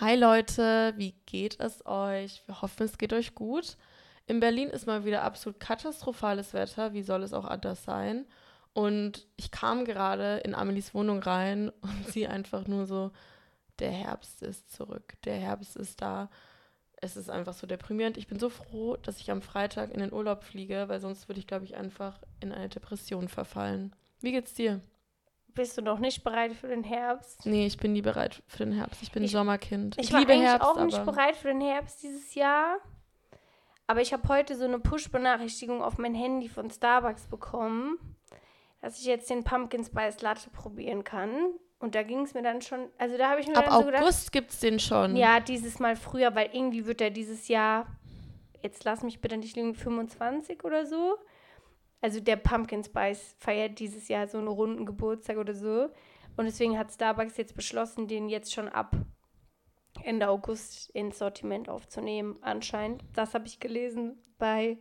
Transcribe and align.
Hi 0.00 0.14
Leute, 0.14 0.94
wie 0.96 1.16
geht 1.26 1.58
es 1.58 1.84
euch? 1.84 2.44
Wir 2.46 2.62
hoffen, 2.62 2.84
es 2.84 2.98
geht 2.98 3.12
euch 3.12 3.34
gut. 3.34 3.76
In 4.28 4.38
Berlin 4.38 4.68
ist 4.68 4.86
mal 4.86 5.04
wieder 5.04 5.24
absolut 5.24 5.58
katastrophales 5.58 6.54
Wetter. 6.54 6.92
Wie 6.92 7.02
soll 7.02 7.24
es 7.24 7.32
auch 7.32 7.44
anders 7.44 7.82
sein? 7.82 8.24
Und 8.74 9.26
ich 9.34 9.50
kam 9.50 9.84
gerade 9.84 10.36
in 10.44 10.54
Amelies 10.54 10.94
Wohnung 10.94 11.20
rein 11.20 11.70
und 11.80 12.06
sie 12.12 12.28
einfach 12.28 12.68
nur 12.68 12.86
so, 12.86 13.10
der 13.80 13.90
Herbst 13.90 14.40
ist 14.42 14.70
zurück, 14.72 15.14
der 15.24 15.34
Herbst 15.34 15.74
ist 15.74 16.00
da. 16.00 16.30
Es 17.00 17.16
ist 17.16 17.28
einfach 17.28 17.54
so 17.54 17.66
deprimierend. 17.66 18.18
Ich 18.18 18.28
bin 18.28 18.38
so 18.38 18.50
froh, 18.50 18.96
dass 18.98 19.18
ich 19.18 19.32
am 19.32 19.42
Freitag 19.42 19.90
in 19.90 19.98
den 19.98 20.12
Urlaub 20.12 20.44
fliege, 20.44 20.88
weil 20.88 21.00
sonst 21.00 21.28
würde 21.28 21.40
ich, 21.40 21.48
glaube 21.48 21.64
ich, 21.64 21.74
einfach 21.74 22.20
in 22.38 22.52
eine 22.52 22.68
Depression 22.68 23.26
verfallen. 23.26 23.96
Wie 24.20 24.30
geht's 24.30 24.54
dir? 24.54 24.80
Bist 25.54 25.76
du 25.76 25.82
noch 25.82 25.98
nicht 25.98 26.22
bereit 26.22 26.52
für 26.52 26.68
den 26.68 26.84
Herbst? 26.84 27.44
Nee, 27.44 27.66
ich 27.66 27.76
bin 27.78 27.92
nie 27.92 28.02
bereit 28.02 28.42
für 28.46 28.64
den 28.64 28.72
Herbst. 28.72 29.02
Ich 29.02 29.10
bin 29.10 29.24
Ich- 29.24 29.32
Sommerkind. 29.32 29.96
Ich, 29.98 30.06
Ich, 30.06 30.12
war 30.12 30.20
liebe 30.20 30.32
eigentlich 30.32 30.46
Herbst, 30.48 30.68
auch 30.68 30.84
nicht 30.84 31.04
bereit 31.04 31.36
für 31.36 31.48
den 31.48 31.60
Herbst 31.60 32.02
dieses 32.02 32.34
Jahr. 32.34 32.78
Aber 33.86 34.00
ich 34.02 34.12
habe 34.12 34.28
heute 34.28 34.54
so 34.54 34.64
eine 34.64 34.78
Push-Benachrichtigung 34.78 35.82
auf 35.82 35.98
mein 35.98 36.14
Handy 36.14 36.48
von 36.48 36.70
Starbucks 36.70 37.26
bekommen, 37.28 37.98
dass 38.82 38.98
ich 39.00 39.06
jetzt 39.06 39.30
den 39.30 39.44
Pumpkin 39.44 39.82
Spice 39.84 40.20
Latte 40.20 40.50
probieren 40.50 41.04
kann. 41.04 41.32
Und 41.80 41.94
da 41.94 42.02
ging 42.02 42.22
es 42.22 42.34
mir 42.34 42.42
dann 42.42 42.60
schon, 42.60 42.88
also 42.98 43.16
da 43.16 43.30
habe 43.30 43.40
ich 43.40 43.46
mir 43.46 43.56
ab 43.56 43.64
dann 43.66 43.80
so 43.80 43.86
gedacht, 43.86 44.02
August 44.02 44.32
gibt's 44.32 44.60
den 44.60 44.78
schon. 44.78 45.16
ja, 45.16 45.40
dieses 45.40 45.78
Mal 45.78 45.96
früher, 45.96 46.34
weil 46.34 46.50
irgendwie 46.52 46.86
wird 46.86 47.00
er 47.00 47.10
dieses 47.10 47.48
Jahr, 47.48 47.86
jetzt 48.62 48.84
lass 48.84 49.02
mich 49.02 49.20
bitte 49.20 49.36
nicht 49.36 49.56
liegen, 49.56 49.74
25 49.74 50.64
oder 50.64 50.84
so. 50.86 51.16
Also 52.00 52.20
der 52.20 52.36
Pumpkin 52.36 52.84
Spice 52.84 53.34
feiert 53.38 53.78
dieses 53.78 54.08
Jahr 54.08 54.26
so 54.28 54.38
einen 54.38 54.48
runden 54.48 54.86
Geburtstag 54.86 55.36
oder 55.38 55.54
so. 55.54 55.88
Und 56.36 56.44
deswegen 56.44 56.78
hat 56.78 56.92
Starbucks 56.92 57.36
jetzt 57.36 57.56
beschlossen, 57.56 58.06
den 58.06 58.28
jetzt 58.28 58.52
schon 58.52 58.68
ab 58.68 58.94
Ende 60.04 60.28
August 60.28 60.90
ins 60.90 61.18
Sortiment 61.18 61.68
aufzunehmen, 61.68 62.36
anscheinend. 62.42 63.02
Das 63.14 63.34
habe 63.34 63.46
ich 63.48 63.58
gelesen 63.58 64.16
bei, 64.38 64.78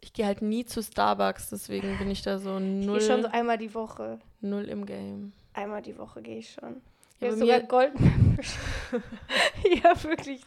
Ich 0.00 0.12
gehe 0.12 0.26
halt 0.26 0.42
nie 0.42 0.64
zu 0.64 0.82
Starbucks, 0.82 1.50
deswegen 1.50 1.96
bin 1.98 2.10
ich 2.10 2.22
da 2.22 2.38
so 2.38 2.56
ich 2.58 2.64
null, 2.64 2.98
gehe 2.98 3.06
schon 3.06 3.22
so 3.22 3.28
einmal 3.28 3.58
die 3.58 3.72
Woche. 3.72 4.18
null 4.40 4.64
im 4.64 4.84
Game. 4.84 5.32
Einmal 5.52 5.82
die 5.82 5.96
Woche 5.96 6.20
gehe 6.22 6.38
ich 6.38 6.50
schon. 6.52 6.82
Ja, 7.20 7.28
bei 7.28 7.36
sogar 7.36 7.60
Gold. 7.60 7.92
ja, 9.84 10.02
wirklich. 10.02 10.44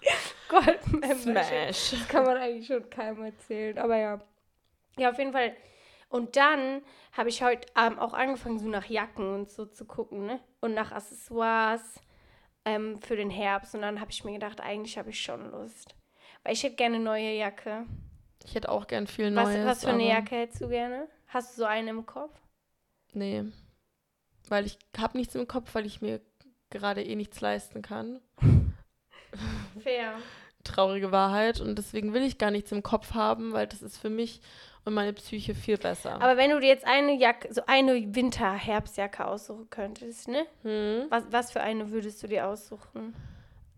Gold 0.49 0.83
Smash. 1.21 1.91
Das 1.91 2.07
kann 2.09 2.25
man 2.25 2.35
eigentlich 2.35 2.67
schon 2.67 2.89
keinem 2.89 3.23
erzählen. 3.23 3.77
Aber 3.77 3.95
ja. 3.95 4.19
Ja, 4.97 5.11
auf 5.11 5.17
jeden 5.17 5.31
Fall. 5.31 5.55
Und 6.15 6.37
dann 6.37 6.81
habe 7.11 7.27
ich 7.27 7.43
heute 7.43 7.67
Abend 7.75 7.99
auch 7.99 8.13
angefangen, 8.13 8.57
so 8.57 8.69
nach 8.69 8.85
Jacken 8.85 9.33
und 9.33 9.51
so 9.51 9.65
zu 9.65 9.83
gucken, 9.83 10.25
ne? 10.25 10.39
Und 10.61 10.73
nach 10.73 10.93
Accessoires 10.93 11.99
ähm, 12.63 13.01
für 13.01 13.17
den 13.17 13.29
Herbst. 13.29 13.75
Und 13.75 13.81
dann 13.81 13.99
habe 13.99 14.11
ich 14.11 14.23
mir 14.23 14.31
gedacht, 14.31 14.61
eigentlich 14.61 14.97
habe 14.97 15.09
ich 15.09 15.21
schon 15.21 15.51
Lust. 15.51 15.93
Weil 16.43 16.53
ich 16.53 16.63
hätte 16.63 16.77
gerne 16.77 16.95
eine 16.95 17.03
neue 17.03 17.35
Jacke. 17.35 17.85
Ich 18.45 18.55
hätte 18.55 18.69
auch 18.69 18.87
gern 18.87 19.07
viel 19.07 19.35
Was, 19.35 19.49
Neues. 19.49 19.65
was 19.65 19.83
für 19.83 19.89
eine 19.89 20.07
Jacke 20.07 20.37
hättest 20.37 20.61
du 20.61 20.69
gerne? 20.69 21.09
Hast 21.27 21.57
du 21.57 21.63
so 21.63 21.65
eine 21.65 21.89
im 21.89 22.05
Kopf? 22.05 22.39
Nee. 23.11 23.43
Weil 24.47 24.67
ich 24.67 24.79
habe 24.97 25.17
nichts 25.17 25.35
im 25.35 25.49
Kopf, 25.49 25.75
weil 25.75 25.85
ich 25.85 26.01
mir 26.01 26.21
gerade 26.69 27.03
eh 27.03 27.17
nichts 27.17 27.41
leisten 27.41 27.81
kann. 27.81 28.21
Fair. 29.83 30.13
Traurige 30.63 31.11
Wahrheit. 31.11 31.59
Und 31.59 31.75
deswegen 31.75 32.13
will 32.13 32.23
ich 32.23 32.37
gar 32.37 32.51
nichts 32.51 32.71
im 32.71 32.83
Kopf 32.83 33.15
haben, 33.15 33.51
weil 33.51 33.67
das 33.67 33.81
ist 33.81 33.97
für 33.97 34.09
mich 34.09 34.39
und 34.85 34.93
meine 34.93 35.13
Psyche 35.13 35.53
viel 35.55 35.77
besser. 35.77 36.21
Aber 36.21 36.37
wenn 36.37 36.51
du 36.51 36.59
dir 36.59 36.67
jetzt 36.67 36.85
eine 36.85 37.13
Jacke, 37.17 37.53
so 37.53 37.61
eine 37.65 37.93
Winter-Herbstjacke 38.15 39.25
aussuchen 39.25 39.69
könntest, 39.69 40.27
ne? 40.27 40.45
hm? 40.61 41.07
Was, 41.09 41.23
was 41.31 41.51
für 41.51 41.61
eine 41.61 41.91
würdest 41.91 42.21
du 42.23 42.27
dir 42.27 42.47
aussuchen? 42.47 43.13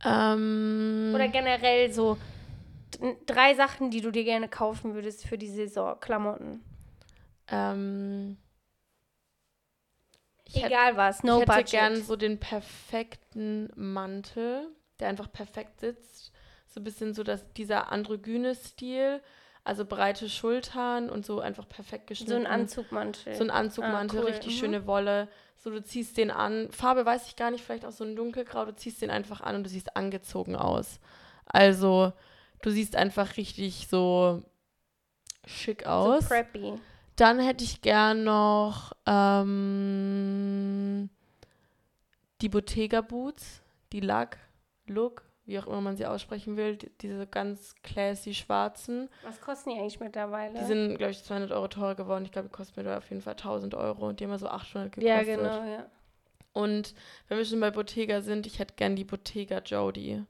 ähm, 0.05 1.11
Oder 1.15 1.27
generell 1.29 1.91
so 1.91 2.17
drei 3.25 3.55
Sachen, 3.55 3.89
die 3.89 4.01
du 4.01 4.11
dir 4.11 4.23
gerne 4.23 4.47
kaufen 4.47 4.93
würdest 4.93 5.25
für 5.25 5.37
die 5.37 5.49
Saison, 5.49 5.99
Klamotten. 5.99 6.63
ähm, 7.49 8.37
ich 10.45 10.55
hätte- 10.57 10.67
Egal 10.67 10.95
was, 10.97 11.23
no 11.23 11.35
ich 11.35 11.41
hätte 11.41 11.51
budget. 11.53 11.69
gern 11.71 11.95
so 12.03 12.15
den 12.15 12.39
perfekten 12.39 13.69
Mantel, 13.75 14.67
der 14.99 15.09
einfach 15.09 15.31
perfekt 15.31 15.79
sitzt. 15.79 16.31
So 16.67 16.79
ein 16.79 16.83
bisschen 16.83 17.13
so 17.13 17.23
dass 17.23 17.51
dieser 17.53 17.91
androgyne 17.91 18.55
Stil, 18.55 19.21
also 19.67 19.85
breite 19.85 20.29
Schultern 20.29 21.09
und 21.09 21.25
so 21.25 21.39
einfach 21.41 21.67
perfekt 21.67 22.07
geschnitten. 22.07 22.31
so 22.31 22.37
ein 22.37 22.47
Anzugmantel. 22.47 23.35
So 23.35 23.43
ein 23.43 23.51
Anzugmantel, 23.51 24.19
Ah, 24.19 24.23
cool. 24.23 24.29
richtig 24.31 24.55
Mhm. 24.55 24.59
schöne 24.59 24.87
Wolle. 24.87 25.27
So, 25.57 25.69
du 25.71 25.83
ziehst 25.83 26.17
den 26.17 26.31
an. 26.31 26.71
Farbe 26.71 27.05
weiß 27.05 27.27
ich 27.27 27.35
gar 27.35 27.51
nicht, 27.51 27.63
vielleicht 27.63 27.85
auch 27.85 27.91
so 27.91 28.03
ein 28.03 28.15
dunkelgrau. 28.15 28.65
Du 28.65 28.75
ziehst 28.75 29.01
den 29.01 29.09
einfach 29.09 29.41
an 29.41 29.55
und 29.55 29.63
du 29.63 29.69
siehst 29.69 29.95
angezogen 29.97 30.55
aus. 30.55 30.99
Also, 31.45 32.13
du 32.61 32.69
siehst 32.69 32.95
einfach 32.95 33.37
richtig 33.37 33.87
so 33.89 34.43
schick 35.45 35.85
aus. 35.85 36.23
So 36.23 36.27
preppy. 36.29 36.73
Dann 37.15 37.39
hätte 37.39 37.63
ich 37.63 37.81
gern 37.81 38.23
noch 38.23 38.93
ähm, 39.77 41.09
die 42.41 42.49
Bottega 42.49 43.01
Boots, 43.01 43.61
die 43.91 43.99
Lack, 44.01 44.37
Look, 44.85 45.23
wie 45.47 45.57
auch 45.59 45.65
immer 45.67 45.81
man 45.81 45.97
sie 45.97 46.05
aussprechen 46.05 46.57
will, 46.57 46.75
die, 46.77 46.89
diese 47.01 47.25
ganz 47.25 47.73
classy 47.81 48.33
schwarzen. 48.33 49.09
Was 49.23 49.41
kosten 49.41 49.71
die 49.71 49.77
eigentlich 49.77 49.99
mittlerweile? 49.99 50.59
Die 50.59 50.65
sind, 50.65 50.97
glaube 50.97 51.11
ich, 51.11 51.23
200 51.23 51.51
Euro 51.51 51.67
teurer 51.69 51.95
geworden. 51.95 52.25
Ich 52.25 52.31
glaube, 52.31 52.49
die 52.49 52.53
kosten 52.53 52.79
mir 52.79 52.83
da 52.87 52.97
auf 52.97 53.09
jeden 53.09 53.21
Fall 53.21 53.33
1000 53.33 53.73
Euro 53.73 54.07
und 54.07 54.19
die 54.19 54.25
haben 54.25 54.31
mal 54.31 54.39
so 54.39 54.47
800 54.47 54.91
gekostet. 54.91 55.09
ja, 55.09 55.23
genau, 55.23 55.63
ja. 55.63 55.89
Und 56.53 56.93
wenn 57.27 57.37
wir 57.37 57.45
schon 57.45 57.59
bei 57.59 57.71
Bottega 57.71 58.21
sind, 58.21 58.45
ich 58.45 58.59
hätte 58.59 58.73
gern 58.75 58.95
die 58.95 59.03
Bottega 59.05 59.59
Jody. 59.59 60.23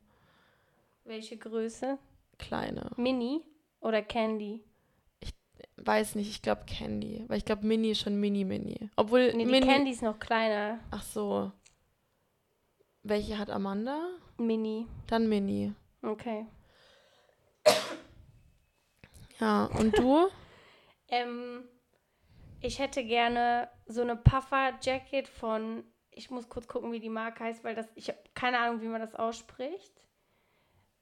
Welche 1.06 1.38
Größe? 1.38 1.98
Kleine. 2.38 2.92
Mini 2.98 3.42
oder 3.80 4.02
Candy? 4.02 4.62
Weiß 5.78 6.16
nicht, 6.16 6.30
ich 6.30 6.42
glaube 6.42 6.66
Candy. 6.66 7.24
Weil 7.28 7.38
ich 7.38 7.46
glaube, 7.46 7.66
Mini 7.66 7.92
ist 7.92 8.02
schon 8.02 8.20
Mini-Mini. 8.20 8.90
Obwohl 8.98 9.32
Nee, 9.34 9.46
die 9.46 9.52
Mini. 9.52 9.66
Candy 9.66 9.92
ist 9.92 10.02
noch 10.02 10.20
kleiner. 10.20 10.80
Ach 10.92 11.04
so. 11.04 11.52
Welche 13.04 13.38
hat 13.38 13.50
Amanda? 13.50 13.98
Mini. 14.38 14.88
Dann 15.08 15.28
Mini. 15.30 15.74
Okay. 16.02 16.46
Ja, 19.40 19.66
und 19.66 19.98
du? 19.98 20.28
Ähm, 21.10 21.64
ich 22.60 22.80
hätte 22.80 23.02
gerne 23.02 23.70
so 23.86 24.02
eine 24.02 24.18
Puffer-Jacket 24.18 25.30
von, 25.30 25.86
ich 26.12 26.30
muss 26.30 26.50
kurz 26.50 26.68
gucken, 26.68 26.92
wie 26.92 27.00
die 27.00 27.08
Marke 27.08 27.46
heißt, 27.46 27.64
weil 27.64 27.76
das, 27.76 27.88
ich 27.96 28.10
habe 28.10 28.20
keine 28.34 28.60
Ahnung, 28.60 28.82
wie 28.82 28.88
man 28.90 29.00
das 29.00 29.16
ausspricht. 29.16 29.94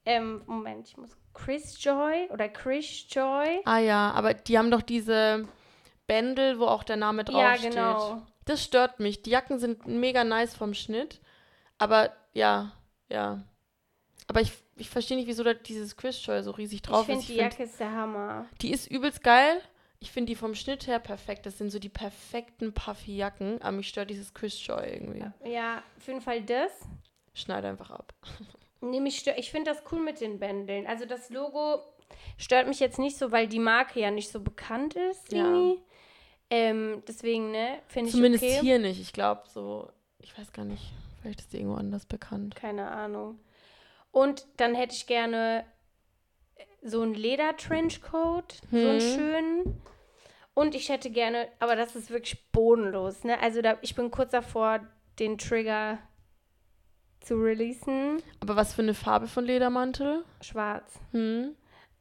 Ähm, 0.04 0.44
Moment, 0.46 0.86
ich 0.86 0.96
muss, 0.96 1.16
Chris 1.34 1.82
Joy 1.82 2.28
oder 2.30 2.48
Chris 2.48 3.06
Joy? 3.12 3.62
ah 3.64 3.78
ja, 3.78 4.12
aber 4.12 4.32
die 4.34 4.56
haben 4.56 4.70
doch 4.70 4.82
diese 4.82 5.48
Bändel, 6.06 6.60
wo 6.60 6.66
auch 6.66 6.84
der 6.84 6.94
Name 6.98 7.24
Ja, 7.30 7.32
draufsteht. 7.54 7.72
genau. 7.72 8.22
Das 8.44 8.62
stört 8.62 9.00
mich. 9.00 9.22
Die 9.22 9.30
Jacken 9.30 9.58
sind 9.58 9.88
mega 9.88 10.22
nice 10.22 10.54
vom 10.54 10.72
Schnitt. 10.72 11.20
Aber 11.78 12.12
ja, 12.32 12.70
ja. 13.08 13.42
Aber 14.28 14.40
ich, 14.40 14.52
ich 14.76 14.90
verstehe 14.90 15.16
nicht, 15.16 15.26
wieso 15.28 15.44
da 15.44 15.54
dieses 15.54 15.96
Chris 15.96 16.24
Joy 16.24 16.42
so 16.42 16.50
riesig 16.50 16.82
drauf 16.82 17.02
ich 17.02 17.06
finde, 17.06 17.20
ist. 17.20 17.28
die 17.28 17.32
Ich 17.34 17.38
find, 17.40 17.52
Jacke 17.52 17.62
ist 17.64 17.78
der 17.80 17.92
Hammer. 17.92 18.46
die 18.60 18.72
ist 18.72 18.86
übelst 18.90 19.22
geil. 19.22 19.60
Ich 20.00 20.10
finde 20.10 20.30
die 20.30 20.36
vom 20.36 20.54
Schnitt 20.54 20.86
her 20.86 20.98
perfekt. 20.98 21.46
Das 21.46 21.58
sind 21.58 21.70
so 21.70 21.78
die 21.78 21.88
perfekten 21.88 22.72
puffy 22.74 23.16
Jacken. 23.16 23.62
Aber 23.62 23.72
mich 23.72 23.88
stört 23.88 24.10
dieses 24.10 24.34
Chris 24.34 24.64
Joy 24.66 24.82
irgendwie. 24.92 25.24
Ja, 25.50 25.82
auf 25.96 26.06
jeden 26.06 26.20
Fall 26.20 26.42
das. 26.42 26.70
Schneide 27.34 27.68
einfach 27.68 27.90
ab. 27.90 28.12
Nee, 28.82 29.00
mich 29.00 29.18
stört, 29.18 29.38
ich 29.38 29.50
finde 29.50 29.70
das 29.72 29.82
cool 29.90 30.00
mit 30.00 30.20
den 30.20 30.38
Bändeln. 30.38 30.86
Also 30.86 31.06
das 31.06 31.30
Logo 31.30 31.80
stört 32.36 32.68
mich 32.68 32.78
jetzt 32.78 32.98
nicht 32.98 33.16
so, 33.16 33.32
weil 33.32 33.48
die 33.48 33.58
Marke 33.58 33.98
ja 33.98 34.10
nicht 34.10 34.30
so 34.30 34.38
bekannt 34.38 34.94
ist 34.94 35.32
Ja. 35.32 35.38
irgendwie. 35.46 35.82
Ähm, 36.50 37.02
deswegen, 37.08 37.50
ne, 37.52 37.78
finde 37.88 38.10
ich 38.10 38.14
Zumindest 38.14 38.44
okay. 38.44 38.58
hier 38.60 38.78
nicht. 38.78 39.00
Ich 39.00 39.14
glaube 39.14 39.42
so, 39.48 39.90
ich 40.20 40.36
weiß 40.38 40.52
gar 40.52 40.66
nicht. 40.66 40.92
Vielleicht 41.26 41.40
ist 41.40 41.52
die 41.54 41.56
irgendwo 41.56 41.74
anders 41.76 42.06
bekannt. 42.06 42.54
Keine 42.54 42.88
Ahnung. 42.88 43.40
Und 44.12 44.46
dann 44.58 44.76
hätte 44.76 44.94
ich 44.94 45.08
gerne 45.08 45.64
so 46.82 47.02
einen 47.02 47.14
Leder-Trenchcoat, 47.14 48.60
so 48.70 48.76
einen 48.76 49.00
Hm. 49.00 49.16
schönen. 49.16 49.82
Und 50.54 50.76
ich 50.76 50.88
hätte 50.88 51.10
gerne, 51.10 51.48
aber 51.58 51.74
das 51.74 51.96
ist 51.96 52.10
wirklich 52.10 52.48
bodenlos, 52.52 53.24
ne? 53.24 53.40
Also 53.40 53.60
da, 53.60 53.76
ich 53.82 53.96
bin 53.96 54.12
kurz 54.12 54.30
davor, 54.30 54.86
den 55.18 55.36
Trigger 55.36 55.98
zu 57.22 57.34
releasen. 57.34 58.22
Aber 58.38 58.54
was 58.54 58.72
für 58.74 58.82
eine 58.82 58.94
Farbe 58.94 59.26
von 59.26 59.44
Ledermantel? 59.46 60.24
Schwarz. 60.42 61.00
Hm? 61.10 61.56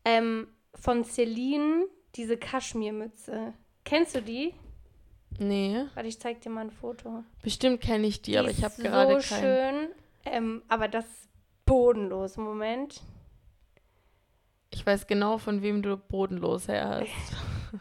Ähm, 0.06 0.48
von 0.76 1.04
Celine, 1.04 1.88
diese 2.14 2.38
Kaschmirmütze. 2.38 3.56
Kennst 3.86 4.14
du 4.14 4.22
die? 4.22 4.54
Nee. 5.40 5.86
Warte, 5.94 6.08
ich 6.08 6.20
zeig 6.20 6.42
dir 6.42 6.50
mal 6.50 6.62
ein 6.62 6.72
Foto. 6.72 7.24
Bestimmt 7.42 7.82
kenne 7.82 8.08
ich 8.08 8.22
die, 8.22 8.38
aber 8.38 8.50
ist 8.50 8.60
ich 8.60 8.64
habe 8.64 8.82
gerade 8.82 9.22
so 9.22 9.36
keinen. 9.36 9.42
schön, 9.42 9.90
ähm, 10.26 10.64
aber 10.68 10.88
das 10.88 11.06
ist 11.06 11.30
bodenlos. 11.66 12.38
Moment. 12.38 13.02
Ich 14.72 14.86
weiß 14.86 15.08
genau, 15.08 15.38
von 15.38 15.62
wem 15.62 15.82
du 15.82 15.98
bodenlos 15.98 16.68
her 16.68 16.90
hast. 16.90 17.10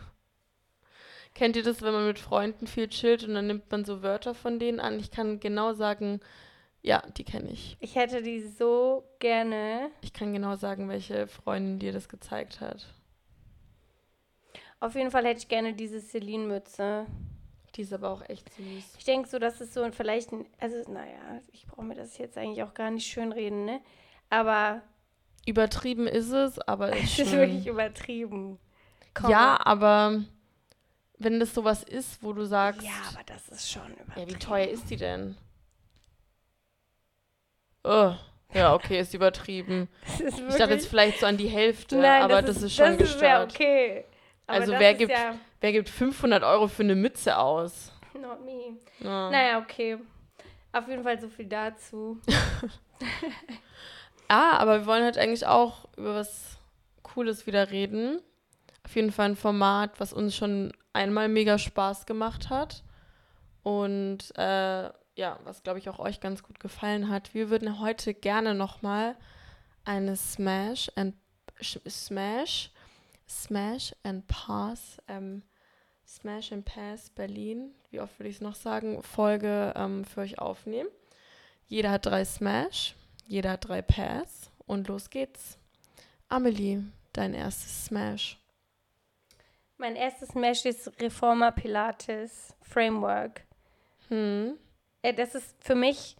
Kennt 1.35 1.56
ihr 1.56 1.65
das, 1.65 1.83
wenn 1.83 1.93
man 1.93 2.06
mit 2.06 2.21
Freunden 2.21 2.69
viel 2.69 2.89
chillt 2.89 3.25
und 3.25 3.35
dann 3.35 3.49
nimmt 3.49 3.69
man 3.71 3.85
so 3.85 4.03
Wörter 4.03 4.35
von 4.35 4.61
denen 4.61 4.79
an? 4.79 5.01
Ich 5.01 5.11
kann 5.11 5.41
genau 5.41 5.73
sagen, 5.75 6.21
Ja, 6.83 7.03
die 7.17 7.25
kenne 7.25 7.51
ich. 7.51 7.77
Ich 7.81 7.97
hätte 7.97 8.23
die 8.23 8.41
so 8.41 9.05
gerne. 9.19 9.91
Ich 10.03 10.12
kann 10.12 10.33
genau 10.33 10.55
sagen, 10.56 10.89
welche 10.89 11.27
Freundin 11.27 11.79
dir 11.79 11.93
das 11.93 12.09
gezeigt 12.09 12.61
hat. 12.61 12.87
Auf 14.81 14.95
jeden 14.95 15.11
Fall 15.11 15.25
hätte 15.25 15.39
ich 15.39 15.49
gerne 15.49 15.73
diese 15.73 16.01
Celine-Mütze. 16.01 17.06
Die 17.75 17.82
ist 17.82 17.93
aber 17.93 18.11
auch 18.11 18.23
echt 18.29 18.53
süß. 18.55 18.94
Ich 18.99 19.05
denke 19.05 19.29
so, 19.29 19.38
dass 19.38 19.61
es 19.61 19.75
so 19.75 19.91
vielleicht, 19.93 20.32
ein, 20.32 20.47
also 20.61 20.76
naja, 20.91 21.41
ich 21.53 21.67
brauche 21.67 21.82
mir 21.85 21.94
das 21.97 22.17
jetzt 22.19 22.38
eigentlich 22.38 22.62
auch 22.62 22.73
gar 22.75 22.91
nicht 22.91 23.06
schönreden, 23.06 23.65
ne? 23.65 23.81
Aber 24.31 24.82
Übertrieben 25.47 26.06
ist 26.06 26.31
es, 26.31 26.59
aber 26.61 26.93
ist 26.97 27.19
es 27.19 27.26
ist 27.26 27.32
wirklich 27.32 27.67
übertrieben. 27.67 28.59
Komm. 29.12 29.31
ja, 29.31 29.59
aber 29.65 30.23
wenn 31.19 31.38
das 31.41 31.53
sowas 31.55 31.82
ist, 31.85 32.23
wo 32.23 32.32
du 32.32 32.44
sagst, 32.44 32.82
Ja, 32.82 32.91
aber 33.12 33.23
das 33.26 33.49
ist 33.49 33.71
schon 33.71 33.93
übertrieben. 33.93 34.20
ja, 34.20 34.29
wie 34.29 34.38
teuer 34.38 34.69
ist 34.69 34.88
die 34.91 34.97
denn? 34.97 35.37
Oh, 37.85 38.15
ja, 38.55 38.75
okay, 38.75 39.00
ist 39.00 39.15
übertrieben. 39.15 39.88
Das 40.19 40.20
ist 40.20 40.38
Ich 40.49 40.56
dachte 40.56 40.75
jetzt 40.75 40.87
vielleicht 40.88 41.20
so 41.20 41.27
an 41.27 41.37
die 41.37 41.49
Hälfte, 41.49 41.97
Nein, 41.97 42.23
aber 42.23 42.41
das, 42.43 42.56
ist, 42.56 42.62
das 42.65 42.73
schon 42.75 42.87
ist 42.94 43.20
ja 43.20 43.44
gestört. 43.44 43.53
okay. 43.53 44.05
Aber 44.47 44.59
Also 44.61 44.73
das 44.73 44.81
wer 44.81 44.93
ist 44.93 44.99
gibt- 44.99 45.11
Ja, 45.12 45.35
Wer 45.64 45.72
gibt 45.72 45.88
500 45.88 46.44
Euro 46.44 46.69
für 46.69 46.82
eine 46.82 46.94
Mütze 46.94 47.38
aus? 47.38 47.90
not 48.20 48.44
me. 48.44 48.76
Ja. 49.00 49.31
Naja, 49.31 49.58
okay. 49.61 49.96
Auf 50.72 50.87
jeden 50.88 51.02
Fall 51.02 51.19
so 51.19 51.28
viel 51.28 51.46
dazu. 51.46 52.20
Ah, 54.28 54.58
aber 54.58 54.81
wir 54.81 54.87
wollen 54.87 55.05
halt 55.05 55.16
eigentlich 55.19 55.46
auch 55.46 55.87
über 55.96 56.14
was 56.14 56.58
Cooles 57.02 57.46
wieder 57.46 57.70
reden. 57.70 58.20
Auf 58.84 58.94
jeden 58.94 59.12
Fall 59.12 59.31
ein 59.31 59.37
Format, 59.37 60.00
was 60.00 60.12
uns 60.14 60.34
schon 60.34 60.72
einmal 60.93 61.28
mega 61.28 61.58
Spaß 61.58 62.06
gemacht 62.06 62.50
hat. 62.50 62.84
Und 63.62 64.37
äh, 64.37 64.84
ja, 65.17 65.38
was 65.44 65.62
glaube 65.62 65.78
ich 65.78 65.88
auch 65.88 65.99
euch 65.99 66.20
ganz 66.20 66.43
gut 66.43 66.60
gefallen 66.60 67.08
hat. 67.08 67.32
Wir 67.34 67.49
würden 67.50 67.81
heute 67.81 68.12
gerne 68.12 68.55
nochmal 68.55 69.17
eine 69.84 70.17
Smash 70.17 70.90
and 70.96 71.14
Smash, 71.62 72.70
Smash 73.28 73.94
and 74.02 74.26
Pass, 74.26 74.99
ähm, 75.08 75.43
Smash 76.06 76.53
and 76.53 76.65
Pass 76.65 77.11
Berlin, 77.11 77.75
wie 77.91 78.01
oft 78.01 78.19
will 78.19 78.27
ich 78.27 78.37
es 78.37 78.41
noch 78.41 78.55
sagen, 78.55 79.03
Folge 79.03 79.73
ähm, 79.77 80.05
für 80.05 80.21
euch 80.21 80.39
aufnehmen. 80.39 80.89
Jeder 81.67 81.91
hat 81.91 82.06
drei 82.06 82.25
Smash, 82.25 82.95
jeder 83.27 83.53
hat 83.53 83.69
drei 83.69 83.83
Pass 83.83 84.51
und 84.67 84.89
los 84.89 85.11
geht's. 85.11 85.59
Amelie, 86.29 86.83
dein 87.12 87.35
erstes 87.35 87.87
Smash. 87.87 88.39
Mein 89.77 89.97
erstes 89.97 90.35
Mesh 90.35 90.65
ist 90.65 91.01
Reformer 91.01 91.53
Pilates 91.53 92.55
Framework. 92.62 93.43
Hm. 94.09 94.56
Äh, 95.03 95.15
das 95.15 95.35
ist 95.35 95.56
für 95.61 95.75
mich, 95.75 96.17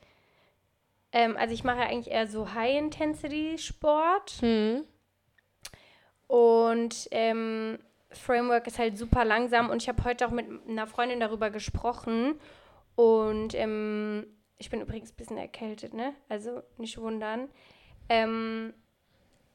ähm, 1.13 1.37
also 1.37 1.55
ich 1.55 1.63
mache 1.63 1.81
eigentlich 1.81 2.13
eher 2.13 2.27
so 2.27 2.53
High-Intensity-Sport 2.53 4.33
Hm. 4.41 4.85
und 6.27 7.09
ähm, 7.13 7.79
Framework 8.16 8.66
ist 8.66 8.78
halt 8.78 8.99
super 8.99 9.25
langsam 9.25 9.70
und 9.70 9.82
ich 9.82 9.88
habe 9.88 10.05
heute 10.05 10.26
auch 10.26 10.31
mit 10.31 10.46
einer 10.69 10.87
Freundin 10.87 11.20
darüber 11.20 11.50
gesprochen 11.50 12.34
und 12.96 13.55
ähm, 13.55 14.26
ich 14.56 14.70
bin 14.70 14.81
übrigens 14.81 15.12
ein 15.12 15.16
bisschen 15.16 15.38
erkältet, 15.38 15.94
ne? 15.94 16.14
Also 16.28 16.62
nicht 16.78 16.99
wundern. 16.99 17.49
Ähm, 18.08 18.75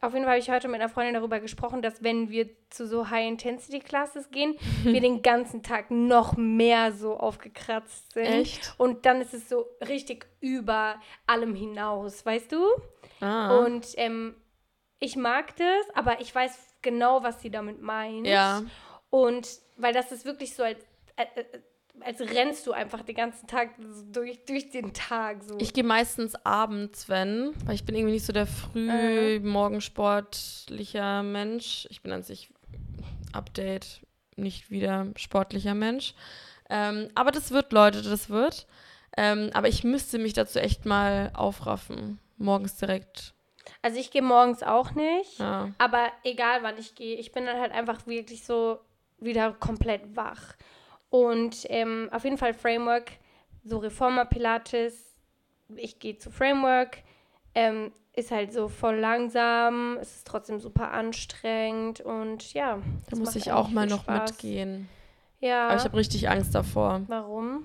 auf 0.01 0.13
jeden 0.13 0.23
Fall 0.23 0.35
habe 0.35 0.39
ich 0.39 0.50
heute 0.50 0.69
mit 0.69 0.79
einer 0.79 0.89
Freundin 0.89 1.13
darüber 1.13 1.39
gesprochen, 1.41 1.81
dass 1.81 2.03
wenn 2.03 2.29
wir 2.29 2.50
zu 2.69 2.88
so 2.88 3.09
High-Intensity-Classes 3.09 4.31
gehen, 4.31 4.56
wir 4.83 5.01
den 5.01 5.21
ganzen 5.21 5.61
Tag 5.61 5.91
noch 5.91 6.38
mehr 6.38 6.94
so 6.94 7.17
aufgekratzt 7.17 8.13
sind. 8.13 8.25
Echt? 8.25 8.73
Und 8.77 9.06
dann 9.06 9.19
ist 9.19 9.33
es 9.33 9.50
so 9.50 9.65
richtig 9.88 10.27
über 10.39 11.01
allem 11.27 11.53
hinaus, 11.53 12.25
weißt 12.25 12.51
du? 12.51 12.65
Ah. 13.19 13.57
Und 13.57 13.88
ähm, 13.97 14.35
ich 15.00 15.17
mag 15.17 15.56
das, 15.57 15.95
aber 15.95 16.21
ich 16.21 16.33
weiß 16.33 16.69
genau, 16.81 17.24
was 17.24 17.42
sie 17.42 17.50
damit 17.50 17.81
meint. 17.81 18.28
ja. 18.28 18.64
Und 19.10 19.48
weil 19.78 19.94
das 19.94 20.12
ist 20.12 20.26
wirklich 20.26 20.54
so, 20.54 20.62
als, 20.62 20.80
als, 21.16 21.30
als 22.02 22.22
rennst 22.22 22.68
du 22.68 22.74
einfach 22.74 23.02
den 23.02 23.16
ganzen 23.16 23.48
Tag 23.48 23.72
durch, 24.12 24.46
durch 24.46 24.70
den 24.70 24.94
Tag. 24.94 25.44
So. 25.44 25.58
Ich 25.60 25.74
gehe 25.74 25.84
meistens 25.84 26.36
abends, 26.46 27.10
wenn, 27.10 27.52
weil 27.66 27.76
ich 27.76 27.86
bin 27.86 27.96
irgendwie 27.96 28.14
nicht 28.14 28.26
so 28.26 28.34
der 28.34 28.46
früh 28.46 29.40
morgensportlicher 29.40 31.24
Mensch. 31.24 31.88
Ich 31.90 32.02
bin 32.02 32.12
an 32.12 32.24
sich 32.24 32.52
Update 33.34 34.02
nicht 34.36 34.72
wieder 34.72 35.08
sportlicher 35.16 35.76
Mensch. 35.76 36.14
Ähm, 36.70 37.10
aber 37.16 37.31
das 37.31 37.52
wird, 37.52 37.72
Leute, 37.72 38.02
das 38.02 38.30
wird. 38.30 38.68
Ähm, 39.18 39.50
aber 39.54 39.68
ich 39.68 39.84
müsste 39.84 40.20
mich 40.20 40.34
dazu 40.34 40.60
echt 40.60 40.86
mal 40.86 41.31
aufraffen. 41.34 42.20
Morgens 42.38 42.78
direkt. 42.78 43.34
Also 43.81 44.00
ich 44.00 44.11
gehe 44.11 44.21
morgens 44.21 44.63
auch 44.63 44.91
nicht, 44.95 45.39
Ja. 45.39 45.69
aber 45.77 46.07
egal 46.23 46.63
wann 46.63 46.77
ich 46.77 46.95
gehe, 46.95 47.15
ich 47.17 47.31
bin 47.31 47.45
dann 47.45 47.59
halt 47.59 47.71
einfach 47.71 48.07
wirklich 48.07 48.44
so 48.45 48.79
wieder 49.19 49.51
komplett 49.53 50.15
wach. 50.15 50.56
Und 51.09 51.65
ähm, 51.69 52.09
auf 52.11 52.23
jeden 52.23 52.38
Fall 52.38 52.53
Framework, 52.53 53.11
so 53.63 53.77
Reformer 53.79 54.25
Pilates, 54.25 55.15
ich 55.75 56.00
gehe 56.00 56.17
zu 56.17 56.31
Framework, 56.31 57.00
ähm, 57.56 57.91
ist 58.13 58.31
halt 58.31 58.53
so 58.53 58.67
voll 58.67 58.95
langsam, 58.97 59.97
es 60.01 60.17
ist 60.17 60.27
trotzdem 60.27 60.59
super 60.59 60.91
anstrengend 60.91 62.01
und 62.01 62.53
ja. 62.53 62.75
Da 62.77 62.81
das 63.09 63.19
muss 63.19 63.35
ich 63.35 63.51
auch 63.51 63.69
mal 63.69 63.88
noch 63.88 64.03
Spaß. 64.03 64.31
mitgehen. 64.31 64.88
Ja. 65.39 65.67
Aber 65.69 65.77
ich 65.77 65.83
habe 65.83 65.97
richtig 65.97 66.29
Angst 66.29 66.53
davor. 66.53 67.01
Warum? 67.07 67.63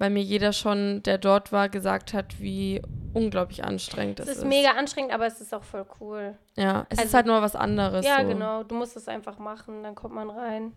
Weil 0.00 0.08
mir 0.08 0.22
jeder 0.22 0.54
schon, 0.54 1.02
der 1.02 1.18
dort 1.18 1.52
war, 1.52 1.68
gesagt 1.68 2.14
hat, 2.14 2.40
wie 2.40 2.80
unglaublich 3.12 3.62
anstrengend 3.64 4.18
Es 4.18 4.26
das 4.26 4.36
ist 4.38 4.44
mega 4.46 4.70
anstrengend, 4.70 5.12
aber 5.12 5.26
es 5.26 5.42
ist 5.42 5.52
auch 5.52 5.62
voll 5.62 5.84
cool. 6.00 6.38
Ja, 6.56 6.86
es 6.88 6.96
ist 6.98 7.04
Also- 7.04 7.16
halt 7.18 7.26
nur 7.26 7.42
was 7.42 7.54
anderes. 7.54 8.06
ja, 8.06 8.22
so. 8.22 8.26
genau. 8.28 8.62
Du 8.62 8.74
musst 8.76 8.96
es 8.96 9.08
einfach 9.08 9.38
machen, 9.38 9.82
dann 9.82 9.94
kommt 9.94 10.14
man 10.14 10.30
rein. 10.30 10.72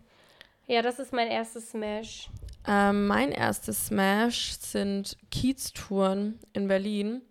Ja, 0.66 0.82
das 0.82 0.98
ist 0.98 1.12
mein 1.14 1.28
erstes 1.28 1.70
Smash. 1.70 2.28
Ähm, 2.68 3.06
mein 3.06 3.32
erstes 3.32 3.86
Smash 3.86 4.52
sind 4.58 5.16
Kiez-Touren 5.30 6.38
in 6.52 6.68
Berlin. 6.68 7.22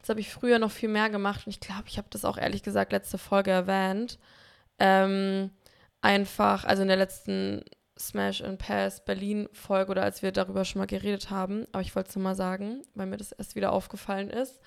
Das 0.00 0.08
habe 0.08 0.20
ich 0.20 0.30
früher 0.32 0.58
noch 0.58 0.70
viel 0.70 0.88
mehr 0.88 1.10
gemacht 1.10 1.42
und 1.46 1.50
ich 1.50 1.60
glaube, 1.60 1.84
ich 1.88 1.98
habe 1.98 2.08
das 2.10 2.24
auch 2.24 2.38
ehrlich 2.38 2.62
gesagt 2.62 2.92
letzte 2.92 3.18
Folge 3.18 3.50
erwähnt. 3.50 4.18
Ähm, 4.78 5.50
einfach, 6.00 6.64
also 6.64 6.80
in 6.82 6.88
der 6.88 6.96
letzten 6.96 7.64
Smash 7.98 8.42
and 8.42 8.58
Pass 8.58 9.04
Berlin 9.04 9.48
Folge 9.52 9.90
oder 9.90 10.02
als 10.02 10.22
wir 10.22 10.32
darüber 10.32 10.64
schon 10.64 10.80
mal 10.80 10.86
geredet 10.86 11.30
haben, 11.30 11.66
aber 11.72 11.82
ich 11.82 11.94
wollte 11.96 12.10
es 12.10 12.16
nur 12.16 12.22
mal 12.22 12.34
sagen, 12.34 12.82
weil 12.94 13.06
mir 13.06 13.16
das 13.16 13.32
erst 13.32 13.56
wieder 13.56 13.72
aufgefallen 13.72 14.30
ist. 14.30 14.60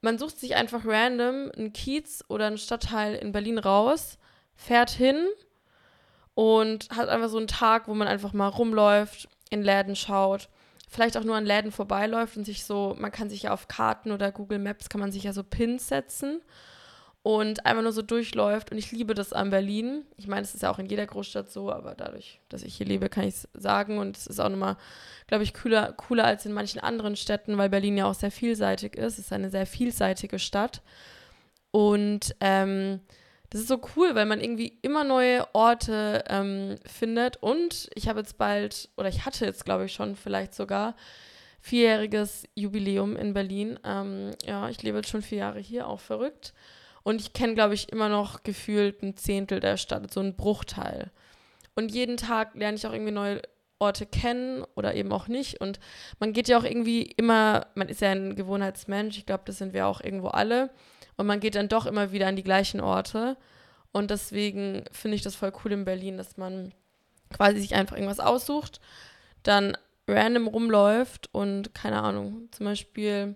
Man 0.00 0.18
sucht 0.18 0.38
sich 0.38 0.54
einfach 0.54 0.84
random 0.86 1.50
einen 1.56 1.72
Kiez 1.72 2.24
oder 2.28 2.46
einen 2.46 2.58
Stadtteil 2.58 3.14
in 3.14 3.32
Berlin 3.32 3.58
raus, 3.58 4.18
fährt 4.54 4.90
hin 4.90 5.26
und 6.34 6.88
hat 6.90 7.08
einfach 7.08 7.28
so 7.28 7.38
einen 7.38 7.48
Tag, 7.48 7.88
wo 7.88 7.94
man 7.94 8.08
einfach 8.08 8.32
mal 8.32 8.48
rumläuft, 8.48 9.28
in 9.50 9.62
Läden 9.62 9.96
schaut, 9.96 10.48
vielleicht 10.88 11.16
auch 11.16 11.24
nur 11.24 11.36
an 11.36 11.46
Läden 11.46 11.72
vorbeiläuft 11.72 12.36
und 12.36 12.44
sich 12.44 12.64
so, 12.64 12.94
man 12.98 13.10
kann 13.10 13.30
sich 13.30 13.42
ja 13.42 13.52
auf 13.52 13.68
Karten 13.68 14.12
oder 14.12 14.30
Google 14.32 14.58
Maps 14.58 14.88
kann 14.88 15.00
man 15.00 15.12
sich 15.12 15.24
ja 15.24 15.32
so 15.32 15.42
Pins 15.42 15.88
setzen 15.88 16.40
und 17.22 17.66
einfach 17.66 17.82
nur 17.82 17.92
so 17.92 18.02
durchläuft 18.02 18.70
und 18.72 18.78
ich 18.78 18.92
liebe 18.92 19.14
das 19.14 19.32
an 19.32 19.50
Berlin. 19.50 20.04
Ich 20.16 20.26
meine, 20.26 20.42
es 20.42 20.54
ist 20.54 20.62
ja 20.62 20.70
auch 20.70 20.78
in 20.78 20.86
jeder 20.86 21.06
Großstadt 21.06 21.50
so, 21.50 21.70
aber 21.70 21.94
dadurch, 21.94 22.40
dass 22.48 22.62
ich 22.62 22.76
hier 22.76 22.86
lebe, 22.86 23.08
kann 23.08 23.24
ich 23.24 23.34
es 23.34 23.48
sagen 23.54 23.98
und 23.98 24.16
es 24.16 24.26
ist 24.26 24.40
auch 24.40 24.48
nochmal, 24.48 24.76
glaube 25.26 25.44
ich, 25.44 25.52
cooler, 25.54 25.92
cooler 25.92 26.24
als 26.24 26.46
in 26.46 26.52
manchen 26.52 26.80
anderen 26.80 27.16
Städten, 27.16 27.58
weil 27.58 27.68
Berlin 27.68 27.98
ja 27.98 28.06
auch 28.06 28.14
sehr 28.14 28.30
vielseitig 28.30 28.96
ist. 28.96 29.14
Es 29.14 29.26
ist 29.26 29.32
eine 29.32 29.50
sehr 29.50 29.66
vielseitige 29.66 30.38
Stadt 30.38 30.82
und 31.70 32.34
ähm, 32.40 33.00
das 33.50 33.62
ist 33.62 33.68
so 33.68 33.80
cool, 33.96 34.14
weil 34.14 34.26
man 34.26 34.40
irgendwie 34.40 34.78
immer 34.82 35.04
neue 35.04 35.46
Orte 35.54 36.24
ähm, 36.28 36.76
findet. 36.84 37.38
Und 37.42 37.88
ich 37.94 38.08
habe 38.08 38.20
jetzt 38.20 38.36
bald, 38.36 38.90
oder 38.96 39.08
ich 39.08 39.24
hatte 39.24 39.46
jetzt, 39.46 39.64
glaube 39.64 39.86
ich, 39.86 39.92
schon 39.94 40.16
vielleicht 40.16 40.54
sogar 40.54 40.94
vierjähriges 41.60 42.44
Jubiläum 42.54 43.16
in 43.16 43.32
Berlin. 43.32 43.78
Ähm, 43.84 44.32
ja, 44.44 44.68
ich 44.68 44.82
lebe 44.82 44.98
jetzt 44.98 45.08
schon 45.08 45.22
vier 45.22 45.38
Jahre 45.38 45.60
hier, 45.60 45.88
auch 45.88 46.00
verrückt. 46.00 46.52
Und 47.08 47.22
ich 47.22 47.32
kenne, 47.32 47.54
glaube 47.54 47.72
ich, 47.72 47.90
immer 47.90 48.10
noch 48.10 48.42
gefühlt 48.42 49.02
ein 49.02 49.16
Zehntel 49.16 49.60
der 49.60 49.78
Stadt, 49.78 50.12
so 50.12 50.20
ein 50.20 50.36
Bruchteil. 50.36 51.10
Und 51.74 51.90
jeden 51.90 52.18
Tag 52.18 52.54
lerne 52.54 52.76
ich 52.76 52.86
auch 52.86 52.92
irgendwie 52.92 53.12
neue 53.12 53.40
Orte 53.78 54.04
kennen 54.04 54.62
oder 54.74 54.94
eben 54.94 55.10
auch 55.10 55.26
nicht. 55.26 55.58
Und 55.58 55.80
man 56.20 56.34
geht 56.34 56.48
ja 56.48 56.58
auch 56.58 56.64
irgendwie 56.64 57.04
immer, 57.04 57.66
man 57.74 57.88
ist 57.88 58.02
ja 58.02 58.10
ein 58.10 58.36
Gewohnheitsmensch, 58.36 59.16
ich 59.16 59.24
glaube, 59.24 59.44
das 59.46 59.56
sind 59.56 59.72
wir 59.72 59.86
auch 59.86 60.02
irgendwo 60.02 60.28
alle. 60.28 60.68
Und 61.16 61.26
man 61.26 61.40
geht 61.40 61.54
dann 61.54 61.70
doch 61.70 61.86
immer 61.86 62.12
wieder 62.12 62.26
an 62.26 62.36
die 62.36 62.44
gleichen 62.44 62.82
Orte. 62.82 63.38
Und 63.90 64.10
deswegen 64.10 64.84
finde 64.92 65.14
ich 65.14 65.22
das 65.22 65.34
voll 65.34 65.54
cool 65.64 65.72
in 65.72 65.86
Berlin, 65.86 66.18
dass 66.18 66.36
man 66.36 66.74
quasi 67.34 67.58
sich 67.58 67.74
einfach 67.74 67.96
irgendwas 67.96 68.20
aussucht, 68.20 68.82
dann 69.44 69.78
random 70.06 70.46
rumläuft 70.46 71.30
und 71.32 71.74
keine 71.74 72.02
Ahnung, 72.02 72.50
zum 72.50 72.66
Beispiel 72.66 73.34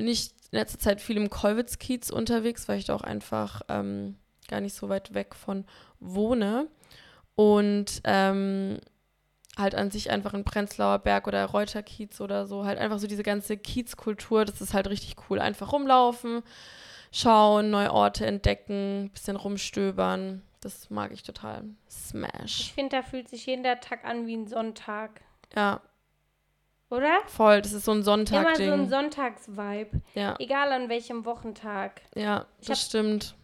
bin 0.00 0.08
ich 0.08 0.30
in 0.50 0.58
letzter 0.58 0.78
Zeit 0.78 1.02
viel 1.02 1.18
im 1.18 1.28
Kollwitz-Kiez 1.28 2.08
unterwegs, 2.08 2.68
weil 2.68 2.78
ich 2.78 2.86
da 2.86 2.94
auch 2.94 3.02
einfach 3.02 3.60
ähm, 3.68 4.16
gar 4.48 4.62
nicht 4.62 4.74
so 4.74 4.88
weit 4.88 5.12
weg 5.12 5.34
von 5.34 5.66
wohne. 5.98 6.68
Und 7.34 8.00
ähm, 8.04 8.78
halt 9.58 9.74
an 9.74 9.90
sich 9.90 10.10
einfach 10.10 10.32
in 10.32 10.44
Prenzlauer 10.44 11.00
Berg 11.00 11.26
oder 11.26 11.44
Reuterkiez 11.44 12.18
oder 12.22 12.46
so, 12.46 12.64
halt 12.64 12.78
einfach 12.78 12.98
so 12.98 13.06
diese 13.06 13.22
ganze 13.22 13.58
Kiezkultur, 13.58 14.46
das 14.46 14.62
ist 14.62 14.72
halt 14.72 14.88
richtig 14.88 15.16
cool. 15.28 15.38
Einfach 15.38 15.70
rumlaufen, 15.74 16.42
schauen, 17.12 17.68
neue 17.68 17.92
Orte 17.92 18.24
entdecken, 18.24 19.10
bisschen 19.12 19.36
rumstöbern. 19.36 20.40
Das 20.62 20.88
mag 20.88 21.12
ich 21.12 21.24
total. 21.24 21.64
Smash. 21.90 22.60
Ich 22.60 22.72
finde, 22.72 22.96
da 22.96 23.02
fühlt 23.02 23.28
sich 23.28 23.44
jeder 23.44 23.80
Tag 23.80 24.06
an 24.06 24.26
wie 24.26 24.36
ein 24.36 24.46
Sonntag. 24.46 25.20
Ja, 25.54 25.82
Oder? 26.90 27.20
voll. 27.26 27.62
Das 27.62 27.72
ist 27.72 27.84
so 27.84 27.92
ein 27.92 27.98
Immer 27.98 28.04
so 28.04 28.12
ein. 28.72 28.88
Sonntagsvibe. 28.90 30.02
ja, 30.14 30.34
Egal 30.38 30.72
an 30.72 30.88
welchem 30.88 31.24
Wochentag. 31.24 32.02
ja, 32.14 32.46
Ich 32.60 32.66
das 32.66 32.82
stimmt. 32.84 33.36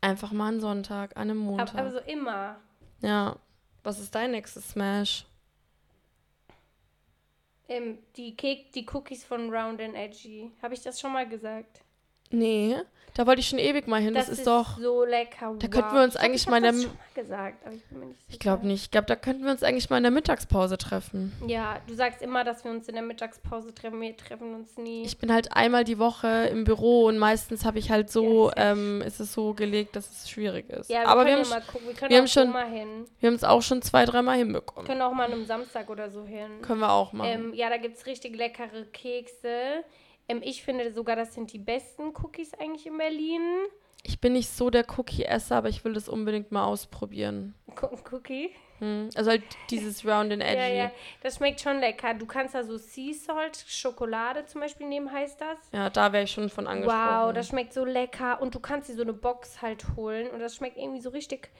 Einfach 0.00 0.32
mal 0.32 0.52
ein 0.52 0.60
Sonntag, 0.60 1.16
an 1.16 1.30
einem 1.30 1.38
Montag. 1.38 1.90
So 1.92 1.98
immer. 2.00 2.56
ja. 3.00 3.36
Was 3.82 3.98
ist 4.00 4.14
dein 4.14 4.30
nächstes 4.30 4.70
Smash? 4.70 5.26
Ähm, 7.68 7.98
die, 8.16 8.34
Cake, 8.36 8.66
die 8.74 8.86
Cookies 8.92 9.24
von 9.24 9.50
Round 9.54 9.80
and 9.80 9.94
Edgy. 9.94 10.50
Habe 10.62 10.72
ich 10.72 10.82
das 10.82 10.98
schon 11.00 11.12
mal 11.12 11.28
gesagt? 11.28 11.82
Nee, 12.30 12.76
da 13.16 13.26
wollte 13.26 13.40
ich 13.40 13.48
schon 13.48 13.58
ewig 13.58 13.86
mal 13.86 14.00
hin. 14.00 14.12
Das, 14.14 14.28
ist 14.28 14.46
doch. 14.46 14.78
so 14.78 15.04
lecker. 15.04 15.54
Da 15.58 15.68
könnten 15.68 15.94
wir 15.94 16.02
uns 16.02 16.16
eigentlich 16.16 16.42
ich 16.42 16.48
mal 16.48 16.56
in 16.58 16.62
das 16.64 16.74
der- 16.76 16.82
schon 16.82 16.92
mal 16.92 17.22
gesagt, 17.22 17.64
aber 17.66 17.74
ich 17.74 17.84
bin 17.84 17.98
mir 18.00 18.06
nicht 18.06 18.18
sicher. 18.20 18.28
Ich 18.32 18.38
glaube 18.40 18.66
nicht. 18.66 18.82
Ich 18.84 18.90
glaube, 18.90 19.06
da 19.06 19.14
könnten 19.16 19.44
wir 19.44 19.52
uns 19.52 19.62
eigentlich 19.62 19.88
mal 19.88 19.98
in 19.98 20.02
der 20.02 20.10
Mittagspause 20.12 20.76
treffen. 20.78 21.32
Ja, 21.46 21.78
du 21.86 21.94
sagst 21.94 22.22
immer, 22.22 22.42
dass 22.44 22.64
wir 22.64 22.70
uns 22.72 22.88
in 22.88 22.94
der 22.94 23.04
Mittagspause 23.04 23.72
treffen. 23.74 24.00
Wir 24.00 24.16
treffen 24.16 24.52
uns 24.54 24.76
nie. 24.76 25.04
Ich 25.04 25.16
bin 25.18 25.32
halt 25.32 25.52
einmal 25.56 25.84
die 25.84 25.98
Woche 25.98 26.48
im 26.50 26.64
Büro 26.64 27.04
und 27.06 27.18
meistens 27.18 27.64
habe 27.64 27.78
ich 27.78 27.90
halt 27.90 28.10
so, 28.10 28.50
Ja, 28.56 28.72
ähm, 28.72 29.00
ist 29.02 29.20
es 29.20 29.32
so 29.32 29.54
gelegt, 29.54 29.94
dass 29.96 30.10
es 30.10 30.28
schwierig 30.28 30.68
ist. 30.70 30.90
ja, 30.90 31.02
wir 31.02 31.08
Aber 31.08 31.24
wir 31.24 31.32
können 31.34 31.44
haben 31.44 31.50
ja 31.52 31.56
mal 31.58 31.64
gucken. 31.64 31.86
Wir 31.88 31.94
können 31.94 32.10
wir 32.10 32.16
auch 32.16 32.20
haben 32.22 32.28
schon- 32.28 32.50
mal 32.52 32.68
hin. 32.68 33.06
wir 33.20 33.26
haben 33.28 33.36
es 33.36 33.44
auch 33.44 33.62
schon 33.62 33.80
zwei, 33.82 34.04
dreimal 34.06 34.34
Wir 34.38 34.44
hinbekommen. 34.44 34.86
können 34.86 35.02
auch 35.02 35.12
mal 35.12 35.26
an 35.26 35.32
einem 35.32 35.46
Samstag 35.46 35.88
oder 35.88 36.10
so 36.10 36.24
hin. 36.24 36.60
Können 36.62 36.80
wir 36.80 36.90
auch 36.90 37.12
machen. 37.12 37.28
Ähm, 37.30 37.54
ja, 37.54 37.68
da 37.70 37.76
gibt 37.76 37.96
es 37.96 38.06
richtig 38.06 38.36
leckere 38.36 38.84
Kekse. 38.92 39.84
Ähm, 40.28 40.40
ich 40.42 40.62
finde 40.62 40.92
sogar, 40.92 41.16
das 41.16 41.34
sind 41.34 41.52
die 41.52 41.58
besten 41.58 42.12
Cookies 42.22 42.54
eigentlich 42.54 42.86
in 42.86 42.96
Berlin. 42.98 43.42
Ich 44.06 44.20
bin 44.20 44.34
nicht 44.34 44.50
so 44.50 44.68
der 44.68 44.84
Cookie-Esser, 44.98 45.56
aber 45.56 45.70
ich 45.70 45.82
will 45.84 45.94
das 45.94 46.08
unbedingt 46.10 46.52
mal 46.52 46.64
ausprobieren. 46.66 47.54
Co- 47.74 47.90
Cookie. 48.12 48.50
Hm. 48.80 49.08
Also 49.14 49.30
halt 49.30 49.44
dieses 49.70 50.04
Round 50.04 50.30
and 50.32 50.42
Edgy. 50.42 50.56
Ja, 50.60 50.66
ja, 50.66 50.90
das 51.22 51.36
schmeckt 51.36 51.60
schon 51.60 51.78
lecker. 51.80 52.12
Du 52.12 52.26
kannst 52.26 52.54
da 52.54 52.64
so 52.64 52.76
Sea 52.76 53.14
Salt 53.14 53.64
Schokolade 53.66 54.44
zum 54.44 54.60
Beispiel 54.60 54.86
nehmen, 54.88 55.10
heißt 55.10 55.40
das. 55.40 55.58
Ja, 55.72 55.88
da 55.88 56.12
wäre 56.12 56.24
ich 56.24 56.32
schon 56.32 56.50
von 56.50 56.66
angesprochen. 56.66 56.98
Wow, 57.28 57.32
das 57.32 57.48
schmeckt 57.48 57.72
so 57.72 57.84
lecker. 57.86 58.42
Und 58.42 58.54
du 58.54 58.60
kannst 58.60 58.90
dir 58.90 58.94
so 58.94 59.02
eine 59.02 59.12
Box 59.14 59.62
halt 59.62 59.84
holen. 59.96 60.28
Und 60.30 60.40
das 60.40 60.56
schmeckt 60.56 60.76
irgendwie 60.76 61.00
so 61.00 61.08
richtig 61.10 61.50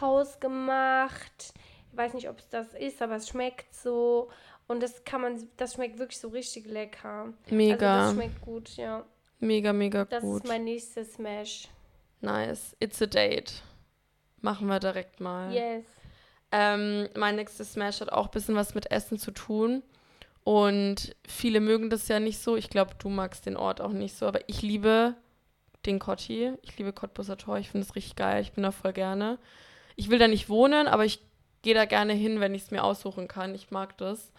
hausgemacht. 0.00 1.52
Ich 1.90 1.98
weiß 1.98 2.14
nicht, 2.14 2.28
ob 2.28 2.38
es 2.38 2.48
das 2.48 2.72
ist, 2.74 3.02
aber 3.02 3.16
es 3.16 3.28
schmeckt 3.28 3.74
so. 3.74 4.30
Und 4.66 4.82
das 4.82 5.04
kann 5.04 5.20
man, 5.20 5.48
das 5.56 5.74
schmeckt 5.74 5.98
wirklich 5.98 6.18
so 6.18 6.28
richtig 6.28 6.66
lecker. 6.66 7.32
mega, 7.50 8.04
Also 8.06 8.16
das 8.18 8.24
schmeckt 8.24 8.40
gut, 8.40 8.76
ja. 8.76 9.04
mega, 9.40 9.72
mega 9.72 10.04
Das 10.06 10.22
gut. 10.22 10.42
ist 10.44 10.48
mein 10.48 10.64
nächstes 10.64 11.14
Smash. 11.14 11.68
nice. 12.20 12.74
It's 12.80 13.00
a 13.02 13.06
date. 13.06 13.62
Machen 14.40 14.66
wir 14.68 14.80
direkt 14.80 15.20
mal. 15.20 15.52
Yes. 15.52 15.84
Ähm, 16.52 17.08
mein 17.16 17.36
nächstes 17.36 17.72
Smash 17.72 18.00
hat 18.00 18.12
auch 18.12 18.26
ein 18.26 18.30
bisschen 18.30 18.54
was 18.54 18.74
mit 18.74 18.90
Essen 18.90 19.18
zu 19.18 19.30
tun. 19.32 19.82
Und 20.44 21.16
viele 21.26 21.60
mögen 21.60 21.88
das 21.90 22.08
ja 22.08 22.20
nicht 22.20 22.38
so. 22.38 22.56
Ich 22.56 22.68
glaube, 22.70 22.92
du 22.98 23.08
magst 23.08 23.46
den 23.46 23.56
Ort 23.56 23.80
auch 23.80 23.92
nicht 23.92 24.14
so. 24.16 24.26
Aber 24.26 24.40
ich 24.48 24.60
liebe 24.62 25.14
den 25.86 25.98
Kotti. 25.98 26.52
Ich 26.62 26.76
liebe 26.78 26.92
Cottbuser 26.92 27.36
Tor. 27.38 27.58
Ich 27.58 27.70
finde 27.70 27.86
es 27.86 27.94
richtig 27.96 28.16
geil. 28.16 28.42
Ich 28.42 28.52
bin 28.52 28.62
da 28.62 28.70
voll 28.70 28.92
gerne. 28.92 29.38
Ich 29.96 30.10
will 30.10 30.18
da 30.18 30.28
nicht 30.28 30.48
wohnen, 30.48 30.86
aber 30.86 31.04
ich 31.04 31.20
gehe 31.62 31.74
da 31.74 31.86
gerne 31.86 32.12
hin, 32.12 32.40
wenn 32.40 32.54
ich 32.54 32.62
es 32.62 32.70
mir 32.70 32.84
aussuchen 32.84 33.26
kann. 33.28 33.54
Ich 33.54 33.70
mag 33.70 33.96
das. 33.98 34.32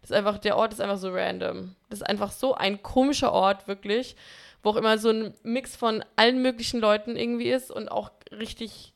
Das 0.00 0.10
ist 0.10 0.16
einfach, 0.16 0.38
der 0.38 0.56
Ort 0.56 0.72
ist 0.72 0.80
einfach 0.80 0.98
so 0.98 1.10
random. 1.10 1.74
Das 1.88 2.00
ist 2.00 2.06
einfach 2.06 2.30
so 2.30 2.54
ein 2.54 2.82
komischer 2.82 3.32
Ort, 3.32 3.68
wirklich. 3.68 4.16
Wo 4.62 4.70
auch 4.70 4.76
immer 4.76 4.98
so 4.98 5.10
ein 5.10 5.34
Mix 5.42 5.76
von 5.76 6.04
allen 6.16 6.42
möglichen 6.42 6.80
Leuten 6.80 7.16
irgendwie 7.16 7.50
ist 7.50 7.70
und 7.70 7.90
auch 7.90 8.10
richtig 8.32 8.92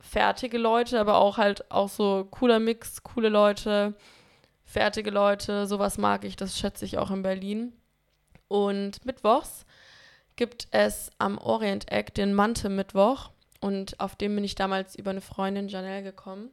fertige 0.00 0.58
Leute, 0.58 0.98
aber 0.98 1.16
auch 1.18 1.36
halt 1.38 1.70
auch 1.70 1.88
so 1.88 2.26
cooler 2.30 2.58
Mix, 2.58 3.02
coole 3.02 3.28
Leute, 3.28 3.94
fertige 4.64 5.10
Leute, 5.10 5.66
sowas 5.66 5.98
mag 5.98 6.24
ich, 6.24 6.36
das 6.36 6.58
schätze 6.58 6.84
ich 6.84 6.98
auch 6.98 7.10
in 7.10 7.22
Berlin. 7.22 7.72
Und 8.48 9.04
mittwochs 9.04 9.66
gibt 10.36 10.68
es 10.70 11.10
am 11.18 11.38
Orient 11.38 11.90
Egg 11.92 12.12
den 12.14 12.34
Mante-Mittwoch 12.34 13.30
und 13.60 14.00
auf 14.00 14.16
den 14.16 14.34
bin 14.34 14.44
ich 14.44 14.54
damals 14.54 14.96
über 14.96 15.10
eine 15.10 15.20
Freundin 15.20 15.68
Janelle 15.68 16.02
gekommen. 16.02 16.50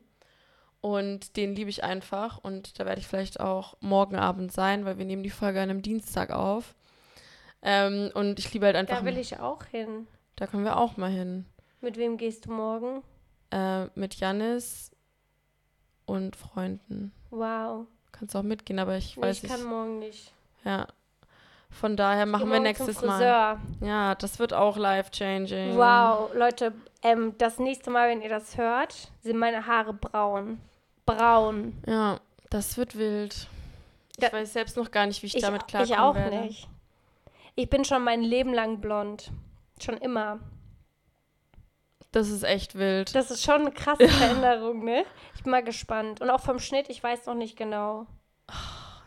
Und 0.82 1.36
den 1.38 1.56
liebe 1.56 1.70
ich 1.70 1.84
einfach 1.84 2.38
und 2.38 2.80
da 2.80 2.86
werde 2.86 3.02
ich 3.02 3.08
vielleicht 3.08 3.40
auch 3.40 3.76
morgen 3.82 4.16
Abend 4.16 4.52
sein, 4.52 4.86
weil 4.86 4.98
wir 4.98 5.06
nehmen 5.06 5.24
die 5.24 5.30
Folge 5.30 5.60
an 5.62 5.70
einem 5.70 5.82
Dienstag 5.82 6.32
auf. 6.32 6.76
Ähm, 7.64 8.12
und 8.14 8.38
ich 8.40 8.54
liebe 8.54 8.68
halt 8.68 8.76
einfach, 8.76 9.00
Da 9.00 9.06
will 9.06 9.18
ich 9.18 9.40
auch 9.40 9.64
hin. 9.66 10.08
da 10.36 10.46
können 10.48 10.64
wir 10.64 10.78
auch 10.78 10.96
mal 10.98 11.10
hin. 11.10 11.46
Mit 11.82 11.98
wem 11.98 12.18
gehst 12.18 12.46
du 12.46 12.52
morgen? 12.52 13.02
Äh, 13.52 13.86
mit 13.96 14.16
Janis 14.16 14.92
und 16.06 16.36
Freunden. 16.36 17.12
Wow. 17.32 17.88
Kannst 18.12 18.36
auch 18.36 18.44
mitgehen, 18.44 18.80
aber 18.80 18.98
ich 18.98 19.18
weiß 19.18 19.44
ich 19.44 19.50
kann 19.50 19.60
nicht. 19.60 19.70
morgen 19.70 20.00
nicht. 20.00 20.32
Ja. 20.64 20.88
Von 21.70 21.98
daher 21.98 22.26
machen 22.26 22.50
wir 22.50 22.60
nächstes 22.60 23.02
Mal. 23.02 23.60
Ja, 23.82 24.16
das 24.16 24.40
wird 24.40 24.54
auch 24.54 24.78
life-changing. 24.78 25.76
Wow, 25.76 26.34
Leute, 26.34 26.74
ähm, 27.12 27.36
das 27.38 27.60
nächste 27.60 27.90
Mal, 27.90 28.10
wenn 28.10 28.22
ihr 28.22 28.30
das 28.30 28.58
hört, 28.58 29.12
sind 29.22 29.38
meine 29.38 29.66
Haare 29.68 29.94
braun. 29.94 30.60
Braun. 31.06 31.74
Ja, 31.88 32.20
das 32.50 32.78
wird 32.78 32.98
wild. 32.98 33.48
Ich 34.12 34.18
Da- 34.26 34.32
weiß 34.34 34.54
selbst 34.54 34.78
noch 34.78 34.92
gar 34.92 35.06
nicht, 35.06 35.22
wie 35.22 35.28
ich, 35.28 35.36
Ich, 35.36 35.42
damit 35.42 35.68
klarkommen 35.68 35.94
ich 35.94 36.00
auch 36.00 36.16
werde. 36.16 36.42
nicht. 36.42 36.68
Ich 37.56 37.70
bin 37.70 37.86
schon 37.86 38.04
mein 38.04 38.22
Leben 38.22 38.54
lang 38.54 38.80
blond. 38.82 39.32
Schon 39.82 39.98
immer. 39.98 40.40
Das 42.12 42.30
ist 42.30 42.44
echt 42.44 42.76
wild. 42.76 43.14
Das 43.16 43.30
ist 43.32 43.44
schon 43.44 43.62
eine 43.62 43.72
krasse 43.72 44.08
Veränderung, 44.08 44.84
ne? 44.84 45.04
Ich 45.36 45.44
bin 45.44 45.52
mal 45.52 45.64
gespannt. 45.64 46.22
Und 46.22 46.30
auch 46.30 46.40
vom 46.40 46.60
Schnitt, 46.60 46.90
ich 46.90 47.04
weiß 47.04 47.26
noch 47.28 47.36
nicht 47.36 47.58
genau. 47.58 48.08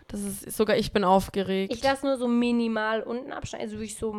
Das 0.09 0.21
ist 0.21 0.52
sogar 0.57 0.76
ich 0.76 0.92
bin 0.92 1.04
aufgeregt. 1.04 1.73
Ich 1.73 1.83
lasse 1.83 2.04
nur 2.07 2.16
so 2.19 2.28
minimal 2.28 3.02
unten 3.02 3.33
abschneiden. 3.33 3.66
Also 3.66 3.76
wirklich 3.78 3.97
so, 3.97 4.12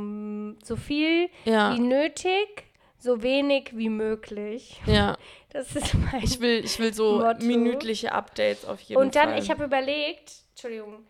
so 0.64 0.76
viel 0.76 1.30
ja, 1.46 1.74
wie 1.76 1.80
nötig, 1.80 2.64
so 3.02 3.22
wenig 3.24 3.72
wie 3.76 3.90
möglich. 3.90 4.80
ja. 4.86 5.18
Das 5.54 5.76
ist 5.76 5.94
mein. 5.96 6.24
Ich 6.24 6.40
will, 6.40 6.64
ich 6.64 6.80
will 6.80 6.94
so 6.94 7.20
Motto. 7.20 7.44
minütliche 7.44 8.14
Updates 8.14 8.64
auf 8.64 8.80
jeden 8.80 9.02
Und 9.02 9.16
dann, 9.18 9.32
Fall. 9.32 9.40
ich 9.40 9.50
habe 9.52 9.66
überlegt, 9.66 10.32
Entschuldigung, 10.52 11.06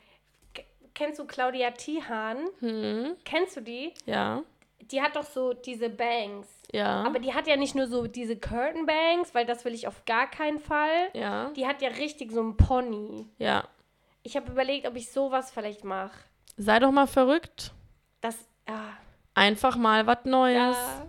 kennst 0.95 1.19
du 1.19 1.25
Claudia 1.25 1.69
Tihan? 1.69 2.47
hm, 2.59 3.17
Kennst 3.23 3.57
du 3.57 3.61
die? 3.61 3.93
ja, 4.07 4.41
Die 4.79 4.99
hat 4.99 5.15
doch 5.15 5.23
so 5.25 5.53
diese 5.53 5.89
Bangs. 5.91 6.47
ja, 6.73 7.03
Aber 7.03 7.19
die 7.19 7.35
hat 7.35 7.45
ja 7.45 7.55
nicht 7.55 7.75
nur 7.75 7.85
so 7.85 8.07
diese 8.07 8.35
Curtain 8.35 8.87
Bangs, 8.87 9.35
weil 9.35 9.45
das 9.45 9.63
will 9.63 9.75
ich 9.75 9.87
auf 9.87 10.05
gar 10.05 10.25
keinen 10.27 10.57
Fall. 10.59 11.09
ja, 11.13 11.51
Die 11.55 11.67
hat 11.67 11.83
ja 11.83 11.89
richtig 11.89 12.31
so 12.31 12.41
ein 12.41 12.57
Pony. 12.57 13.27
ja. 13.37 13.63
Ich 14.23 14.35
habe 14.35 14.51
überlegt, 14.51 14.87
ob 14.87 14.95
ich 14.95 15.11
sowas 15.11 15.51
vielleicht 15.51 15.83
mache. 15.83 16.17
Sei 16.57 16.79
doch 16.79 16.91
mal 16.91 17.05
verrückt. 17.07 17.73
Das, 18.21 18.37
ah, 18.67 18.93
Einfach 19.35 19.75
mal 19.77 20.07
was 20.07 20.25
Neues. 20.25 20.55
ja, 20.77 21.05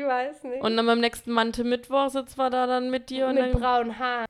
ich 0.00 0.04
weiß 0.04 0.44
nicht. 0.44 0.62
Und 0.62 0.76
dann 0.76 0.86
beim 0.86 1.00
nächsten 1.00 1.32
Mante 1.32 1.64
Mittwoch 1.64 2.08
sitzen 2.10 2.36
wir 2.38 2.50
da 2.50 2.66
dann 2.66 2.90
mit 2.90 3.10
dir 3.10 3.26
und 3.28 3.34
mit 3.34 3.44
dann 3.54 3.60
braunen 3.60 3.98
Haaren. 3.98 4.26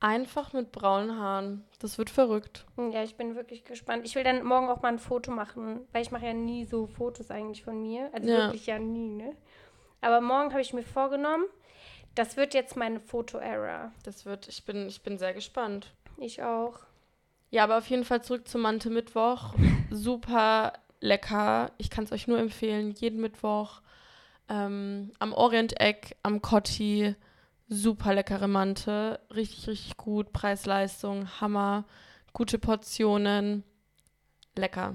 einfach 0.00 0.52
mit 0.52 0.72
braunen 0.72 1.18
Haaren. 1.18 1.64
Das 1.80 1.98
wird 1.98 2.10
verrückt. 2.10 2.64
Ja, 2.92 3.02
ich 3.02 3.16
bin 3.16 3.34
wirklich 3.36 3.64
gespannt. 3.64 4.04
Ich 4.04 4.14
will 4.14 4.24
dann 4.24 4.44
morgen 4.44 4.68
auch 4.68 4.82
mal 4.82 4.88
ein 4.88 4.98
Foto 4.98 5.30
machen, 5.30 5.80
weil 5.92 6.02
ich 6.02 6.10
mache 6.10 6.26
ja 6.26 6.32
nie 6.34 6.64
so 6.64 6.86
Fotos 6.86 7.30
eigentlich 7.30 7.62
von 7.64 7.80
mir. 7.82 8.10
Also 8.12 8.28
Ja. 8.28 8.38
wirklich 8.46 8.66
ja 8.66 8.78
nie, 8.78 9.08
ne? 9.08 9.34
Aber 10.00 10.20
morgen 10.20 10.50
habe 10.50 10.60
ich 10.60 10.72
mir 10.72 10.82
vorgenommen, 10.82 11.44
das 12.14 12.36
wird 12.36 12.54
jetzt 12.54 12.76
meine 12.76 13.00
Foto-Era. 13.00 13.92
Das 14.04 14.24
wird, 14.24 14.48
ich 14.48 14.64
bin, 14.64 14.86
ich 14.88 15.02
bin 15.02 15.18
sehr 15.18 15.34
gespannt. 15.34 15.92
Ich 16.18 16.42
auch. 16.42 16.78
Ja, 17.50 17.64
aber 17.64 17.78
auf 17.78 17.86
jeden 17.88 18.04
Fall 18.04 18.22
zurück 18.22 18.48
zum 18.48 18.62
Mante 18.62 18.90
Mittwoch. 18.90 19.54
Super 19.90 20.72
lecker. 21.00 21.72
Ich 21.78 21.90
kann 21.90 22.04
es 22.04 22.12
euch 22.12 22.26
nur 22.26 22.38
empfehlen. 22.38 22.92
Jeden 22.92 23.20
Mittwoch 23.20 23.80
ähm, 24.48 25.12
am 25.18 25.32
Orient 25.32 25.80
Egg, 25.80 26.14
am 26.22 26.42
Cotti. 26.42 27.14
Super 27.68 28.14
leckere 28.14 28.48
Mante. 28.48 29.20
Richtig, 29.34 29.66
richtig 29.66 29.96
gut. 29.96 30.32
Preis-Leistung, 30.32 31.28
Hammer. 31.40 31.84
Gute 32.32 32.58
Portionen. 32.58 33.64
Lecker. 34.54 34.94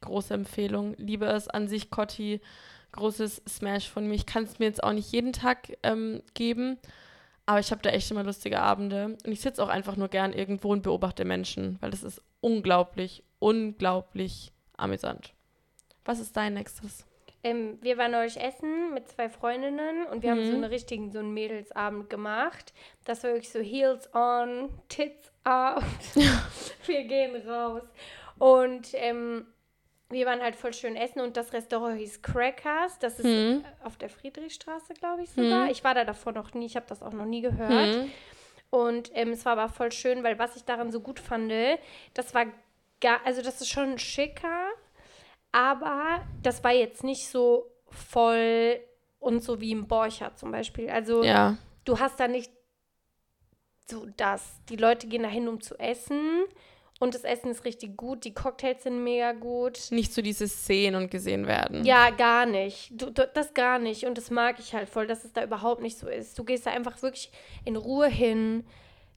Große 0.00 0.34
Empfehlung. 0.34 0.94
Liebe 0.96 1.26
es 1.26 1.48
an 1.48 1.68
sich, 1.68 1.90
Cotti. 1.90 2.40
Großes 2.92 3.42
Smash 3.48 3.88
von 3.90 4.06
mir. 4.06 4.14
Ich 4.14 4.26
kann 4.26 4.44
es 4.44 4.58
mir 4.58 4.66
jetzt 4.66 4.82
auch 4.82 4.92
nicht 4.92 5.12
jeden 5.12 5.32
Tag 5.32 5.76
ähm, 5.82 6.22
geben. 6.34 6.78
Aber 7.44 7.60
ich 7.60 7.70
habe 7.70 7.82
da 7.82 7.90
echt 7.90 8.10
immer 8.10 8.24
lustige 8.24 8.60
Abende. 8.60 9.16
Und 9.24 9.32
ich 9.32 9.40
sitze 9.40 9.62
auch 9.62 9.68
einfach 9.68 9.96
nur 9.96 10.08
gern 10.08 10.32
irgendwo 10.32 10.72
und 10.72 10.82
beobachte 10.82 11.24
Menschen, 11.24 11.76
weil 11.80 11.90
das 11.90 12.02
ist 12.02 12.22
unglaublich, 12.40 13.22
unglaublich 13.38 14.52
amüsant. 14.76 15.32
Was 16.04 16.18
ist 16.18 16.36
dein 16.36 16.54
nächstes? 16.54 17.04
Ähm, 17.46 17.78
wir 17.80 17.96
waren 17.98 18.10
neulich 18.12 18.40
essen 18.40 18.92
mit 18.94 19.08
zwei 19.08 19.28
Freundinnen 19.28 20.06
und 20.06 20.22
wir 20.22 20.30
haben 20.30 20.44
so 20.44 20.50
Mhm. 20.50 20.64
einen 20.64 20.72
richtigen, 20.72 21.10
so 21.12 21.18
einen 21.20 21.32
Mädelsabend 21.34 22.10
gemacht. 22.10 22.72
Das 23.04 23.22
war 23.22 23.30
wirklich 23.30 23.50
so 23.50 23.60
Heels 23.60 24.12
on, 24.14 24.68
Tits 24.88 25.30
out. 25.44 25.82
wir 26.86 27.04
gehen 27.04 27.36
raus. 27.48 27.82
Und 28.38 28.88
ähm, 28.94 29.46
wir 30.10 30.26
waren 30.26 30.40
halt 30.42 30.54
voll 30.56 30.72
schön 30.72 30.94
essen 30.96 31.20
und 31.20 31.36
das 31.36 31.52
Restaurant 31.52 31.98
hieß 31.98 32.22
Crackers. 32.22 32.98
Das 32.98 33.18
ist 33.18 33.26
Hm. 33.26 33.64
auf 33.82 33.96
der 33.96 34.08
Friedrichstraße, 34.08 34.94
glaube 34.94 35.22
ich 35.22 35.30
sogar. 35.30 35.64
Hm. 35.64 35.70
Ich 35.70 35.82
war 35.84 35.94
da 35.94 36.04
davor 36.04 36.32
noch 36.32 36.52
nie, 36.54 36.66
ich 36.66 36.76
habe 36.76 36.86
das 36.88 37.02
auch 37.02 37.12
noch 37.12 37.24
nie 37.26 37.40
gehört. 37.42 37.94
Hm. 37.94 38.10
Und 38.70 39.10
ähm, 39.14 39.30
es 39.30 39.44
war 39.44 39.52
aber 39.52 39.68
voll 39.72 39.92
schön, 39.92 40.22
weil 40.24 40.38
was 40.38 40.56
ich 40.56 40.64
daran 40.64 40.90
so 40.90 41.00
gut 41.00 41.20
fand, 41.20 41.52
das 42.14 42.34
war 42.34 42.46
gar, 43.00 43.20
also 43.24 43.40
das 43.42 43.60
ist 43.60 43.68
schon 43.70 43.98
schicker, 43.98 44.65
aber 45.56 46.20
das 46.42 46.62
war 46.62 46.72
jetzt 46.72 47.02
nicht 47.02 47.28
so 47.28 47.70
voll 47.88 48.78
und 49.18 49.42
so 49.42 49.58
wie 49.60 49.70
im 49.72 49.88
Borcher 49.88 50.36
zum 50.36 50.50
Beispiel. 50.52 50.90
Also 50.90 51.24
Ja. 51.24 51.56
du 51.86 51.98
hast 51.98 52.20
da 52.20 52.28
nicht 52.28 52.52
so 53.88 54.06
das. 54.18 54.42
Die 54.68 54.76
Leute 54.76 55.06
gehen 55.06 55.22
dahin, 55.22 55.48
um 55.48 55.60
zu 55.62 55.78
essen. 55.78 56.42
Und 56.98 57.14
das 57.14 57.24
Essen 57.24 57.50
ist 57.50 57.64
richtig 57.66 57.96
gut, 57.96 58.24
die 58.24 58.32
Cocktails 58.32 58.82
sind 58.82 59.04
mega 59.04 59.32
gut. 59.32 59.78
Nicht 59.90 60.14
so 60.14 60.22
dieses 60.22 60.66
Sehen 60.66 60.94
und 60.94 61.10
gesehen 61.10 61.46
werden. 61.46 61.84
Ja, 61.84 62.08
gar 62.10 62.46
nicht. 62.46 62.90
Du, 62.90 63.10
du, 63.10 63.26
das 63.34 63.52
gar 63.52 63.78
nicht. 63.78 64.04
Und 64.04 64.16
das 64.16 64.30
mag 64.30 64.58
ich 64.58 64.74
halt 64.74 64.88
voll, 64.88 65.06
dass 65.06 65.24
es 65.24 65.32
da 65.32 65.44
überhaupt 65.44 65.82
nicht 65.82 65.98
so 65.98 66.08
ist. 66.08 66.38
Du 66.38 66.44
gehst 66.44 66.64
da 66.66 66.70
einfach 66.70 67.02
wirklich 67.02 67.30
in 67.66 67.76
Ruhe 67.76 68.08
hin. 68.08 68.64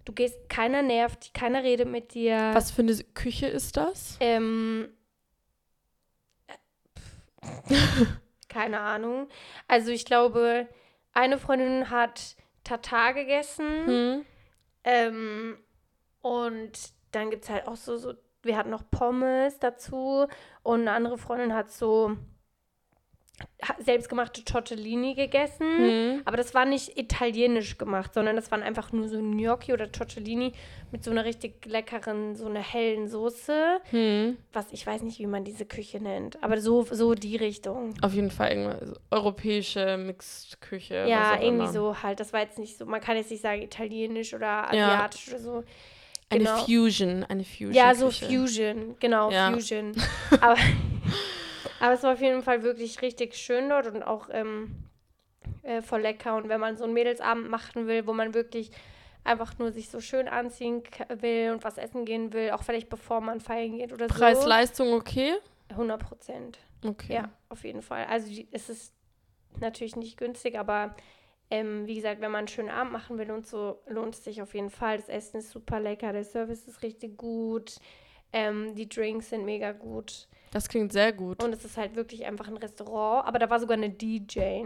Du 0.04 0.12
gehst, 0.12 0.50
keiner 0.50 0.82
nervt, 0.82 1.34
keiner 1.34 1.64
redet 1.64 1.88
mit 1.88 2.14
dir. 2.14 2.52
Was 2.54 2.72
für 2.72 2.82
eine 2.82 2.96
Küche 3.14 3.48
ist 3.48 3.78
das? 3.78 4.18
Ähm, 4.20 4.90
äh, 4.90 4.99
keine 8.50 8.80
Ahnung. 8.80 9.28
Also 9.68 9.92
ich 9.92 10.06
glaube, 10.06 10.68
eine 11.14 11.38
Freundin 11.38 11.90
hat 11.90 12.36
Tatar 12.64 13.14
gegessen. 13.14 13.86
Hm. 13.88 14.26
Ähm, 14.84 15.58
und 16.22 16.72
dann 17.12 17.30
gibt 17.30 17.44
es 17.44 17.50
halt 17.50 17.68
auch 17.68 17.76
so, 17.76 17.98
so, 17.98 18.14
wir 18.42 18.58
hatten 18.58 18.70
noch 18.70 18.90
Pommes 18.90 19.60
dazu 19.60 20.28
und 20.64 20.82
eine 20.82 20.92
andere 20.92 21.18
Freundin 21.18 21.54
hat 21.54 21.72
so 21.72 22.16
selbstgemachte 23.80 24.44
Tortellini 24.46 25.14
gegessen. 25.16 25.66
Hm. 25.78 26.22
Aber 26.26 26.38
das 26.38 26.54
war 26.54 26.66
nicht 26.66 26.98
italienisch 26.98 27.78
gemacht, 27.78 28.14
sondern 28.14 28.36
das 28.36 28.52
waren 28.52 28.64
einfach 28.64 28.92
nur 28.92 29.08
so 29.10 29.20
Gnocchi 29.20 29.74
oder 29.74 29.92
Tortellini 29.92 30.54
mit 30.92 31.04
so 31.04 31.12
einer 31.12 31.26
richtig 31.26 31.66
leckeren, 31.66 32.36
so 32.36 32.46
einer 32.48 32.62
hellen 32.62 33.08
Soße. 33.08 33.80
Hm. 33.92 34.38
Was 34.54 34.72
ich 34.72 34.86
weiß 34.88 35.02
nicht, 35.04 35.20
wie 35.20 35.28
man 35.28 35.44
diese 35.44 35.66
Küche 35.66 36.00
nennt, 36.02 36.42
aber 36.44 36.60
so, 36.62 36.84
so 36.90 37.14
die 37.14 37.36
Richtung. 37.36 37.94
Auf 38.02 38.14
jeden 38.14 38.32
Fall 38.32 38.52
irgendwas. 38.52 39.00
europäische 39.12 39.98
Mixed-Küche. 39.98 41.02
was 41.04 41.10
Ja, 41.10 41.34
irgendwie 41.42 41.64
immer. 41.64 41.72
so 41.72 42.02
halt. 42.02 42.20
Das 42.20 42.34
war 42.34 42.40
jetzt 42.42 42.60
nicht 42.60 42.78
so, 42.78 42.86
man 42.86 43.02
kann 43.02 43.18
jetzt 43.18 43.30
nicht 43.32 43.42
sagen 43.42 43.62
italienisch 43.62 44.34
oder 44.34 44.46
Ja. 44.74 44.88
asiatisch 44.88 45.28
oder 45.30 45.40
so. 45.40 45.64
Eine 46.32 46.44
Genau. 46.44 46.58
Fusion. 46.60 47.24
Eine 47.28 47.44
Fusion. 47.44 47.74
Ja, 47.74 47.96
so 47.96 48.08
Küche. 48.08 48.26
Fusion, 48.28 48.96
genau, 49.00 49.32
Ja. 49.32 49.52
Fusion. 49.52 49.94
Aber, 50.42 50.56
aber 51.80 51.94
es 51.94 52.04
war 52.04 52.14
auf 52.14 52.22
jeden 52.22 52.44
Fall 52.44 52.64
wirklich 52.64 53.02
richtig 53.02 53.36
schön 53.36 53.70
dort 53.70 53.88
und 53.88 54.04
auch 54.04 54.30
ähm, 54.32 54.90
äh, 55.64 55.82
voll 55.82 56.02
lecker. 56.02 56.36
Und 56.36 56.50
wenn 56.50 56.60
man 56.60 56.78
so 56.78 56.84
einen 56.84 56.94
Mädelsabend 56.94 57.50
machen 57.50 57.88
will, 57.88 58.08
wo 58.08 58.14
man 58.14 58.34
wirklich 58.34 58.72
einfach 59.24 59.58
nur 59.60 59.72
sich 59.72 59.90
so 59.90 60.00
schön 60.00 60.28
anziehen 60.28 60.84
will 61.10 61.52
und 61.52 61.64
was 61.64 61.78
essen 61.78 62.06
gehen 62.06 62.34
will, 62.34 62.52
auch 62.52 62.64
vielleicht 62.64 62.90
bevor 62.90 63.22
man 63.22 63.42
feiern 63.42 63.78
geht 63.78 63.94
oder 63.94 64.08
Preis-Leistung 64.08 64.94
okay? 64.94 65.34
so. 65.70 65.76
100 65.76 66.02
Prozent. 66.02 66.60
Okay. 66.84 67.14
Ja, 67.14 67.30
auf 67.50 67.64
jeden 67.64 67.82
Fall. 67.82 68.06
Also 68.06 68.28
die, 68.30 68.48
es 68.52 68.70
ist 68.70 68.94
natürlich 69.60 69.96
nicht 69.96 70.18
günstig, 70.18 70.58
aber 70.58 70.96
ähm, 71.52 71.86
wie 71.86 71.96
gesagt, 71.96 72.22
wenn 72.22 72.32
man 72.32 72.40
einen 72.40 72.48
schönen 72.48 72.70
Abend 72.70 72.94
machen 72.94 73.18
will 73.18 73.30
und 73.32 73.46
so, 73.46 73.80
lohnt 73.88 74.16
es 74.16 74.24
sich 74.24 74.42
auf 74.42 74.54
jeden 74.54 74.70
Fall. 74.70 74.98
Das 74.98 75.10
Essen 75.10 75.38
ist 75.38 75.52
super 75.52 75.80
lecker, 75.80 76.14
der 76.14 76.24
Service 76.24 76.68
ist 76.68 76.82
richtig 76.82 77.18
gut, 77.18 77.76
ähm, 78.32 78.76
die 78.76 78.88
Drinks 78.88 79.30
sind 79.30 79.46
mega 79.46 79.72
gut 79.74 80.28
Das 80.52 80.68
klingt 80.70 80.92
sehr 80.92 81.14
gut. 81.14 81.44
und 81.44 81.54
es 81.54 81.64
ist 81.66 81.78
halt 81.78 81.96
wirklich 81.96 82.26
einfach 82.26 82.48
ein 82.48 82.58
Restaurant, 82.58 83.28
aber 83.28 83.40
da 83.40 83.50
war 83.50 83.60
sogar 83.60 83.78
eine 83.78 83.90
DJ. 83.90 84.64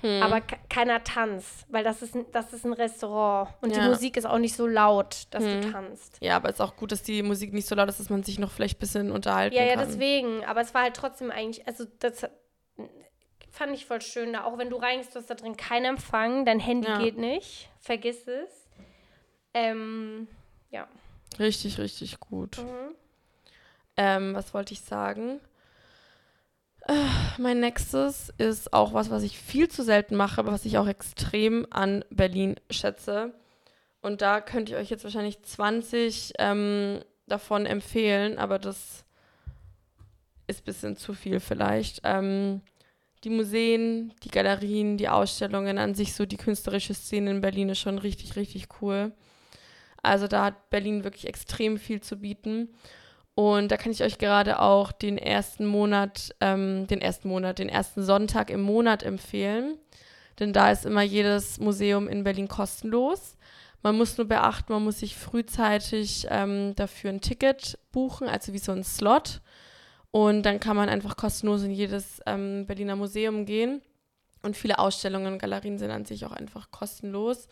Hm. 0.00 0.22
Aber 0.22 0.40
ke- 0.42 0.58
keiner 0.68 1.02
tanzt, 1.02 1.66
weil 1.70 1.82
das 1.82 2.02
ist, 2.02 2.14
ein, 2.14 2.26
das 2.32 2.52
ist 2.52 2.66
ein 2.66 2.72
Restaurant 2.74 3.48
und 3.62 3.74
Ja. 3.74 3.82
die 3.82 3.88
Musik 3.88 4.16
ist 4.18 4.26
auch 4.26 4.38
nicht 4.38 4.54
so 4.54 4.66
laut, 4.66 5.26
dass 5.30 5.42
Hm. 5.44 5.60
du 5.62 5.70
tanzt. 5.72 6.18
ja, 6.20 6.36
aber 6.36 6.48
es 6.50 6.56
ist 6.56 6.60
auch 6.60 6.76
gut, 6.76 6.92
dass 6.92 7.02
die 7.02 7.22
Musik 7.22 7.52
nicht 7.54 7.66
so 7.66 7.74
laut 7.74 7.88
ist, 7.88 8.00
dass 8.00 8.10
man 8.10 8.22
sich 8.22 8.38
noch 8.38 8.50
vielleicht 8.50 8.76
ein 8.76 8.80
bisschen 8.80 9.10
unterhalten 9.10 9.56
Ja, 9.56 9.64
ja, 9.64 9.76
kann. 9.76 9.86
deswegen. 9.88 10.44
Aber 10.44 10.60
es 10.60 10.74
war 10.74 10.82
halt 10.82 10.94
trotzdem 10.94 11.30
eigentlich, 11.30 11.66
also 11.66 11.84
das 12.00 12.26
fand 13.50 13.72
ich 13.72 13.86
voll 13.86 14.02
schön 14.02 14.32
da. 14.34 14.44
Auch 14.44 14.58
wenn 14.58 14.68
du 14.68 14.76
reingehst, 14.76 15.14
du 15.14 15.20
hast 15.20 15.30
da 15.30 15.34
drin 15.34 15.56
keinen 15.56 15.84
Empfang, 15.86 16.44
dein 16.44 16.60
Handy 16.60 16.88
Ja. 16.88 16.98
geht 16.98 17.16
nicht, 17.16 17.70
vergiss 17.80 18.26
es. 18.28 18.68
Ähm, 19.54 20.28
ja. 20.70 20.86
Richtig, 21.38 21.78
richtig 21.78 22.20
gut. 22.20 22.58
Mhm. 22.58 22.94
Ähm, 23.96 24.34
was 24.34 24.54
wollte 24.54 24.72
ich 24.72 24.80
sagen? 24.80 25.40
Äh, 26.86 26.94
mein 27.38 27.60
nächstes 27.60 28.32
ist 28.38 28.72
auch 28.72 28.92
was, 28.92 29.10
was 29.10 29.22
ich 29.22 29.38
viel 29.38 29.68
zu 29.68 29.82
selten 29.82 30.16
mache, 30.16 30.38
aber 30.38 30.52
was 30.52 30.64
ich 30.64 30.78
auch 30.78 30.86
extrem 30.86 31.66
an 31.70 32.04
Berlin 32.10 32.56
schätze. 32.70 33.32
Und 34.02 34.20
da 34.20 34.40
könnte 34.40 34.72
ich 34.72 34.78
euch 34.78 34.90
jetzt 34.90 35.04
wahrscheinlich 35.04 35.42
20 35.42 36.34
ähm, 36.38 37.00
davon 37.26 37.64
empfehlen, 37.64 38.38
aber 38.38 38.58
das 38.58 39.04
ist 40.46 40.60
ein 40.60 40.64
bisschen 40.64 40.96
zu 40.96 41.14
viel 41.14 41.40
vielleicht. 41.40 42.02
Ähm, 42.04 42.60
die 43.24 43.30
Museen, 43.30 44.12
die 44.22 44.28
Galerien, 44.28 44.98
die 44.98 45.08
Ausstellungen 45.08 45.78
an 45.78 45.94
sich, 45.94 46.14
so 46.14 46.26
die 46.26 46.36
künstlerische 46.36 46.92
Szene 46.92 47.30
in 47.30 47.40
Berlin 47.40 47.70
ist 47.70 47.78
schon 47.78 47.98
richtig, 47.98 48.36
richtig 48.36 48.68
cool. 48.82 49.12
Also 50.02 50.28
da 50.28 50.44
hat 50.44 50.68
Berlin 50.68 51.02
wirklich 51.02 51.26
extrem 51.26 51.78
viel 51.78 52.02
zu 52.02 52.16
bieten. 52.16 52.68
Und 53.34 53.72
da 53.72 53.76
kann 53.76 53.90
ich 53.90 54.02
euch 54.02 54.18
gerade 54.18 54.60
auch 54.60 54.92
den 54.92 55.18
ersten 55.18 55.66
Monat, 55.66 56.34
ähm, 56.40 56.86
den 56.86 57.00
ersten 57.00 57.28
Monat, 57.28 57.58
den 57.58 57.68
ersten 57.68 58.02
Sonntag 58.02 58.50
im 58.50 58.60
Monat 58.60 59.02
empfehlen. 59.02 59.76
Denn 60.38 60.52
da 60.52 60.70
ist 60.70 60.86
immer 60.86 61.02
jedes 61.02 61.58
Museum 61.58 62.08
in 62.08 62.24
Berlin 62.24 62.48
kostenlos. 62.48 63.36
Man 63.82 63.96
muss 63.96 64.16
nur 64.16 64.26
beachten, 64.26 64.72
man 64.72 64.84
muss 64.84 65.00
sich 65.00 65.16
frühzeitig 65.16 66.26
ähm, 66.30 66.74
dafür 66.76 67.10
ein 67.10 67.20
Ticket 67.20 67.78
buchen, 67.92 68.28
also 68.28 68.52
wie 68.52 68.58
so 68.58 68.72
ein 68.72 68.84
Slot. 68.84 69.40
Und 70.10 70.44
dann 70.44 70.60
kann 70.60 70.76
man 70.76 70.88
einfach 70.88 71.16
kostenlos 71.16 71.64
in 71.64 71.72
jedes 71.72 72.20
ähm, 72.24 72.66
Berliner 72.66 72.96
Museum 72.96 73.46
gehen. 73.46 73.82
Und 74.42 74.56
viele 74.56 74.78
Ausstellungen 74.78 75.32
und 75.32 75.38
Galerien 75.38 75.78
sind 75.78 75.90
an 75.90 76.04
sich 76.04 76.24
auch 76.24 76.32
einfach 76.32 76.70
kostenlos. 76.70 77.48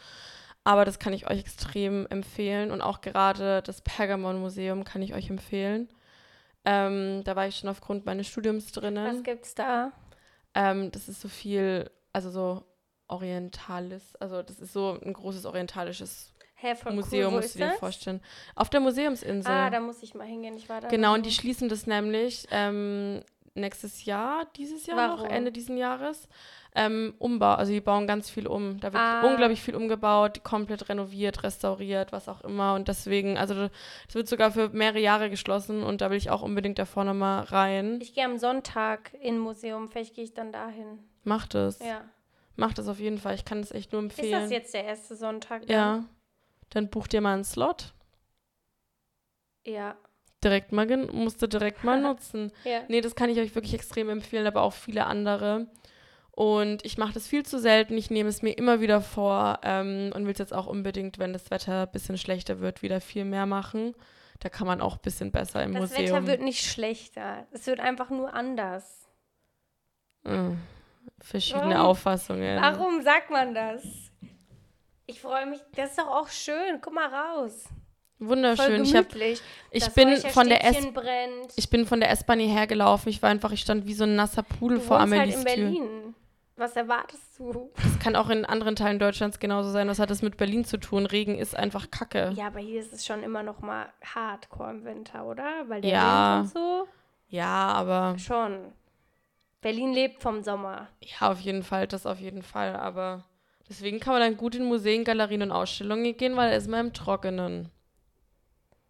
Aber 0.65 0.85
das 0.85 0.99
kann 0.99 1.13
ich 1.13 1.29
euch 1.29 1.41
extrem 1.41 2.07
empfehlen. 2.09 2.71
Und 2.71 2.83
auch 2.83 3.01
gerade 3.01 3.63
das 3.63 3.81
Pergamon-Museum 3.81 4.85
kann 4.85 5.03
ich 5.03 5.15
euch 5.15 5.29
empfehlen. 5.29 5.89
Ähm, 6.65 7.23
da 7.25 7.35
war 7.35 7.49
ich 7.49 7.57
schon 7.57 7.69
aufgrund 7.69 8.07
meines 8.07 8.29
Studiums 8.29 8.67
Was 8.67 8.73
drinnen. 8.73 9.23
gibt's 9.25 9.55
da? 9.55 9.93
Ähm, 10.55 10.93
das 10.93 11.09
ist 11.09 11.21
so 11.21 11.29
viel, 11.29 11.91
also 12.13 12.31
so 12.31 12.65
orientales, 13.09 14.15
also 14.17 14.43
das 14.43 14.59
ist 14.61 14.73
so 14.73 14.99
ein 15.05 15.13
großes 15.13 15.45
orientalisches 15.45 16.33
Hä, 16.55 16.75
Museum, 16.91 17.33
cool. 17.35 17.41
Musst 17.41 17.57
du 17.57 17.59
dir 17.59 17.71
das? 17.71 17.79
vorstellen. 17.79 18.21
Auf 18.55 18.71
der 18.71 18.79
Museumsinsel. 18.79 19.51
Ah, 19.53 19.69
da 19.69 19.81
muss 19.81 20.01
ich 20.05 20.15
mal 20.15 20.27
hingehen. 20.29 20.57
Ich 20.57 20.69
war 20.69 20.81
da. 20.81 20.87
Genau, 20.87 21.15
und 21.15 21.27
die 21.27 21.33
schließen 21.33 21.69
das 21.69 21.89
nämlich 21.89 22.47
ähm, 22.53 23.23
nächstes 23.55 24.05
Jahr, 24.05 24.47
dieses 24.57 24.87
Jahr 24.87 25.09
noch, 25.09 25.19
Warum? 25.19 25.31
Ende 25.31 25.53
diesen 25.53 25.77
Jahres. 25.77 26.29
Ähm, 26.75 27.15
Umbau, 27.19 27.53
also 27.55 27.71
die 27.71 27.83
bauen 27.83 28.07
ganz 28.07 28.31
viel 28.31 28.47
um. 28.47 28.81
Da 28.81 28.93
wird 28.95 29.03
Ah. 29.03 29.27
unglaublich 29.27 29.61
viel 29.61 29.77
umgebaut, 29.77 30.43
komplett 30.43 30.89
renoviert, 30.89 31.43
restauriert, 31.43 32.13
was 32.13 32.29
auch 32.31 32.41
immer. 32.43 32.75
Und 32.75 32.89
deswegen, 32.89 33.37
also 33.37 33.69
es 34.09 34.15
wird 34.15 34.27
sogar 34.27 34.51
für 34.53 34.71
mehrere 34.71 35.01
Jahre 35.01 35.29
geschlossen 35.29 35.83
und 35.83 36.01
da 36.01 36.11
will 36.11 36.17
ich 36.17 36.31
auch 36.31 36.41
unbedingt 36.41 36.79
davor 36.79 37.05
nochmal 37.05 37.45
rein. 37.45 37.99
Ich 38.01 38.15
gehe 38.15 38.25
am 38.25 38.39
Sonntag 38.39 39.13
in 39.21 39.35
ein 39.35 39.39
Museum. 39.41 39.89
Vielleicht 39.91 40.15
gehe 40.15 40.25
ich 40.25 40.33
dann 40.33 40.51
dahin. 40.51 40.99
Macht 41.25 41.55
es. 41.55 41.79
Ja. 41.81 42.03
Macht 42.57 42.79
es 42.79 42.89
auf 42.89 42.99
jeden 42.99 43.19
Fall. 43.19 43.35
Ich 43.35 43.45
kann 43.45 43.61
es 43.61 43.71
echt 43.71 43.93
nur 43.93 44.01
Ist 44.03 44.19
empfehlen. 44.19 44.41
das 44.43 44.51
jetzt 44.51 44.73
der 44.73 44.85
erste 44.85 45.15
Sonntag? 45.15 45.67
dann? 45.67 45.71
Ja. 45.77 46.05
Dann 46.71 46.89
buch 46.89 47.07
dir 47.07 47.21
mal 47.21 47.35
einen 47.35 47.45
Slot. 47.45 47.93
Ja. 49.67 49.95
Direkt 50.43 50.73
mal, 50.73 50.87
gen- 50.87 51.09
musst 51.13 51.41
du 51.43 51.47
direkt 51.47 51.85
mal 51.85 52.01
nutzen. 52.01 52.53
Ja. 52.65 52.81
Nee, 52.89 53.01
das 53.01 53.15
kann 53.15 53.31
ich 53.31 53.39
euch 53.39 53.55
wirklich 53.55 53.75
extrem 53.75 54.09
empfehlen, 54.11 54.47
aber 54.47 54.63
auch 54.63 54.73
viele 54.73 55.07
andere. 55.07 55.67
Und 56.35 56.85
ich 56.85 56.97
mache 56.97 57.13
das 57.13 57.27
viel 57.27 57.45
zu 57.45 57.59
selten. 57.59 57.97
Ich 57.99 58.11
nehme 58.11 58.29
es 58.31 58.41
mir 58.43 58.53
immer 58.57 58.81
wieder 58.81 59.01
vor 59.03 59.61
ähm, 59.63 60.11
und 60.15 60.25
will 60.25 60.33
es 60.33 60.39
jetzt 60.39 60.55
auch 60.55 60.67
unbedingt, 60.67 61.19
wenn 61.19 61.33
das 61.35 61.51
Wetter 61.51 61.83
ein 61.83 61.91
bisschen 61.93 62.17
schlechter 62.17 62.61
wird, 62.61 62.81
wieder 62.83 63.01
viel 63.03 63.25
mehr 63.27 63.45
machen. 63.47 63.95
Da 64.41 64.49
kann 64.49 64.67
man 64.67 64.81
auch 64.81 64.95
ein 64.95 65.03
bisschen 65.03 65.31
besser 65.31 65.63
im 65.63 65.73
Das 65.75 65.91
Museum. 65.91 66.17
Wetter 66.17 66.27
wird 66.27 66.41
nicht 66.43 66.65
schlechter. 66.65 67.47
Es 67.53 67.67
wird 67.67 67.81
einfach 67.81 68.09
nur 68.11 68.33
anders. 68.33 69.07
Mm, 70.25 70.55
verschiedene 71.21 71.75
Warum? 71.75 71.87
Auffassungen. 71.87 72.61
Warum 72.61 73.03
sagt 73.03 73.31
man 73.31 73.55
das? 73.55 73.83
Ich 75.07 75.21
freue 75.21 75.47
mich. 75.47 75.61
Das 75.77 75.91
ist 75.91 75.99
doch 75.99 76.09
auch 76.09 76.29
schön. 76.29 76.81
Guck 76.81 76.95
mal 76.95 77.09
raus. 77.13 77.65
Wunderschön. 78.29 78.83
Ich, 78.85 78.95
hab, 78.95 79.07
ich 79.71 79.91
bin 79.95 80.17
von 80.17 80.49
der 80.49 80.65
S 80.65 80.87
brennt. 80.93 81.53
ich 81.57 81.69
bin 81.71 81.87
von 81.87 82.01
der 82.01 82.11
S-Bahn 82.11 82.39
hierher 82.39 82.67
gelaufen. 82.67 83.09
Ich 83.09 83.23
war 83.23 83.31
einfach, 83.31 83.53
ich 83.53 83.61
stand 83.61 83.87
wie 83.87 83.95
so 83.95 84.05
ein 84.05 84.15
nasser 84.17 84.43
Pudel 84.43 84.79
du 84.79 84.85
vor 84.85 85.01
wohnst 85.01 85.13
halt 85.13 85.23
Amelies 85.23 85.37
in 85.37 85.45
Tür. 85.45 85.55
Berlin. 85.57 86.15
Was 86.57 86.77
erwartest 86.77 87.39
du? 87.39 87.71
Das 87.83 87.99
kann 87.99 88.15
auch 88.15 88.29
in 88.29 88.45
anderen 88.45 88.77
Teilen 88.77 88.99
Deutschlands 88.99 89.41
genauso 89.41 89.71
sein. 89.71 89.89
Was 89.89 89.99
hat 89.99 90.11
das 90.11 90.23
mit 90.23 90.37
Berlin 90.37 90.65
zu 90.65 90.77
tun? 90.77 91.07
Regen 91.07 91.37
ist 91.39 91.57
einfach 91.57 91.91
Kacke. 91.91 92.33
Ja, 92.37 92.47
aber 92.49 92.61
hier 92.61 92.81
ist 92.81 92.93
es 92.93 93.05
schon 93.07 93.23
immer 93.23 93.43
noch 93.43 93.61
mal 93.61 93.87
hardcore 94.15 94.71
im 94.71 94.85
Winter, 94.85 95.25
oder? 95.25 95.45
Weil 95.69 95.81
der 95.81 95.91
Ja. 95.91 96.37
Wind 96.43 96.55
und 96.55 96.61
so. 96.61 96.89
Ja, 97.29 97.69
aber 97.69 98.17
Schon. 98.19 98.59
Berlin 99.63 99.93
lebt 99.95 100.23
vom 100.23 100.43
Sommer. 100.43 100.89
ja, 101.01 101.31
auf 101.33 101.41
jeden 101.41 101.63
Fall, 101.63 101.87
das 101.87 102.05
auf 102.05 102.19
jeden 102.21 102.43
Fall. 102.43 102.77
Aber 102.77 103.25
deswegen 103.69 103.99
kann 103.99 104.13
man 104.13 104.21
dann 104.23 104.37
gut 104.37 104.55
in 104.55 104.65
Museen, 104.65 105.05
Galerien 105.05 105.43
und 105.43 105.53
Ausstellungen 105.53 106.17
gehen, 106.17 106.37
weil 106.37 106.51
da 106.51 106.57
ist 106.57 106.69
man 106.69 106.87
im 106.89 106.93
Trockenen. 106.93 107.71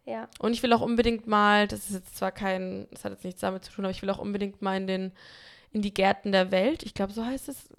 Ja. 0.05 0.27
Und 0.39 0.53
ich 0.53 0.61
will 0.63 0.73
auch 0.73 0.81
unbedingt 0.81 1.27
mal, 1.27 1.67
das 1.67 1.89
ist 1.89 1.93
jetzt 1.93 2.17
zwar 2.17 2.31
kein, 2.31 2.87
das 2.91 3.05
hat 3.05 3.13
jetzt 3.13 3.23
nichts 3.23 3.41
damit 3.41 3.63
zu 3.63 3.71
tun, 3.71 3.85
aber 3.85 3.91
ich 3.91 4.01
will 4.01 4.09
auch 4.09 4.19
unbedingt 4.19 4.61
mal 4.61 4.75
in 4.77 4.87
den, 4.87 5.11
in 5.71 5.81
die 5.81 5.93
Gärten 5.93 6.31
der 6.31 6.51
Welt. 6.51 6.83
Ich 6.83 6.93
glaube, 6.93 7.13
so 7.13 7.25
heißt 7.25 7.49
es. 7.49 7.69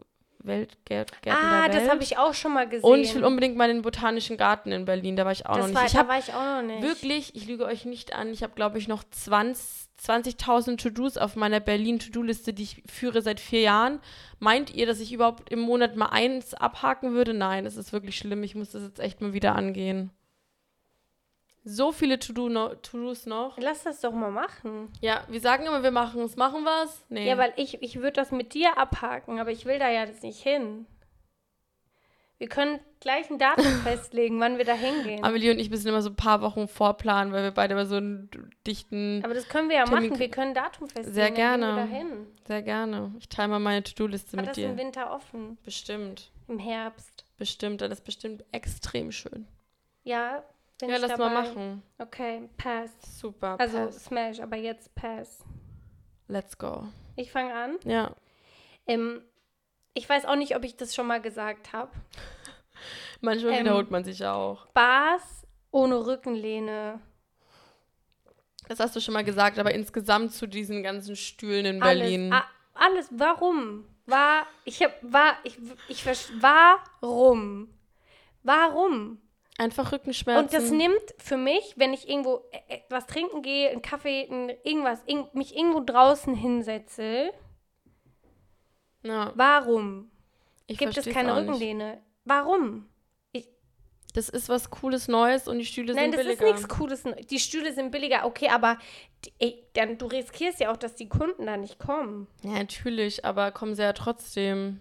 Weltgärten 0.46 1.16
Ah, 1.30 1.64
der 1.68 1.72
Welt. 1.72 1.84
das 1.84 1.90
habe 1.90 2.02
ich 2.02 2.18
auch 2.18 2.34
schon 2.34 2.52
mal 2.52 2.68
gesehen. 2.68 2.84
Und 2.88 3.00
ich 3.00 3.14
will 3.14 3.24
unbedingt 3.24 3.56
mal 3.56 3.70
in 3.70 3.78
den 3.78 3.82
Botanischen 3.82 4.36
Garten 4.36 4.72
in 4.72 4.84
Berlin. 4.84 5.16
Da 5.16 5.24
war 5.24 5.32
ich 5.32 5.46
auch 5.46 5.56
noch 5.56 5.60
das 5.60 5.68
nicht. 5.68 5.76
war, 5.78 5.86
ich 5.86 5.92
da 5.92 6.08
war 6.08 6.18
ich 6.18 6.34
auch 6.34 6.60
noch 6.60 6.68
nicht. 6.68 6.82
wirklich, 6.82 7.34
ich 7.34 7.46
lüge 7.46 7.64
euch 7.64 7.86
nicht 7.86 8.14
an, 8.14 8.30
ich 8.30 8.42
habe, 8.42 8.52
glaube 8.54 8.76
ich, 8.78 8.86
noch 8.86 9.04
20 9.04 9.84
20.000 10.02 10.76
To-Dos 10.76 11.16
auf 11.16 11.34
meiner 11.36 11.60
Berlin-To-Do-Liste, 11.60 12.52
die 12.52 12.64
ich 12.64 12.82
führe 12.90 13.22
seit 13.22 13.40
vier 13.40 13.60
Jahren. 13.60 14.00
Meint 14.38 14.74
ihr, 14.74 14.86
dass 14.86 15.00
ich 15.00 15.12
überhaupt 15.12 15.50
im 15.50 15.60
Monat 15.60 15.96
mal 15.96 16.08
eins 16.08 16.52
abhaken 16.52 17.12
würde? 17.14 17.32
Nein, 17.32 17.64
es 17.64 17.76
ist 17.76 17.92
wirklich 17.92 18.18
schlimm. 18.18 18.42
Ich 18.42 18.54
muss 18.54 18.72
das 18.72 18.82
jetzt 18.82 19.00
echt 19.00 19.22
mal 19.22 19.32
wieder 19.32 19.54
angehen. 19.54 20.10
So 21.66 21.92
viele 21.92 22.18
To-Do 22.18 22.48
no, 22.50 22.74
To-Dos 22.74 23.24
noch. 23.26 23.56
Lass 23.58 23.84
das 23.84 24.00
doch 24.02 24.12
mal 24.12 24.30
machen. 24.30 24.92
Ja, 25.00 25.24
wir 25.28 25.40
sagen 25.40 25.64
immer, 25.64 25.82
wir 25.82 25.90
machen 25.90 26.20
es. 26.22 26.36
Machen 26.36 26.62
wir 26.62 26.84
es? 26.84 27.04
Nee. 27.08 27.26
Ja, 27.28 27.38
weil 27.38 27.54
ich, 27.56 27.82
ich 27.82 27.96
würde 27.96 28.12
das 28.12 28.32
mit 28.32 28.52
dir 28.52 28.76
abhaken, 28.76 29.38
aber 29.40 29.50
ich 29.50 29.64
will 29.64 29.78
da 29.78 29.88
ja 29.90 30.04
jetzt 30.04 30.22
nicht 30.22 30.42
hin. 30.42 30.86
Wir 32.36 32.48
können 32.48 32.80
gleich 33.00 33.30
ein 33.30 33.38
Datum 33.38 33.64
festlegen, 33.84 34.38
wann 34.40 34.58
wir 34.58 34.64
da 34.66 34.74
hingehen. 34.74 35.24
Amelie 35.24 35.52
und 35.52 35.58
ich 35.58 35.70
müssen 35.70 35.88
immer 35.88 36.02
so 36.02 36.10
ein 36.10 36.16
paar 36.16 36.42
Wochen 36.42 36.68
vorplanen, 36.68 37.32
weil 37.32 37.44
wir 37.44 37.52
beide 37.52 37.72
immer 37.72 37.86
so 37.86 37.96
einen 37.96 38.28
dichten. 38.66 39.22
Aber 39.24 39.32
das 39.32 39.48
können 39.48 39.70
wir 39.70 39.76
ja 39.76 39.84
Termin- 39.84 40.10
machen. 40.10 40.18
Wir 40.20 40.28
können 40.30 40.48
ein 40.50 40.54
Datum 40.54 40.88
festlegen. 40.88 41.14
Sehr 41.14 41.30
gerne. 41.30 41.88
Sehr 42.46 42.60
gerne. 42.62 43.14
Ich 43.18 43.28
teile 43.30 43.48
mal 43.48 43.60
meine 43.60 43.82
To-Do-Liste 43.84 44.36
mit 44.36 44.48
das 44.48 44.58
im 44.58 44.76
dir. 44.76 44.76
Winter 44.76 45.12
offen? 45.14 45.56
Bestimmt. 45.64 46.30
Im 46.48 46.58
Herbst? 46.58 47.24
Bestimmt. 47.38 47.80
Dann 47.80 47.90
ist 47.92 48.04
bestimmt 48.04 48.44
extrem 48.52 49.12
schön. 49.12 49.46
Ja, 50.02 50.42
bin 50.80 50.88
ja, 50.90 50.96
ich 50.96 51.02
lass 51.02 51.10
dabei. 51.12 51.28
mal 51.30 51.42
machen. 51.44 51.82
Okay, 51.98 52.48
pass. 52.56 52.90
Super. 53.20 53.56
Also 53.58 53.78
pass. 53.86 54.04
Smash, 54.04 54.40
aber 54.40 54.56
jetzt 54.56 54.94
pass. 54.94 55.44
Let's 56.28 56.56
go. 56.58 56.84
Ich 57.16 57.30
fange 57.30 57.54
an. 57.54 57.78
Ja. 57.84 58.12
Ähm, 58.86 59.22
ich 59.94 60.08
weiß 60.08 60.24
auch 60.26 60.36
nicht, 60.36 60.56
ob 60.56 60.64
ich 60.64 60.76
das 60.76 60.94
schon 60.94 61.06
mal 61.06 61.20
gesagt 61.20 61.72
habe. 61.72 61.90
Manchmal 63.20 63.52
Ähm, 63.54 63.60
wiederholt 63.60 63.90
man 63.90 64.04
sich 64.04 64.18
ja 64.20 64.34
auch. 64.34 64.66
Bars 64.68 65.46
ohne 65.70 66.06
Rückenlehne. 66.06 67.00
Das 68.68 68.80
hast 68.80 68.96
du 68.96 69.00
schon 69.00 69.14
mal 69.14 69.24
gesagt, 69.24 69.58
aber 69.58 69.74
insgesamt 69.74 70.32
zu 70.32 70.46
diesen 70.46 70.82
ganzen 70.82 71.16
Stühlen 71.16 71.66
in 71.66 71.82
Alles, 71.82 72.00
Berlin. 72.00 72.32
a- 72.32 72.46
alles. 72.74 73.08
Warum? 73.10 73.84
War, 74.06 74.46
ich 74.64 74.82
hab, 74.82 74.92
war, 75.02 75.36
ich, 75.44 75.58
ich, 75.88 76.04
warum? 76.40 77.68
Warum? 78.42 79.18
Einfach 79.56 79.92
Rückenschmerzen. 79.92 80.44
Und 80.44 80.52
das 80.52 80.70
nimmt 80.70 81.14
für 81.18 81.36
mich, 81.36 81.74
wenn 81.76 81.92
ich 81.92 82.08
irgendwo 82.08 82.44
äh, 82.50 82.74
äh, 82.74 82.80
was 82.90 83.06
trinken 83.06 83.42
gehe, 83.42 83.70
einen 83.70 83.82
Kaffee, 83.82 84.22
irgendwas, 84.64 85.00
irg 85.06 85.32
mich 85.34 85.56
irgendwo 85.56 85.80
draußen 85.80 86.34
hinsetze, 86.34 87.30
ja, 89.04 89.32
warum 89.36 90.10
ich 90.66 90.78
gibt 90.78 90.96
es 90.96 91.06
keine. 91.06 91.36
Rückenlehne? 91.36 92.02
Warum? 92.24 92.88
Das 94.14 94.28
ist 94.28 94.48
was 94.48 94.70
Cooles 94.70 95.08
Neues 95.08 95.48
und 95.48 95.58
die 95.58 95.66
Stühle 95.66 95.92
Nein, 95.92 96.12
sind 96.12 96.14
das 96.14 96.22
billiger. 96.22 96.46
ist 96.46 96.52
nichts 96.52 96.68
Cooles. 96.68 97.02
Die 97.28 97.40
Stühle 97.40 97.72
sind 97.74 97.90
billiger, 97.90 98.24
okay, 98.24 98.48
aber 98.48 98.78
ey, 99.40 99.64
dann, 99.72 99.98
du 99.98 100.06
riskierst 100.06 100.60
ja 100.60 100.70
auch, 100.70 100.76
dass 100.76 100.94
die 100.94 101.08
Kunden 101.08 101.46
da 101.46 101.56
nicht 101.56 101.80
kommen. 101.80 102.28
Ja, 102.42 102.52
natürlich, 102.52 103.24
aber 103.24 103.50
kommen 103.50 103.74
sie 103.74 103.82
ja 103.82 103.92
trotzdem. 103.92 104.80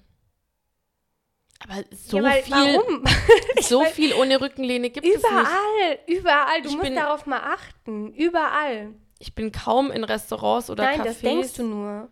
Aber 1.68 1.84
so 1.92 2.20
ja, 2.20 2.32
viel, 2.34 2.54
warum? 2.54 3.04
so 3.70 3.84
viel 3.86 4.14
ohne 4.14 4.40
Rückenlehne 4.42 4.90
gibt 4.90 5.06
es 5.06 5.16
nicht. 5.16 5.26
Überall, 5.26 6.00
überall. 6.08 6.62
Du 6.62 6.68
Ich 6.70 6.76
musst 6.76 6.84
bin- 6.88 6.96
darauf 6.96 7.26
mal 7.26 7.40
achten. 7.42 8.14
Überall. 8.14 8.94
Ich 9.20 9.34
bin 9.36 9.52
kaum 9.52 9.92
in 9.92 10.04
Restaurants 10.04 10.70
oder 10.70 10.84
Nein, 10.84 11.02
Cafés. 11.02 11.04
das 11.06 11.20
denkst 11.20 11.54
du 11.56 11.64
nur. 11.64 12.10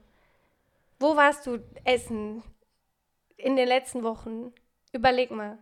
Wo 0.99 1.15
warst 1.15 1.45
du 1.47 1.59
essen 1.83 2.43
in 3.37 3.55
den 3.55 3.67
letzten 3.67 4.03
Wochen? 4.03 4.53
Überleg 4.93 5.31
mal. 5.31 5.57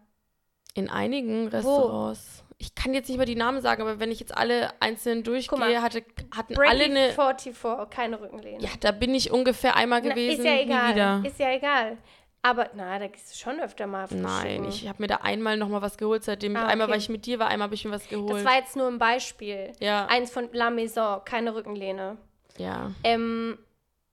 In 0.75 0.89
einigen 0.89 1.47
Restaurants. 1.47 2.43
Ich 2.61 2.75
kann 2.75 2.93
jetzt 2.93 3.07
nicht 3.07 3.17
mal 3.17 3.25
die 3.25 3.35
Namen 3.35 3.61
sagen, 3.61 3.81
aber 3.81 3.99
wenn 4.01 4.11
ich 4.11 4.19
jetzt 4.19 4.35
alle 4.37 4.69
einzeln 4.81 5.23
durchgehe, 5.23 5.57
mal, 5.57 5.81
hatte, 5.81 6.03
hatten 6.35 6.53
Breaky 6.55 6.69
alle 6.69 6.83
eine. 6.83 7.09
44, 7.13 7.55
keine 7.89 8.19
Rückenlehne. 8.19 8.61
Ja, 8.61 8.69
da 8.81 8.91
bin 8.91 9.15
ich 9.15 9.31
ungefähr 9.31 9.77
einmal 9.77 10.01
Na, 10.03 10.09
gewesen, 10.09 10.39
ist 10.41 10.45
ja 10.45 10.59
egal. 10.59 11.25
Ist 11.25 11.39
ja 11.39 11.51
egal. 11.53 11.97
Aber, 12.41 12.69
na, 12.73 12.97
da 12.99 13.07
gehst 13.07 13.33
du 13.33 13.37
schon 13.37 13.59
öfter 13.59 13.85
mal 13.85 14.07
frühstücken. 14.07 14.23
Nein, 14.23 14.65
ich 14.65 14.87
habe 14.87 15.01
mir 15.01 15.07
da 15.07 15.17
einmal 15.17 15.57
noch 15.57 15.67
mal 15.67 15.81
was 15.81 15.97
geholt, 15.97 16.23
seitdem 16.23 16.55
Ah, 16.55 16.67
einmal, 16.67 16.85
okay. 16.85 16.93
weil 16.93 16.99
ich 16.99 17.09
mit 17.09 17.25
dir 17.25 17.37
war, 17.39 17.47
einmal 17.49 17.65
habe 17.65 17.75
ich 17.75 17.83
mir 17.83 17.91
was 17.91 18.07
geholt. 18.07 18.31
Das 18.37 18.45
war 18.45 18.55
jetzt 18.55 18.75
nur 18.77 18.87
ein 18.87 18.97
Beispiel. 18.97 19.73
ja, 19.79 20.05
Eins 20.05 20.31
von 20.31 20.47
La 20.53 20.69
Maison, 20.69 21.21
keine 21.25 21.53
Rückenlehne. 21.53 22.17
ja. 22.57 22.91
Ähm, 23.03 23.57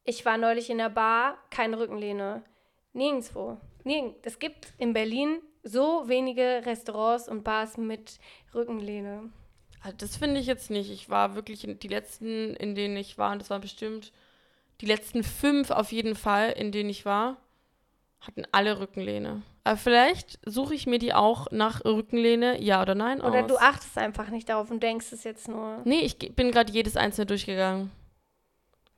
ich 0.09 0.25
war 0.25 0.39
neulich 0.39 0.71
in 0.71 0.79
der 0.79 0.89
Bar, 0.89 1.37
keine 1.51 1.79
Rückenlehne. 1.81 2.43
Nirgendwo. 2.93 3.59
Nirgend. 3.85 4.15
Es 4.23 4.39
gibt 4.39 4.69
in 4.79 4.93
Berlin 4.93 5.41
so 5.65 6.05
wenige 6.09 6.63
Restaurants 6.65 7.29
und 7.29 7.43
Bars 7.43 7.77
mit 7.77 8.19
Rückenlehne. 8.55 9.31
Also 9.83 9.97
das 9.99 10.17
finde 10.17 10.41
ich 10.41 10.47
jetzt 10.47 10.71
nicht. 10.71 10.91
Ich 10.91 11.11
war 11.11 11.35
wirklich 11.35 11.65
in, 11.67 11.79
die 11.81 11.89
letzten, 11.89 12.55
in 12.55 12.75
denen 12.75 12.97
ich 12.97 13.19
war, 13.19 13.33
und 13.33 13.41
das 13.41 13.51
waren 13.51 13.61
bestimmt 13.61 14.13
die 14.81 14.87
letzten 14.87 15.23
fünf 15.25 15.71
auf 15.71 15.91
jeden 15.93 16.15
Fall, 16.15 16.51
in 16.53 16.71
denen 16.73 16.91
ich 16.91 17.05
war, 17.05 17.37
hatten 18.21 18.45
alle 18.53 18.79
Rückenlehne. 18.81 19.43
Aber 19.65 19.77
vielleicht 19.77 20.39
suche 20.45 20.75
ich 20.75 20.87
mir 20.87 20.99
die 20.99 21.13
auch 21.15 21.49
nach 21.51 21.85
Rückenlehne, 21.85 22.63
ja 22.63 22.83
oder 22.83 22.95
nein, 22.95 23.21
Oder 23.21 23.43
aus. 23.45 23.47
du 23.49 23.57
achtest 23.59 23.99
einfach 23.99 24.29
nicht 24.29 24.49
darauf 24.49 24.71
und 24.71 24.83
denkst 24.83 25.13
es 25.13 25.25
jetzt 25.25 25.49
nur. 25.49 25.81
Nee, 25.85 26.01
ich 26.01 26.19
bin 26.19 26.51
gerade 26.51 26.73
jedes 26.73 26.97
einzelne 26.97 27.27
durchgegangen. 27.27 27.91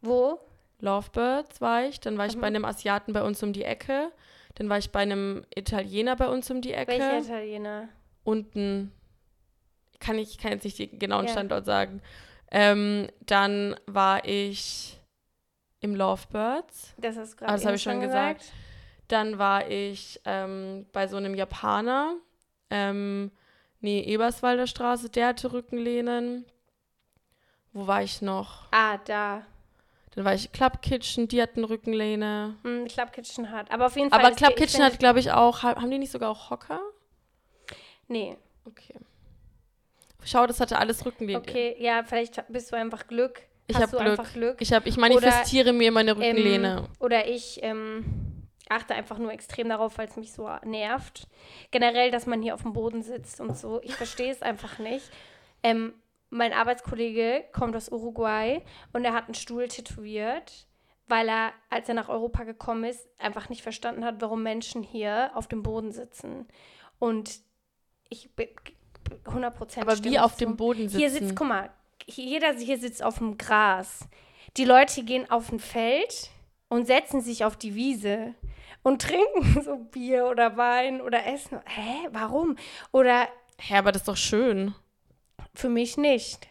Wo? 0.01 0.39
Lovebirds 0.81 1.61
war 1.61 1.85
ich, 1.85 2.01
dann 2.01 2.19
war 2.19 2.27
ich 2.27 2.37
Mhm. 2.37 2.41
bei 2.41 2.47
einem 2.47 2.65
Asiaten 2.65 3.13
bei 3.13 3.23
uns 3.23 3.43
um 3.43 3.53
die 3.53 3.65
Ecke, 3.65 4.13
dann 4.55 4.69
war 4.69 4.79
ich 4.79 4.91
bei 4.91 5.01
einem 5.01 5.45
Italiener 5.55 6.15
bei 6.17 6.29
uns 6.29 6.51
um 6.51 6.61
die 6.61 6.73
Ecke. 6.73 6.93
Welcher 6.93 7.19
Italiener? 7.19 7.89
unten, 8.25 8.93
kann 10.01 10.19
ich 10.19 10.39
kann 10.39 10.53
jetzt 10.53 10.65
nicht 10.65 10.79
den 10.79 10.99
genauen 10.99 11.27
Ja. 11.27 11.33
Standort 11.33 11.65
sagen. 11.65 12.01
Ähm, 12.51 13.09
dann 13.27 13.75
war 13.87 14.25
ich 14.25 15.01
im 15.81 15.95
Lovebirds. 15.97 16.95
Das 16.99 17.17
hast 17.17 17.33
du 17.33 17.37
gerade 17.39 17.53
das 17.55 17.63
hab 17.65 17.71
eben 17.71 17.77
ich 17.77 17.83
schon 17.83 18.01
gesagt. 18.01 18.53
Dann 19.09 19.39
war 19.39 19.71
ich 19.71 20.21
ähm, 20.25 20.87
bei 20.93 21.09
so 21.09 21.17
einem 21.17 21.35
Japaner. 21.35 22.15
Ähm, 22.71 23.31
nee, 23.81 24.01
Eberswalder 24.03 24.67
Straße, 24.67 25.09
der 25.09 25.29
hatte 25.29 25.53
Rückenlehnen. 25.53 26.45
Wo 27.73 27.87
war 27.87 28.03
ich 28.03 28.23
noch? 28.23 28.67
Ah, 28.71 28.99
da. 28.99 29.43
Dann 30.15 30.25
war 30.25 30.35
ich 30.35 30.53
Club 30.53 30.83
Kitchen, 30.83 31.29
die 31.29 31.41
hatten 31.41 31.65
Rückenlehne. 31.65 32.57
Hm, 32.65 32.87
Club 32.89 33.13
Kitchen 33.13 33.51
hat. 33.51 33.71
Aber 33.71 33.87
auf 33.87 33.97
jeden 33.97 34.11
Fall. 34.11 34.21
Aber 34.21 34.35
Club 34.35 34.57
Kitchen 34.57 34.83
hat, 34.83 34.99
glaube 34.99 35.21
ich, 35.21 35.31
auch. 35.31 35.63
ha- 35.63 35.77
Haben 35.77 35.91
die 35.91 35.99
nicht 35.99 36.11
sogar 36.13 36.31
auch 36.31 36.51
Hocker? 36.51 36.81
Nee. 38.09 38.37
Okay. 38.65 38.95
Schau, 40.25 40.47
das 40.47 40.61
hatte 40.61 40.79
alles 40.79 41.07
Rückenlehne. 41.07 41.39
Okay, 41.39 41.77
ja, 41.79 42.03
vielleicht 42.03 42.43
bist 42.49 42.73
du 42.73 42.77
einfach 42.77 43.07
Glück. 43.07 43.41
Ich 43.67 43.77
Hast 43.77 43.85
hab 43.85 43.91
du 43.93 43.99
Glück. 43.99 44.33
Glück. 44.33 44.57
Ich, 44.61 44.73
hab, 44.73 44.87
ich 44.87 44.97
manifestiere 44.97 45.73
mir 45.73 45.93
meine 45.93 46.17
Rückenlehne. 46.17 46.85
Ähm, 46.89 46.97
oder 46.99 47.29
ich 47.29 47.61
ähm, 47.63 48.38
achte 48.71 48.95
einfach 48.95 49.19
nur 49.19 49.33
extrem 49.33 49.69
darauf, 49.69 49.99
weil 49.99 50.09
es 50.09 50.17
mich 50.17 50.33
so 50.33 50.49
nervt. 50.65 51.27
Generell, 51.71 52.11
dass 52.11 52.27
man 52.27 52.43
hier 52.43 52.55
auf 52.55 52.63
dem 52.63 52.73
Boden 52.73 53.03
sitzt 53.03 53.41
und 53.41 53.57
so. 53.57 53.81
Ich 53.83 53.95
verstehe 53.95 54.31
es 54.31 54.43
einfach 54.43 54.79
nicht. 54.79 55.11
Ähm, 55.63 55.95
mein 56.31 56.53
Arbeitskollege 56.53 57.45
kommt 57.53 57.75
aus 57.75 57.91
Uruguay 57.91 58.63
und 58.93 59.05
er 59.05 59.15
hat 59.15 59.27
einen 59.27 59.35
Stuhl 59.35 59.69
tätowiert, 59.69 60.67
weil 61.07 61.29
er, 61.29 61.53
als 61.71 61.89
er 61.89 61.95
nach 61.95 62.09
Europa 62.09 62.45
gekommen 62.45 62.85
ist, 62.85 63.09
einfach 63.19 63.49
nicht 63.49 63.63
verstanden 63.63 64.05
hat, 64.05 64.21
warum 64.21 64.43
Menschen 64.43 64.83
hier 64.83 65.31
auf 65.35 65.47
dem 65.49 65.63
Boden 65.63 65.91
sitzen. 65.91 66.47
Und 66.99 67.41
ich 68.11 68.35
bin 68.35 68.49
100% 69.25 69.81
Aber 69.81 69.97
stimme 69.97 70.15
wie 70.15 70.19
auf 70.19 70.33
zu. 70.37 70.45
dem 70.45 70.57
Boden 70.57 70.89
sitzen. 70.89 70.99
Hier 70.99 71.11
sitzt, 71.11 71.35
guck 71.35 71.49
mal, 71.49 71.71
jeder 72.07 72.53
hier 72.55 72.79
sitzt 72.79 73.03
auf 73.03 73.19
dem 73.19 73.39
Gras. 73.39 74.07
Die 74.57 74.65
Leute 74.65 75.03
gehen 75.03 75.31
auf 75.31 75.51
ein 75.53 75.61
Feld 75.61 76.31
und 76.69 76.87
setzen 76.87 77.21
sich 77.21 77.45
auf 77.45 77.57
die 77.57 77.75
Wiese 77.75 78.35
und 78.83 79.03
trinken 79.09 79.63
so 79.63 79.77
Bier 79.77 80.27
oder 80.27 80.57
Wein 80.57 81.01
oder 81.01 81.27
essen. 81.27 81.61
Hä, 81.67 82.09
warum? 82.13 82.57
Oder 82.93 83.29
Hä, 83.61 83.77
aber 83.77 83.93
das 83.93 84.03
ist 84.03 84.09
doch 84.09 84.17
schön. 84.17 84.75
Für 85.55 85.69
mich 85.69 85.97
nicht. 85.97 86.49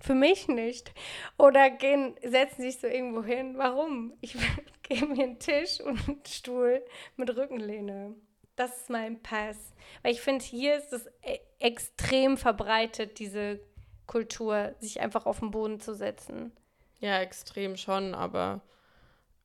Für 0.00 0.14
mich 0.14 0.48
nicht. 0.48 0.92
Oder 1.36 1.70
gehen, 1.70 2.14
setzen 2.22 2.62
sich 2.62 2.78
so 2.78 2.86
irgendwo 2.86 3.24
hin. 3.24 3.58
Warum? 3.58 4.14
Ich 4.20 4.36
gebe 4.82 5.06
mir 5.06 5.24
einen 5.24 5.38
Tisch 5.38 5.80
und 5.80 6.08
einen 6.08 6.24
Stuhl 6.26 6.84
mit 7.16 7.34
Rückenlehne. 7.36 8.14
Das 8.54 8.82
ist 8.82 8.90
mein 8.90 9.20
Pass. 9.20 9.74
Weil 10.02 10.12
ich 10.12 10.20
finde, 10.20 10.44
hier 10.44 10.76
ist 10.76 10.92
es 10.92 11.06
e 11.22 11.38
extrem 11.58 12.36
verbreitet, 12.36 13.18
diese 13.18 13.58
Kultur, 14.06 14.74
sich 14.78 15.00
einfach 15.00 15.26
auf 15.26 15.40
den 15.40 15.50
Boden 15.50 15.80
zu 15.80 15.94
setzen. 15.94 16.52
Ja, 17.00 17.20
extrem 17.20 17.76
schon, 17.76 18.14
aber 18.14 18.60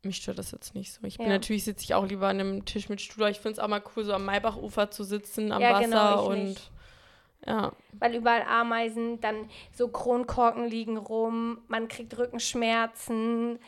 mich 0.04 0.18
stört 0.18 0.38
das 0.40 0.52
jetzt 0.52 0.76
nicht 0.76 0.94
so. 0.94 1.06
Ich 1.06 1.18
bin 1.18 1.28
Ja. 1.28 1.34
natürlich 1.34 1.64
sitze 1.66 1.84
ich 1.84 1.94
auch 1.94 2.06
lieber 2.08 2.28
an 2.28 2.40
einem 2.40 2.66
Tisch 2.66 2.90
mit 2.90 3.02
Stuhl. 3.02 3.28
Ich 3.30 3.40
finde 3.40 3.54
es 3.54 3.60
auch 3.60 3.68
mal 3.68 3.84
cool, 3.96 4.04
so 4.04 4.14
am 4.14 4.26
Maybachufer 4.26 4.90
zu 4.92 5.04
sitzen, 5.04 5.52
am 5.52 5.62
Ja, 5.62 5.72
Wasser 5.74 5.82
genau, 5.86 6.28
und 6.30 6.44
nicht. 6.46 6.72
ja. 7.46 7.74
Weil 8.00 8.16
überall 8.16 8.44
Ameisen, 8.44 9.20
dann 9.20 9.50
so 9.74 9.90
Kronkorken 9.90 10.66
liegen 10.66 10.96
rum, 10.98 11.60
man 11.68 11.88
kriegt 11.90 12.18
Rückenschmerzen, 12.18 13.60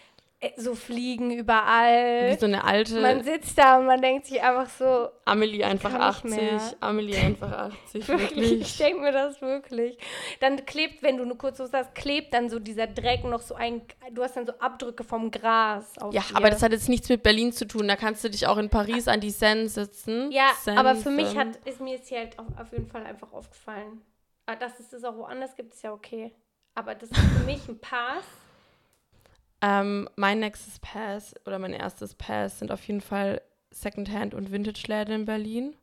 so 0.58 0.74
Fliegen 0.74 1.30
Wie 1.30 1.36
überall. 1.38 2.38
so 2.40 2.46
eine 2.48 2.64
alte 2.64 3.00
Man 3.00 3.24
sitzt 3.24 3.58
da 3.58 3.78
und 3.78 3.86
man 3.86 4.02
denkt 4.02 4.26
sich 4.26 4.42
einfach 4.42 4.68
so, 4.70 5.10
Amelie 5.26 5.64
einfach 5.64 5.92
kann 5.92 6.00
nicht 6.00 6.40
80. 6.40 6.42
mehr. 6.42 6.62
Amelie 6.80 7.18
einfach 7.18 7.52
80, 7.86 8.08
wirklich, 8.08 8.52
ich 8.62 8.78
denke 8.78 9.02
mir 9.02 9.12
das 9.12 9.40
wirklich. 9.42 9.98
Dann 10.40 10.66
klebt, 10.66 11.04
wenn 11.04 11.18
du 11.18 11.26
nur 11.26 11.38
kurz 11.38 11.58
so 11.58 11.68
hast, 11.72 11.94
klebt 11.94 12.34
dann 12.34 12.50
so 12.50 12.58
dieser 12.60 12.88
Dreck 12.88 13.24
noch 13.24 13.42
so 13.42 13.54
ein, 13.56 13.82
du 14.12 14.24
hast 14.24 14.36
dann 14.36 14.46
so 14.48 14.54
Abdrücke 14.60 15.04
vom 15.04 15.30
Gras 15.30 15.98
auf 16.00 16.14
Ja, 16.14 16.22
dir. 16.22 16.36
aber 16.38 16.50
das 16.50 16.64
hat 16.64 16.72
jetzt 16.72 16.90
nichts 16.90 17.08
mit 17.10 17.22
Berlin 17.22 17.52
zu 17.54 17.68
tun. 17.68 17.88
Da 17.88 17.96
kannst 17.96 18.24
du 18.24 18.30
dich 18.30 18.48
auch 18.48 18.58
in 18.58 18.70
Paris 18.70 19.08
an 19.08 19.20
die 19.20 19.30
Seine 19.32 19.70
sitzen. 19.70 20.32
Ja, 20.32 20.50
Seine, 20.62 20.80
aber 20.80 20.96
für 20.96 21.12
mich 21.12 21.38
hat, 21.38 21.56
ist 21.66 21.80
mir 21.82 21.96
jetzt 21.96 22.10
hier 22.10 22.20
halt 22.20 22.40
auf, 22.40 22.48
auf 22.60 22.72
jeden 22.72 22.88
Fall 22.88 23.06
einfach 23.06 23.32
aufgefallen. 23.32 24.02
Aber 24.48 24.58
dass 24.58 24.80
es 24.80 24.90
das 24.90 25.04
auch 25.04 25.16
woanders 25.18 25.56
gibt, 25.56 25.74
ist 25.76 25.84
ja 25.84 25.94
okay. 25.94 26.34
Aber 26.74 26.96
das 26.96 27.12
ist 27.12 27.20
für 27.20 27.46
mich 27.46 27.68
ein 27.68 27.80
Pass. 27.80 28.24
Ähm, 29.62 30.10
mein 30.16 30.40
nächstes 30.40 30.80
Pass 30.80 31.36
oder 31.46 31.60
mein 31.60 31.74
erstes 31.74 32.16
Pass 32.16 32.60
sind 32.60 32.72
auf 32.72 32.86
jeden 32.88 33.02
Fall 33.02 33.42
Secondhand- 33.70 34.34
und 34.34 34.52
Vintage-Läden 34.52 35.14
in 35.14 35.26
Berlin. 35.26 35.76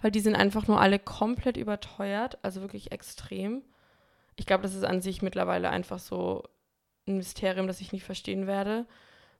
Weil 0.00 0.10
die 0.10 0.20
sind 0.20 0.34
einfach 0.34 0.66
nur 0.66 0.80
alle 0.80 0.98
komplett 0.98 1.56
überteuert, 1.56 2.38
also 2.42 2.60
wirklich 2.60 2.90
extrem. 2.90 3.62
Ich 4.36 4.46
glaube, 4.46 4.62
das 4.62 4.74
ist 4.74 4.84
an 4.84 5.00
sich 5.00 5.22
mittlerweile 5.22 5.70
einfach 5.70 5.98
so 5.98 6.44
ein 7.06 7.16
Mysterium, 7.16 7.66
das 7.66 7.80
ich 7.80 7.92
nicht 7.92 8.04
verstehen 8.04 8.46
werde. 8.46 8.86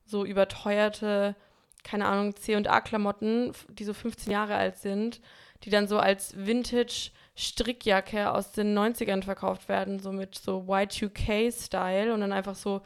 So 0.05 0.25
überteuerte, 0.25 1.35
keine 1.83 2.05
Ahnung, 2.05 2.35
C&A-Klamotten, 2.35 3.53
die 3.69 3.83
so 3.83 3.93
15 3.93 4.31
Jahre 4.31 4.55
alt 4.55 4.77
sind, 4.77 5.21
die 5.63 5.69
dann 5.69 5.87
so 5.87 5.97
als 5.99 6.35
Vintage-Strickjacke 6.37 8.31
aus 8.31 8.51
den 8.51 8.77
90ern 8.77 9.23
verkauft 9.23 9.69
werden, 9.69 9.99
so 9.99 10.11
mit 10.11 10.35
so 10.35 10.65
Y2K-Style 10.67 12.13
und 12.13 12.21
dann 12.21 12.33
einfach 12.33 12.55
so 12.55 12.81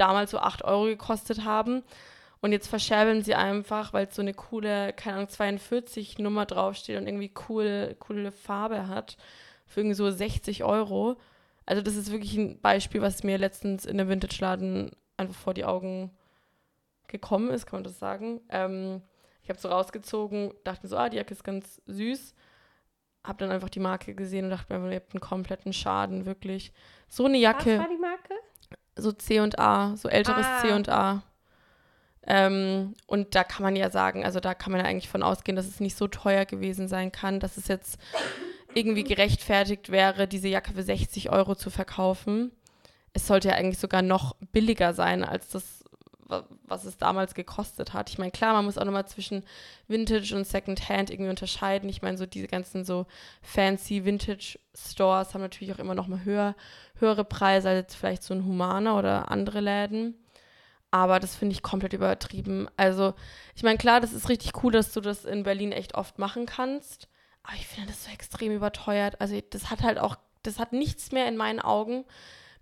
damals 0.00 0.30
so 0.30 0.38
8 0.38 0.64
Euro 0.64 0.84
gekostet 0.84 1.44
haben. 1.44 1.82
Und 2.40 2.52
jetzt 2.52 2.68
verscherbeln 2.68 3.22
sie 3.22 3.34
einfach, 3.34 3.92
weil 3.92 4.06
es 4.06 4.16
so 4.16 4.22
eine 4.22 4.32
coole, 4.32 4.94
keine 4.94 5.16
Ahnung, 5.16 5.28
42 5.28 6.18
Nummer 6.18 6.46
draufsteht 6.46 6.98
und 6.98 7.06
irgendwie 7.06 7.32
cool, 7.48 7.96
coole 7.98 8.32
Farbe 8.32 8.88
hat, 8.88 9.18
für 9.66 9.80
irgendwie 9.80 9.94
so 9.94 10.10
60 10.10 10.64
Euro. 10.64 11.16
Also 11.66 11.82
das 11.82 11.96
ist 11.96 12.10
wirklich 12.10 12.36
ein 12.36 12.58
Beispiel, 12.60 13.02
was 13.02 13.22
mir 13.24 13.36
letztens 13.36 13.84
in 13.84 14.00
einem 14.00 14.08
Vintage-Laden 14.08 14.90
einfach 15.18 15.34
vor 15.34 15.52
die 15.52 15.66
Augen 15.66 16.10
gekommen 17.08 17.50
ist, 17.50 17.66
kann 17.66 17.78
man 17.78 17.84
das 17.84 17.98
sagen. 17.98 18.40
Ähm, 18.48 19.02
ich 19.42 19.50
habe 19.50 19.60
so 19.60 19.68
rausgezogen, 19.68 20.54
dachte 20.64 20.82
mir 20.82 20.88
so, 20.88 20.96
ah, 20.96 21.08
die 21.08 21.18
Jacke 21.18 21.34
ist 21.34 21.44
ganz 21.44 21.82
süß. 21.86 22.34
Hab 23.22 23.36
dann 23.38 23.50
einfach 23.50 23.68
die 23.68 23.80
Marke 23.80 24.14
gesehen 24.14 24.46
und 24.46 24.50
dachte 24.50 24.78
mir, 24.78 24.90
ihr 24.90 24.96
habt 24.96 25.14
einen 25.14 25.20
kompletten 25.20 25.74
Schaden, 25.74 26.24
wirklich. 26.24 26.72
So 27.08 27.26
eine 27.26 27.36
Jacke 27.36 27.72
Was 27.72 27.80
war 27.80 27.88
die 27.88 27.98
Marke? 27.98 28.34
So 28.96 29.12
C 29.12 29.40
und 29.40 29.58
A, 29.58 29.96
so 29.96 30.08
älteres 30.08 30.46
Ah. 30.46 30.60
C 30.60 30.72
und 30.72 30.88
A. 30.88 31.22
Ähm, 32.26 32.94
und 33.06 33.34
da 33.34 33.44
kann 33.44 33.62
man 33.62 33.76
ja 33.76 33.90
sagen, 33.90 34.24
also 34.24 34.40
da 34.40 34.54
kann 34.54 34.72
man 34.72 34.80
ja 34.82 34.86
eigentlich 34.86 35.08
von 35.08 35.22
ausgehen, 35.22 35.56
dass 35.56 35.66
es 35.66 35.80
nicht 35.80 35.96
so 35.96 36.06
teuer 36.06 36.44
gewesen 36.44 36.86
sein 36.86 37.12
kann, 37.12 37.40
dass 37.40 37.56
es 37.56 37.66
jetzt 37.68 37.98
irgendwie 38.74 39.04
gerechtfertigt 39.04 39.90
wäre, 39.90 40.28
diese 40.28 40.48
Jacke 40.48 40.72
für 40.72 40.82
60 40.82 41.30
Euro 41.30 41.54
zu 41.54 41.70
verkaufen. 41.70 42.52
Es 43.12 43.26
sollte 43.26 43.48
ja 43.48 43.54
eigentlich 43.54 43.78
sogar 43.78 44.02
noch 44.02 44.36
billiger 44.52 44.92
sein 44.94 45.24
als 45.24 45.48
das, 45.48 45.79
was 46.62 46.84
es 46.84 46.96
damals 46.96 47.34
gekostet 47.34 47.92
hat. 47.92 48.10
Ich 48.10 48.18
meine, 48.18 48.30
klar, 48.30 48.52
man 48.52 48.64
muss 48.64 48.78
auch 48.78 48.84
nochmal 48.84 49.06
zwischen 49.06 49.44
Vintage 49.88 50.34
und 50.34 50.46
Secondhand 50.46 51.10
irgendwie 51.10 51.30
unterscheiden. 51.30 51.88
Ich 51.88 52.02
meine, 52.02 52.18
so 52.18 52.26
diese 52.26 52.48
ganzen 52.48 52.84
so 52.84 53.06
fancy 53.42 54.04
Vintage-Stores 54.04 55.34
haben 55.34 55.42
natürlich 55.42 55.74
auch 55.74 55.78
immer 55.78 55.94
noch 55.94 56.06
mal 56.06 56.24
höher, 56.24 56.54
höhere 56.98 57.24
Preise 57.24 57.68
als 57.68 57.78
jetzt 57.78 57.94
vielleicht 57.96 58.22
so 58.22 58.34
ein 58.34 58.44
Humana 58.44 58.98
oder 58.98 59.30
andere 59.30 59.60
Läden. 59.60 60.14
Aber 60.90 61.20
das 61.20 61.36
finde 61.36 61.54
ich 61.54 61.62
komplett 61.62 61.92
übertrieben. 61.92 62.68
Also, 62.76 63.14
ich 63.54 63.62
meine, 63.62 63.78
klar, 63.78 64.00
das 64.00 64.12
ist 64.12 64.28
richtig 64.28 64.62
cool, 64.62 64.72
dass 64.72 64.92
du 64.92 65.00
das 65.00 65.24
in 65.24 65.44
Berlin 65.44 65.72
echt 65.72 65.94
oft 65.94 66.18
machen 66.18 66.46
kannst. 66.46 67.08
Aber 67.42 67.54
ich 67.54 67.66
finde 67.66 67.88
das 67.88 68.04
so 68.04 68.10
extrem 68.10 68.52
überteuert. 68.52 69.20
Also, 69.20 69.38
das 69.50 69.70
hat 69.70 69.82
halt 69.82 69.98
auch, 69.98 70.16
das 70.42 70.58
hat 70.58 70.72
nichts 70.72 71.12
mehr 71.12 71.28
in 71.28 71.36
meinen 71.36 71.60
Augen 71.60 72.04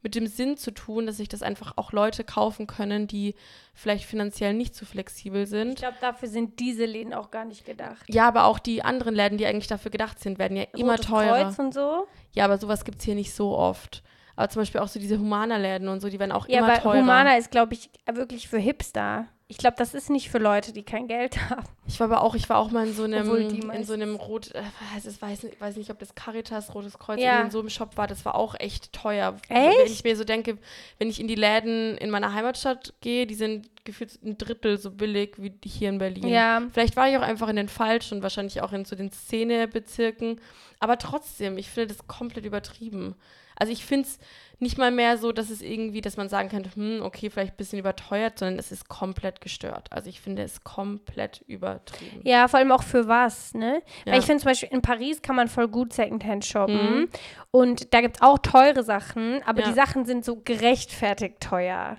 mit 0.02 0.14
dem 0.14 0.26
Sinn 0.26 0.56
zu 0.56 0.70
tun, 0.72 1.06
dass 1.06 1.16
sich 1.16 1.28
das 1.28 1.42
einfach 1.42 1.72
auch 1.76 1.92
Leute 1.92 2.22
kaufen 2.24 2.66
können, 2.66 3.06
die 3.08 3.34
vielleicht 3.74 4.04
finanziell 4.04 4.54
nicht 4.54 4.74
so 4.74 4.87
flexibel 4.87 5.42
Ich 5.42 5.48
sind. 5.50 5.76
glaube, 5.78 5.96
dafür 6.00 6.28
sind 6.28 6.61
diese 6.61 6.84
Läden 6.84 7.12
auch 7.12 7.30
gar 7.30 7.44
nicht 7.44 7.64
gedacht. 7.64 8.04
Ja, 8.08 8.28
aber 8.28 8.44
auch 8.44 8.58
die 8.58 8.84
anderen 8.84 9.14
Läden, 9.14 9.38
die 9.38 9.46
eigentlich 9.46 9.66
dafür 9.66 9.90
gedacht 9.90 10.20
sind, 10.20 10.38
werden 10.38 10.56
ja 10.56 10.64
immer 10.76 10.92
Rotes 10.92 11.06
teurer. 11.06 11.44
Kreuz 11.44 11.58
und 11.58 11.74
so. 11.74 12.06
Ja, 12.32 12.44
aber 12.44 12.58
sowas 12.58 12.84
gibt 12.84 12.98
es 12.98 13.04
hier 13.04 13.14
nicht 13.16 13.34
so 13.34 13.56
oft. 13.56 14.02
Aber 14.37 14.48
zum 14.50 14.62
Beispiel 14.62 14.80
auch 14.80 14.88
so 14.88 15.00
diese 15.00 15.18
Humana-Läden 15.18 15.88
und 15.88 15.98
so, 16.00 16.08
die 16.08 16.20
werden 16.20 16.30
auch 16.30 16.48
Ja, 16.48 16.58
immer 16.58 16.68
aber 16.72 16.80
teurer. 16.82 17.00
Humana 17.00 17.37
ist, 17.37 17.50
glaube 17.50 17.74
ich, 17.74 17.90
wirklich 18.08 18.48
für 18.48 18.58
Hipster. 18.58 19.26
Ich 19.50 19.56
glaube, 19.56 19.76
das 19.78 19.94
ist 19.94 20.11
nicht 20.11 20.28
für 20.30 20.37
Leute, 20.38 20.74
die 20.74 20.82
kein 20.82 21.08
Geld 21.08 21.38
haben. 21.50 21.64
Ich 21.87 21.98
war 22.00 22.04
aber 22.11 22.20
auch, 22.22 22.34
ich 22.34 22.48
war 22.50 22.58
auch 22.58 22.70
mal 22.70 22.87
in 22.87 22.92
so 22.92 23.04
einem, 23.04 23.34
in 23.72 23.84
so 23.84 23.94
einem 23.94 24.14
Rot, 24.16 24.54
äh, 24.54 24.62
weiß, 24.94 25.06
ich 25.06 25.22
weiß, 25.22 25.42
nicht, 25.44 25.58
weiß 25.61 25.76
nicht, 25.76 25.90
ob 25.90 25.98
das 25.98 26.14
Caritas, 26.14 26.74
Rotes 26.74 26.98
Kreuz, 26.98 27.18
Ja. 27.18 27.40
in 27.40 27.50
so 27.50 27.61
einem 27.61 27.70
Shop 27.70 27.96
war, 27.96 28.06
das 28.06 28.26
war 28.26 28.34
auch 28.34 28.54
echt 28.58 28.92
teuer. 28.92 29.37
Echt? 29.48 29.78
Wenn 29.78 29.87
ich 29.92 30.04
mir 30.04 30.16
so 30.16 30.24
denke, 30.24 30.58
wenn 30.98 31.08
ich 31.08 31.18
in 31.18 31.28
die 31.28 31.34
Läden 31.34 31.96
in 31.96 32.11
meiner 32.11 32.34
Heimatstadt 32.34 32.92
gehe, 33.00 33.26
die 33.26 33.34
sind 33.34 33.68
gefühlt 33.87 34.22
ein 34.22 34.37
Drittel 34.37 34.76
so 34.76 34.90
billig 34.90 35.37
wie 35.38 35.48
die 35.48 35.68
hier 35.70 35.88
in 35.88 35.96
Berlin. 35.98 36.28
Ja. 36.28 36.62
Vielleicht 36.72 36.96
war 36.96 37.08
ich 37.08 37.16
auch 37.16 37.22
einfach 37.22 37.48
in 37.48 37.56
den 37.56 37.70
falschen 37.70 38.18
und 38.18 38.22
wahrscheinlich 38.22 38.61
auch 38.61 38.74
in 38.74 38.84
so 38.84 38.96
den 38.96 39.11
Szenebezirken. 39.11 40.40
Aber 40.78 40.98
trotzdem, 40.98 41.56
ich 41.58 41.70
finde 41.70 41.94
das 41.94 42.06
komplett 42.06 42.44
übertrieben. 42.44 43.14
Also 43.58 43.72
ich 43.72 43.84
finde 43.84 44.06
es 44.08 44.18
nicht 44.60 44.76
mal 44.78 44.90
mehr 44.90 45.18
so, 45.18 45.30
dass 45.30 45.50
es 45.50 45.62
irgendwie, 45.62 46.00
dass 46.00 46.16
man 46.16 46.28
sagen 46.28 46.48
könnte, 46.48 46.74
hm, 46.74 47.00
okay, 47.02 47.30
vielleicht 47.30 47.54
ein 47.54 47.56
bisschen 47.56 47.78
überteuert, 47.78 48.38
sondern 48.38 48.58
es 48.58 48.72
ist 48.72 48.88
komplett 48.88 49.40
gestört. 49.40 49.86
Also 49.92 50.08
ich 50.08 50.20
finde 50.20 50.42
es 50.42 50.62
komplett 50.64 51.42
übertrieben. 51.46 52.20
Ja, 52.24 52.48
vor 52.48 52.58
allem 52.58 52.72
auch 52.72 52.82
für 52.82 53.06
was, 53.06 53.54
ne? 53.54 53.82
Ja. 54.04 54.12
Weil 54.12 54.18
ich 54.20 54.26
finde 54.26 54.42
zum 54.42 54.50
Beispiel 54.50 54.68
in 54.72 54.82
Paris 54.82 55.22
kann 55.22 55.36
man 55.36 55.46
voll 55.48 55.68
gut 55.68 55.92
Secondhand 55.92 56.44
shoppen. 56.44 57.00
Mhm. 57.02 57.08
Und 57.52 57.94
da 57.94 58.00
gibt 58.00 58.16
es 58.16 58.22
auch 58.22 58.38
teure 58.38 58.82
Sachen, 58.82 59.42
aber 59.44 59.60
Ja. 59.60 59.68
die 59.68 59.74
Sachen 59.74 60.04
sind 60.06 60.24
so 60.24 60.36
gerechtfertigt 60.42 61.40
teuer. 61.40 61.96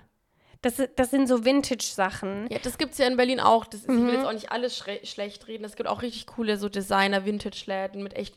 Das, 0.61 0.81
das 0.97 1.09
sind 1.09 1.27
so 1.29 1.45
Vintage-Sachen. 1.45 2.47
Ja, 2.51 2.57
das 2.61 2.77
gibt 2.77 2.91
es 2.91 2.97
ja 2.97 3.07
in 3.07 3.15
Berlin 3.15 3.39
auch. 3.39 3.65
Das 3.65 3.79
ist, 3.81 3.89
Ich 3.89 3.95
Mhm. 3.95 4.07
will 4.07 4.13
jetzt 4.15 4.25
auch 4.25 4.33
nicht 4.33 4.51
alles 4.51 4.77
schlecht 5.03 5.47
reden. 5.47 5.63
Es 5.63 5.77
gibt 5.77 5.87
auch 5.87 6.01
richtig 6.01 6.27
coole 6.27 6.57
so 6.57 6.67
Designer-Vintage-Läden 6.67 8.03
mit 8.03 8.15
echt 8.17 8.35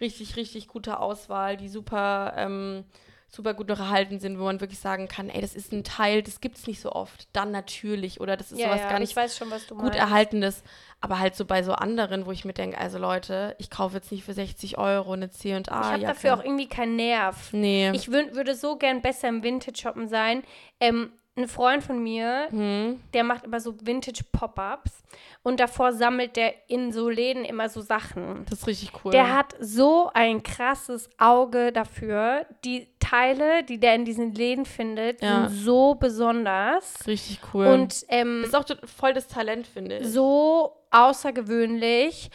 richtig, 0.00 0.36
richtig 0.36 0.68
guter 0.68 1.00
Auswahl, 1.00 1.56
die 1.56 1.68
super, 1.68 2.34
ähm, 2.36 2.84
super 3.28 3.54
gut 3.54 3.68
noch 3.68 3.78
erhalten 3.78 4.18
sind, 4.18 4.40
wo 4.40 4.44
man 4.44 4.60
wirklich 4.60 4.80
sagen 4.80 5.06
kann, 5.06 5.28
ey, 5.28 5.40
das 5.40 5.54
ist 5.54 5.72
ein 5.72 5.84
Teil, 5.84 6.20
das 6.22 6.40
gibt 6.40 6.58
es 6.58 6.66
nicht 6.66 6.80
so 6.80 6.90
oft. 6.90 7.28
Dann 7.32 7.52
natürlich. 7.52 8.20
Oder 8.20 8.36
das 8.36 8.50
ist 8.50 8.58
sowas 8.60 8.80
gar 8.88 8.98
nicht 8.98 9.10
ich 9.10 9.16
weiß 9.16 9.36
schon, 9.38 9.50
gut 9.50 9.76
meinst. 9.76 9.98
erhaltenes. 9.98 10.62
Aber 11.00 11.20
halt 11.20 11.36
so 11.36 11.44
bei 11.44 11.62
so 11.62 11.72
anderen, 11.72 12.26
wo 12.26 12.32
ich 12.32 12.44
mir 12.44 12.52
denke, 12.54 12.76
also 12.76 12.98
Leute, 12.98 13.54
ich 13.58 13.70
kaufe 13.70 13.94
jetzt 13.96 14.10
nicht 14.10 14.24
für 14.24 14.34
60 14.34 14.78
Euro 14.78 15.12
eine 15.12 15.30
C&A 15.30 15.60
Ich 15.60 15.68
habe 15.70 16.00
dafür 16.00 16.34
auch 16.34 16.42
irgendwie 16.44 16.68
keinen 16.68 16.96
Nerv. 16.96 17.52
Nee. 17.52 17.90
Ich 17.94 18.08
wün- 18.08 18.34
würde 18.34 18.54
so 18.56 18.76
gern 18.76 19.00
besser 19.00 19.28
im 19.28 19.44
Vintage-Shoppen 19.44 20.08
sein. 20.08 20.42
Ähm, 20.80 21.12
ein 21.36 21.48
Freund 21.48 21.82
von 21.82 22.02
mir, 22.02 22.48
hm. 22.50 23.00
der 23.14 23.24
macht 23.24 23.44
immer 23.44 23.60
so 23.60 23.74
Vintage-Pop-Ups 23.80 25.02
und 25.42 25.60
davor 25.60 25.92
sammelt 25.92 26.36
der 26.36 26.52
in 26.68 26.92
so 26.92 27.08
Läden 27.08 27.44
immer 27.44 27.68
so 27.68 27.80
Sachen. 27.80 28.44
Das 28.50 28.60
ist 28.60 28.66
richtig 28.66 28.92
cool. 29.04 29.12
Der 29.12 29.34
hat 29.34 29.54
so 29.60 30.10
ein 30.12 30.42
krasses 30.42 31.08
Auge 31.18 31.72
dafür. 31.72 32.46
Die 32.64 32.88
Teile, 32.98 33.62
die 33.64 33.78
der 33.78 33.94
in 33.94 34.04
diesen 34.04 34.34
Läden 34.34 34.66
findet, 34.66 35.22
Ja. 35.22 35.48
sind 35.48 35.58
so 35.60 35.94
besonders 35.94 37.06
richtig 37.06 37.40
cool. 37.54 37.66
und 37.68 38.04
ähm, 38.08 38.42
ist 38.44 38.54
auch 38.54 38.64
voll 38.84 39.14
das 39.14 39.26
Talent, 39.28 39.66
finde 39.66 39.98
ich. 39.98 40.08
so 40.08 40.76
außergewöhnlich. 40.90 42.30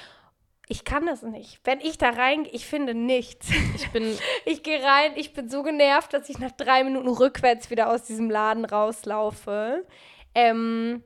Ich 0.67 0.83
kann 0.83 1.05
das 1.05 1.21
nicht. 1.21 1.59
Wenn 1.63 1.79
ich 1.79 1.97
da 1.97 2.09
reingehe, 2.09 2.51
ich 2.51 2.65
finde 2.65 2.95
nichts. 2.95 3.49
Ich 3.75 3.91
bin 3.91 4.17
Ich 4.45 4.63
gehe 4.63 4.81
rein, 4.81 5.11
ich 5.15 5.33
bin 5.33 5.49
so 5.49 5.63
genervt, 5.63 6.13
dass 6.13 6.29
ich 6.29 6.39
nach 6.39 6.51
drei 6.51 6.83
Minuten 6.83 7.07
rückwärts 7.07 7.69
wieder 7.69 7.89
aus 7.89 8.03
diesem 8.03 8.29
Laden 8.29 8.65
rauslaufe. 8.65 9.85
Ähm, 10.33 11.03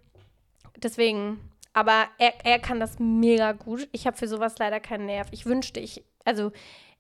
deswegen, 0.78 1.40
aber 1.74 2.08
er, 2.18 2.34
er 2.46 2.60
kann 2.60 2.80
das 2.80 3.00
mega 3.00 3.52
gut. 3.52 3.90
Ich 3.92 4.08
habe 4.08 4.18
für 4.18 4.28
sowas 4.28 4.56
leider 4.60 4.80
keinen 4.80 5.08
Nerv. 5.08 5.28
Ich 5.32 5.46
wünschte, 5.46 5.80
ich, 5.80 6.04
also 6.24 6.52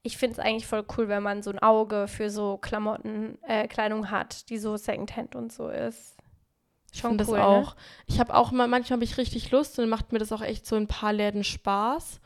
ich 0.04 0.18
finde 0.18 0.34
es 0.34 0.40
eigentlich 0.40 0.68
voll 0.68 0.86
cool, 0.98 1.08
wenn 1.08 1.24
man 1.24 1.44
so 1.44 1.52
ein 1.52 1.60
Auge 1.60 2.08
für 2.08 2.30
so 2.30 2.58
Klamotten, 2.58 3.38
äh, 3.44 3.68
Kleidung 3.68 4.12
hat, 4.12 4.50
die 4.50 4.58
so 4.58 4.76
Secondhand 4.78 5.36
und 5.36 5.52
so 5.52 5.70
ist. 5.70 6.18
Schon 6.94 7.12
cool, 7.12 7.18
das 7.18 7.30
ne? 7.30 7.44
auch. 7.44 7.76
Ne? 7.76 7.82
Ich 8.08 8.20
habe 8.20 8.34
auch 8.34 8.52
mal, 8.52 8.68
manchmal 8.68 8.98
habe 8.98 9.04
ich 9.04 9.18
richtig 9.18 9.52
Lust 9.52 9.78
und 9.78 9.84
dann 9.84 9.90
macht 9.90 10.12
mir 10.12 10.20
das 10.20 10.32
auch 10.32 10.42
echt 10.42 10.66
so 10.66 10.76
ein 10.76 10.88
paar 10.88 11.14
Läden 11.14 11.44
Spaß. 11.44 12.20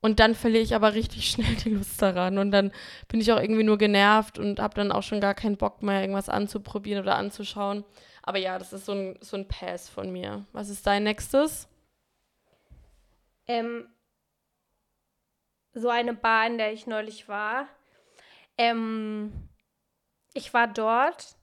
Und 0.00 0.20
dann 0.20 0.34
verliere 0.34 0.62
ich 0.62 0.74
aber 0.74 0.94
richtig 0.94 1.30
schnell 1.30 1.54
die 1.56 1.70
Lust 1.70 2.00
daran. 2.00 2.38
Und 2.38 2.52
dann 2.52 2.72
bin 3.08 3.20
ich 3.20 3.32
auch 3.32 3.40
irgendwie 3.40 3.64
nur 3.64 3.78
genervt 3.78 4.38
und 4.38 4.60
habe 4.60 4.74
dann 4.74 4.92
auch 4.92 5.02
schon 5.02 5.20
gar 5.20 5.34
keinen 5.34 5.56
Bock 5.56 5.82
mehr, 5.82 6.00
irgendwas 6.00 6.28
anzuprobieren 6.28 7.02
oder 7.02 7.16
anzuschauen. 7.16 7.84
Aber 8.22 8.38
ja, 8.38 8.58
das 8.58 8.72
ist 8.72 8.86
so 8.86 8.92
ein, 8.92 9.18
so 9.20 9.36
ein 9.36 9.48
Pass 9.48 9.88
von 9.88 10.12
mir. 10.12 10.44
Was 10.52 10.68
ist 10.68 10.86
dein 10.86 11.04
nächstes? 11.04 11.68
Ähm, 13.46 13.88
so 15.72 15.88
eine 15.88 16.14
Bar, 16.14 16.46
in 16.46 16.58
der 16.58 16.72
ich 16.72 16.86
neulich 16.86 17.28
war. 17.28 17.66
Ähm, 18.56 19.32
ich 20.34 20.52
war 20.52 20.68
dort 20.68 21.36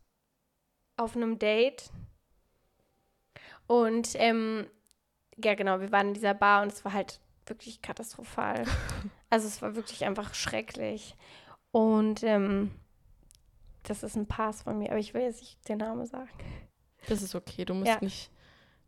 auf 0.97 1.15
einem 1.15 1.39
Date. 1.39 1.89
Und 3.67 4.09
ähm, 4.15 4.67
ja, 5.43 5.55
genau, 5.55 5.79
wir 5.81 5.91
waren 5.91 6.09
in 6.09 6.13
dieser 6.13 6.33
Bar 6.33 6.61
und 6.61 6.71
es 6.71 6.85
war 6.85 6.93
halt 6.93 7.19
wirklich 7.47 7.81
katastrophal. 7.81 8.65
also 9.29 9.47
es 9.47 9.61
war 9.61 9.75
wirklich 9.75 10.05
einfach 10.05 10.33
schrecklich. 10.33 11.15
Und 11.71 12.23
ähm, 12.23 12.71
das 13.83 14.03
ist 14.03 14.15
ein 14.15 14.27
Pass 14.27 14.63
von 14.63 14.77
mir, 14.77 14.89
aber 14.89 14.99
ich 14.99 15.13
will 15.13 15.21
jetzt 15.21 15.41
nicht 15.41 15.67
den 15.67 15.79
Namen 15.79 16.05
sagen. 16.05 16.29
Das 17.07 17.21
ist 17.21 17.35
okay, 17.35 17.65
du 17.65 17.73
musst 17.73 17.87
ja. 17.87 17.99
nicht, 18.01 18.31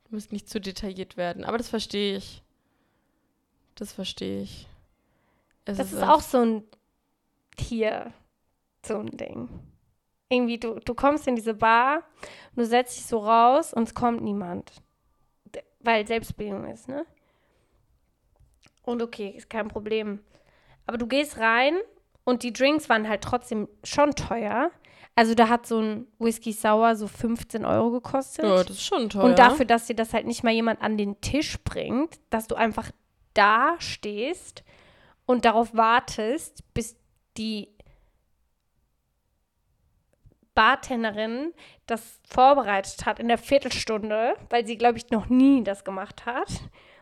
du 0.06 0.15
musst 0.15 0.32
nicht 0.32 0.50
zu 0.50 0.60
detailliert 0.60 1.17
werden. 1.17 1.43
Aber 1.43 1.58
das 1.58 1.70
verstehe 1.70 2.17
ich. 2.17 2.43
Das 3.76 3.93
verstehe 3.93 4.41
ich. 4.41 4.67
Es 5.65 5.78
das 5.78 5.88
ist, 5.88 5.93
ist 5.93 6.04
auch 6.04 6.22
so 6.22 6.39
ein 6.39 6.63
Tier, 7.58 8.13
so 8.86 8.98
ein 8.98 9.17
Ding. 9.17 9.50
Irgendwie, 10.30 10.60
du, 10.60 10.80
du 10.80 10.93
kommst 10.93 11.28
in 11.28 11.36
diese 11.36 11.54
Bar, 11.54 12.04
du 12.56 12.65
setzt 12.65 12.98
dich 12.98 13.06
so 13.06 13.20
raus 13.20 13.74
und 13.74 13.84
es 13.84 13.93
kommt 13.93 14.22
niemand. 14.22 14.72
Weil 15.80 16.08
Selbstbildung 16.08 16.65
ist, 16.65 16.88
ne? 16.88 17.06
Und 18.88 19.02
okay, 19.02 19.34
ist 19.36 19.50
kein 19.50 19.67
Problem. 19.67 20.19
Aber 20.86 20.97
du 20.97 21.08
gehst 21.08 21.39
rein 21.39 21.76
und 22.23 22.43
die 22.43 22.54
Drinks 22.54 22.88
waren 22.88 23.10
halt 23.10 23.21
trotzdem 23.21 23.67
schon 23.84 24.12
teuer. 24.12 24.71
Also 25.13 25.36
da 25.36 25.50
hat 25.50 25.67
so 25.67 25.82
ein 25.82 26.08
Whisky 26.19 26.54
Sour 26.54 26.95
so 26.95 27.08
15 27.08 27.65
Euro 27.65 27.91
gekostet. 27.91 28.45
Ja, 28.45 28.63
das 28.63 28.69
ist 28.78 28.86
schon 28.86 29.10
teuer. 29.10 29.26
Und 29.26 29.39
dafür, 29.39 29.65
dass 29.65 29.88
dir 29.88 29.95
das 29.95 30.13
halt 30.13 30.26
nicht 30.26 30.41
mal 30.45 30.54
jemand 30.54 30.82
an 30.82 30.95
den 30.95 31.19
Tisch 31.19 31.60
bringt, 31.65 32.17
dass 32.30 32.47
du 32.47 32.56
einfach 32.56 32.89
da 33.34 33.76
stehst 33.80 34.63
und 35.26 35.43
darauf 35.43 35.76
wartest, 35.76 36.63
bis 36.73 36.95
die 37.36 37.67
Bartenderin 40.56 41.54
das 41.88 42.21
vorbereitet 42.26 43.06
hat 43.06 43.19
in 43.19 43.28
der 43.28 43.38
Viertelstunde, 43.38 44.36
weil 44.50 44.65
sie, 44.65 44.78
glaube 44.78 44.97
ich, 44.97 45.10
noch 45.10 45.28
nie 45.28 45.62
das 45.62 45.84
gemacht 45.84 46.26
hat. 46.26 46.47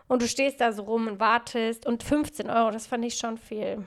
Und 0.08 0.22
du 0.22 0.28
stehst 0.28 0.62
da 0.62 0.72
so 0.72 0.84
rum 0.84 1.08
und 1.08 1.20
wartest. 1.20 1.86
Und 1.86 2.04
15 2.04 2.50
Euro, 2.50 2.72
das 2.72 2.88
fand 2.88 3.04
ich 3.06 3.18
schon 3.18 3.38
viel. 3.38 3.84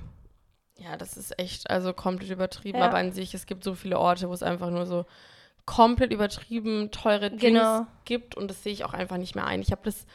Ja, 0.78 0.96
das 0.96 1.16
ist 1.16 1.38
echt, 1.38 1.70
also 1.70 1.92
komplett 1.92 2.30
übertrieben. 2.30 2.78
Ja. 2.78 2.86
Aber 2.86 2.98
an 2.98 3.12
sich, 3.12 3.34
es 3.34 3.46
gibt 3.46 3.64
so 3.64 3.74
viele 3.74 3.98
Orte, 3.98 4.28
wo 4.28 4.32
es 4.32 4.42
einfach 4.42 4.70
nur 4.70 4.86
so 4.86 5.06
komplett 5.66 6.12
übertrieben 6.12 6.90
teure 6.90 7.30
Drinks 7.30 7.42
genau. 7.42 7.86
gibt. 8.04 8.36
Und 8.36 8.48
das 8.48 8.62
sehe 8.62 8.72
ich 8.72 8.84
auch 8.84 8.94
einfach 8.94 9.16
nicht 9.16 9.34
mehr 9.34 9.46
ein. 9.46 9.60
Ich 9.60 9.70
habe 9.70 9.82
das. 9.84 10.06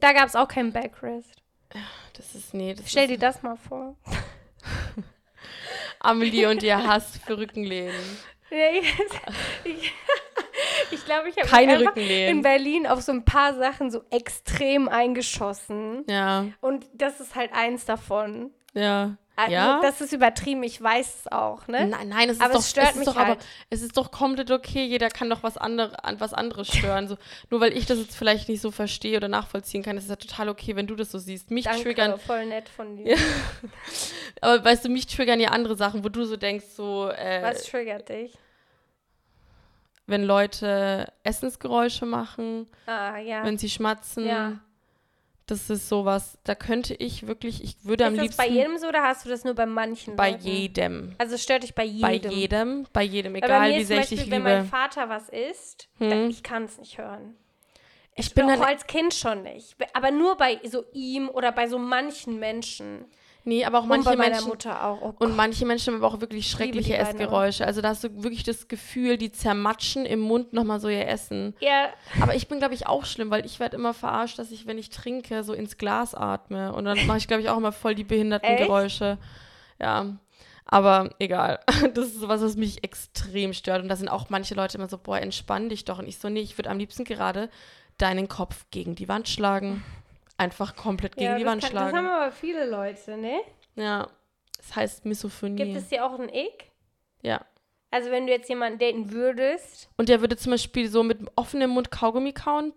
Da 0.00 0.12
gab 0.12 0.28
es 0.28 0.36
auch 0.36 0.48
keinen 0.48 0.72
Backrest. 0.72 1.42
Das 2.14 2.34
ist, 2.34 2.54
nee. 2.54 2.74
Das 2.74 2.90
Stell 2.90 3.04
ist, 3.04 3.10
dir 3.10 3.18
das 3.18 3.42
mal 3.42 3.56
vor. 3.56 3.96
Amelie 6.00 6.48
und 6.48 6.62
ihr 6.62 6.86
Hass 6.86 7.18
für 7.18 7.38
Rückenlehnen. 7.38 7.94
Ja, 8.48 8.70
ich, 8.70 8.94
ich 9.64 9.92
glaube, 11.04 11.28
ich 11.28 11.36
habe 11.36 12.00
in 12.00 12.42
Berlin 12.42 12.86
auf 12.86 13.02
so 13.02 13.12
ein 13.12 13.24
paar 13.24 13.54
Sachen 13.54 13.90
so 13.90 14.02
extrem 14.10 14.88
eingeschossen. 14.88 16.04
Ja. 16.08 16.46
Und 16.60 16.86
das 16.94 17.20
ist 17.20 17.34
halt 17.34 17.52
eins 17.52 17.84
davon. 17.84 18.50
Ja. 18.74 19.16
Also, 19.38 19.52
ja. 19.52 19.80
Das 19.82 20.00
ist 20.00 20.14
übertrieben, 20.14 20.62
ich 20.62 20.80
weiß 20.80 21.14
es 21.20 21.32
auch, 21.32 21.68
ne? 21.68 21.86
Nein, 21.86 22.08
nein, 22.08 22.30
es 22.30 22.36
ist 22.36 22.42
aber 22.42 22.54
doch, 22.54 22.60
es 22.60 22.70
stört 22.70 22.92
es 22.92 22.96
mich 22.96 23.04
doch, 23.04 23.16
halt. 23.16 23.28
aber 23.32 23.40
es 23.68 23.82
ist 23.82 23.94
doch 23.94 24.10
komplett 24.10 24.50
okay, 24.50 24.86
jeder 24.86 25.10
kann 25.10 25.28
doch 25.28 25.42
was, 25.42 25.58
andere, 25.58 26.02
an 26.02 26.18
was 26.20 26.32
anderes 26.32 26.68
stören. 26.68 27.06
So, 27.06 27.18
nur 27.50 27.60
weil 27.60 27.76
ich 27.76 27.84
das 27.84 27.98
jetzt 27.98 28.16
vielleicht 28.16 28.48
nicht 28.48 28.62
so 28.62 28.70
verstehe 28.70 29.18
oder 29.18 29.28
nachvollziehen 29.28 29.82
kann, 29.82 29.98
ist 29.98 30.04
es 30.04 30.10
ja 30.10 30.16
total 30.16 30.48
okay, 30.48 30.74
wenn 30.74 30.86
du 30.86 30.94
das 30.94 31.10
so 31.10 31.18
siehst. 31.18 31.50
Mich 31.50 31.66
Danke, 31.66 31.82
triggern. 31.82 32.18
voll 32.18 32.46
nett 32.46 32.70
von 32.70 32.96
dir. 32.96 33.14
Ja. 33.14 33.16
aber 34.40 34.64
weißt 34.64 34.86
du, 34.86 34.88
mich 34.88 35.06
triggern 35.06 35.38
ja 35.38 35.50
andere 35.50 35.76
Sachen, 35.76 36.02
wo 36.02 36.08
du 36.08 36.24
so 36.24 36.38
denkst, 36.38 36.66
so. 36.74 37.10
Äh, 37.10 37.42
was 37.42 37.64
triggert 37.64 38.08
dich? 38.08 38.32
Wenn 40.06 40.24
Leute 40.24 41.12
Essensgeräusche 41.24 42.06
machen, 42.06 42.68
ah, 42.86 43.18
ja. 43.18 43.44
wenn 43.44 43.58
sie 43.58 43.68
schmatzen. 43.68 44.26
Ja. 44.26 44.60
Das 45.46 45.70
ist 45.70 45.88
sowas, 45.88 46.38
da 46.42 46.56
könnte 46.56 46.94
ich 46.94 47.28
wirklich, 47.28 47.62
ich 47.62 47.84
würde 47.84 48.02
ist 48.02 48.08
am 48.08 48.14
liebsten. 48.14 48.30
Ist 48.30 48.38
das 48.38 48.46
bei 48.46 48.52
jedem 48.52 48.78
so 48.78 48.88
oder 48.88 49.02
hast 49.02 49.24
du 49.24 49.28
das 49.28 49.44
nur 49.44 49.54
bei 49.54 49.66
manchen? 49.66 50.16
Bei 50.16 50.32
Leuten? 50.32 50.46
jedem. 50.46 51.14
Also 51.18 51.38
stört 51.38 51.62
dich 51.62 51.74
bei 51.74 51.84
jedem? 51.84 52.00
Bei 52.02 52.14
jedem, 52.16 52.86
bei 52.92 53.02
jedem, 53.04 53.34
egal 53.36 53.74
wie 53.76 53.84
sehr 53.84 54.00
ich 54.00 54.08
dich 54.08 54.24
liebe. 54.24 54.32
Wenn 54.32 54.42
mein 54.42 54.66
Vater 54.66 55.08
was 55.08 55.28
isst, 55.28 55.88
hm. 55.98 56.10
dann, 56.10 56.30
ich 56.30 56.42
kann 56.42 56.64
es 56.64 56.78
nicht 56.78 56.98
hören. 56.98 57.36
Ich, 58.16 58.28
ich 58.28 58.34
bin 58.34 58.50
auch 58.50 58.60
als 58.60 58.86
Kind 58.86 59.14
schon 59.14 59.42
nicht. 59.42 59.76
Aber 59.92 60.10
nur 60.10 60.36
bei 60.36 60.58
so 60.64 60.84
ihm 60.92 61.28
oder 61.28 61.52
bei 61.52 61.68
so 61.68 61.78
manchen 61.78 62.40
Menschen. 62.40 63.04
Nee, 63.46 63.64
aber 63.64 63.78
auch 63.78 63.86
manche 63.86 64.10
und 64.10 64.18
bei 64.18 64.28
Menschen. 64.28 64.48
Mutter 64.48 64.84
auch. 64.84 65.00
Oh 65.00 65.14
und 65.24 65.36
manche 65.36 65.64
Menschen 65.64 65.94
haben 65.94 66.02
aber 66.02 66.12
auch 66.12 66.20
wirklich 66.20 66.50
schreckliche 66.50 66.96
Essgeräusche. 66.96 67.64
Also 67.64 67.80
da 67.80 67.90
hast 67.90 68.02
du 68.02 68.24
wirklich 68.24 68.42
das 68.42 68.66
Gefühl, 68.66 69.18
die 69.18 69.30
zermatschen 69.30 70.04
im 70.04 70.18
Mund 70.18 70.52
nochmal 70.52 70.80
so 70.80 70.88
ihr 70.88 71.06
Essen. 71.06 71.54
Ja. 71.60 71.90
Aber 72.20 72.34
ich 72.34 72.48
bin, 72.48 72.58
glaube 72.58 72.74
ich, 72.74 72.88
auch 72.88 73.04
schlimm, 73.04 73.30
weil 73.30 73.46
ich 73.46 73.60
werde 73.60 73.76
immer 73.76 73.94
verarscht, 73.94 74.40
dass 74.40 74.50
ich, 74.50 74.66
wenn 74.66 74.78
ich 74.78 74.90
trinke, 74.90 75.44
so 75.44 75.52
ins 75.52 75.78
Glas 75.78 76.12
atme. 76.12 76.72
Und 76.72 76.86
dann 76.86 77.06
mache 77.06 77.18
ich, 77.18 77.28
glaube 77.28 77.40
ich, 77.40 77.48
auch 77.48 77.56
immer 77.56 77.70
voll 77.70 77.94
die 77.94 78.02
behinderten 78.02 78.50
Echt? 78.50 78.64
Geräusche. 78.64 79.16
Ja. 79.80 80.16
Aber 80.64 81.10
egal. 81.20 81.60
Das 81.94 82.06
ist 82.06 82.18
sowas, 82.18 82.40
was 82.42 82.56
mich 82.56 82.82
extrem 82.82 83.52
stört. 83.52 83.80
Und 83.80 83.88
da 83.88 83.94
sind 83.94 84.08
auch 84.08 84.28
manche 84.28 84.56
Leute 84.56 84.76
immer 84.76 84.88
so, 84.88 84.98
boah, 84.98 85.20
entspann 85.20 85.68
dich 85.68 85.84
doch. 85.84 86.00
Und 86.00 86.08
ich 86.08 86.18
so, 86.18 86.28
nee, 86.28 86.40
ich 86.40 86.58
würde 86.58 86.70
am 86.70 86.78
liebsten 86.78 87.04
gerade 87.04 87.48
deinen 87.96 88.26
Kopf 88.26 88.66
gegen 88.72 88.96
die 88.96 89.08
Wand 89.08 89.28
schlagen 89.28 89.84
einfach 90.38 90.76
komplett 90.76 91.16
gegen 91.16 91.32
ja, 91.32 91.38
die 91.38 91.46
Wand 91.46 91.62
kann, 91.62 91.70
schlagen. 91.70 91.92
Das 91.92 91.96
haben 91.96 92.06
aber 92.08 92.32
viele 92.32 92.68
Leute, 92.68 93.16
ne? 93.16 93.40
Ja. 93.74 94.08
Das 94.58 94.74
heißt 94.76 95.04
Misophonie. 95.04 95.56
Gibt 95.64 95.76
es 95.76 95.88
dir 95.88 96.04
auch 96.04 96.18
ein 96.18 96.28
Ick? 96.28 96.70
Ja. 97.22 97.44
Also 97.90 98.10
wenn 98.10 98.26
du 98.26 98.32
jetzt 98.32 98.48
jemanden 98.48 98.78
daten 98.78 99.10
würdest. 99.12 99.88
Und 99.96 100.08
der 100.08 100.20
würde 100.20 100.36
zum 100.36 100.52
Beispiel 100.52 100.88
so 100.88 101.02
mit 101.02 101.20
offenem 101.36 101.70
Mund 101.70 101.90
Kaugummi 101.90 102.32
kauen. 102.32 102.72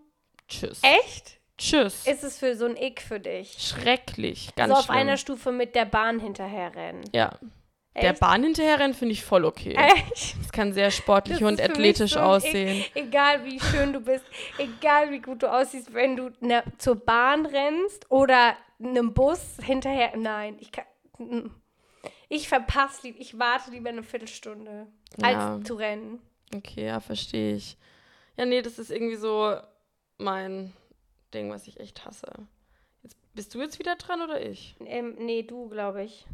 Tschüss. 0.48 0.80
Echt? 0.82 1.40
Tschüss. 1.58 2.06
Ist 2.06 2.24
es 2.24 2.38
für 2.38 2.54
so 2.56 2.64
ein 2.66 2.76
Ick 2.76 3.02
für 3.02 3.20
dich? 3.20 3.52
Schrecklich, 3.58 4.54
ganz 4.56 4.72
So 4.72 4.78
auf 4.78 4.84
schlimm. 4.86 4.96
einer 4.96 5.16
Stufe 5.16 5.52
mit 5.52 5.74
der 5.74 5.84
Bahn 5.84 6.18
hinterherrennen. 6.20 7.04
Ja. 7.12 7.38
Echt? 7.92 8.04
Der 8.04 8.12
Bahn 8.12 8.44
hinterherrennen 8.44 8.94
finde 8.94 9.12
ich 9.12 9.24
voll 9.24 9.44
okay. 9.44 9.74
Echt? 9.74 10.36
Das 10.40 10.52
kann 10.52 10.72
sehr 10.72 10.90
sportlich 10.92 11.42
und 11.42 11.60
athletisch 11.60 12.12
so 12.12 12.20
aussehen. 12.20 12.84
E 12.94 13.00
egal 13.00 13.44
wie 13.44 13.58
schön 13.58 13.92
du 13.92 14.00
bist, 14.00 14.24
egal 14.58 15.10
wie 15.10 15.18
gut 15.18 15.42
du 15.42 15.52
aussiehst, 15.52 15.92
wenn 15.92 16.16
du 16.16 16.30
ne, 16.40 16.62
zur 16.78 16.94
Bahn 16.94 17.46
rennst 17.46 18.08
oder 18.10 18.56
einem 18.78 19.12
Bus 19.12 19.56
hinterher. 19.62 20.16
Nein, 20.16 20.56
ich 20.60 20.70
kann. 20.70 20.84
Ich 22.28 22.48
verpasse 22.48 23.08
lieb, 23.08 23.16
ich 23.18 23.38
warte 23.38 23.72
lieber 23.72 23.88
eine 23.88 24.04
Viertelstunde, 24.04 24.86
ja. 25.20 25.26
als 25.26 25.66
zu 25.66 25.74
rennen. 25.74 26.20
Okay, 26.54 26.86
ja, 26.86 27.00
verstehe 27.00 27.56
ich. 27.56 27.76
Ja, 28.36 28.46
nee, 28.46 28.62
das 28.62 28.78
ist 28.78 28.90
irgendwie 28.90 29.16
so 29.16 29.56
mein 30.16 30.72
Ding, 31.34 31.50
was 31.50 31.66
ich 31.66 31.80
echt 31.80 32.04
hasse. 32.04 32.28
Jetzt, 33.02 33.16
bist 33.34 33.54
du 33.54 33.60
jetzt 33.60 33.80
wieder 33.80 33.96
dran 33.96 34.22
oder 34.22 34.40
ich? 34.40 34.76
Ähm, 34.86 35.16
nee, 35.18 35.42
du, 35.42 35.68
glaube 35.68 36.04
ich. 36.04 36.26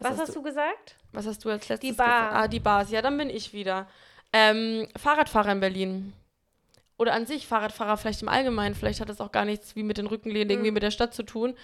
Was, 0.00 0.12
was 0.12 0.18
hast, 0.18 0.28
hast 0.28 0.36
du, 0.36 0.42
gesagt? 0.42 0.96
Was 1.12 1.26
hast 1.26 1.44
du 1.44 1.50
als 1.50 1.68
letztes 1.68 1.88
Die 1.88 1.94
Bar. 1.94 2.06
gesagt? 2.06 2.34
Ah, 2.34 2.48
die 2.48 2.60
Bars. 2.60 2.90
Ja, 2.90 3.02
dann 3.02 3.16
bin 3.16 3.30
ich 3.30 3.52
wieder. 3.52 3.86
Ähm, 4.32 4.88
Fahrradfahrer 4.96 5.52
in 5.52 5.60
Berlin. 5.60 6.12
Oder 6.96 7.12
an 7.14 7.26
sich 7.26 7.46
Fahrradfahrer 7.46 7.96
vielleicht 7.96 8.22
im 8.22 8.28
Allgemeinen. 8.28 8.74
Vielleicht 8.74 9.00
hat 9.00 9.08
das 9.08 9.20
auch 9.20 9.32
gar 9.32 9.44
nichts 9.44 9.76
wie 9.76 9.82
mit 9.82 9.98
den 9.98 10.06
Rückenlehnen 10.06 10.48
mhm. 10.48 10.52
irgendwie 10.52 10.70
mit 10.70 10.82
der 10.82 10.90
Stadt 10.90 11.14
zu 11.14 11.22
tun. 11.22 11.54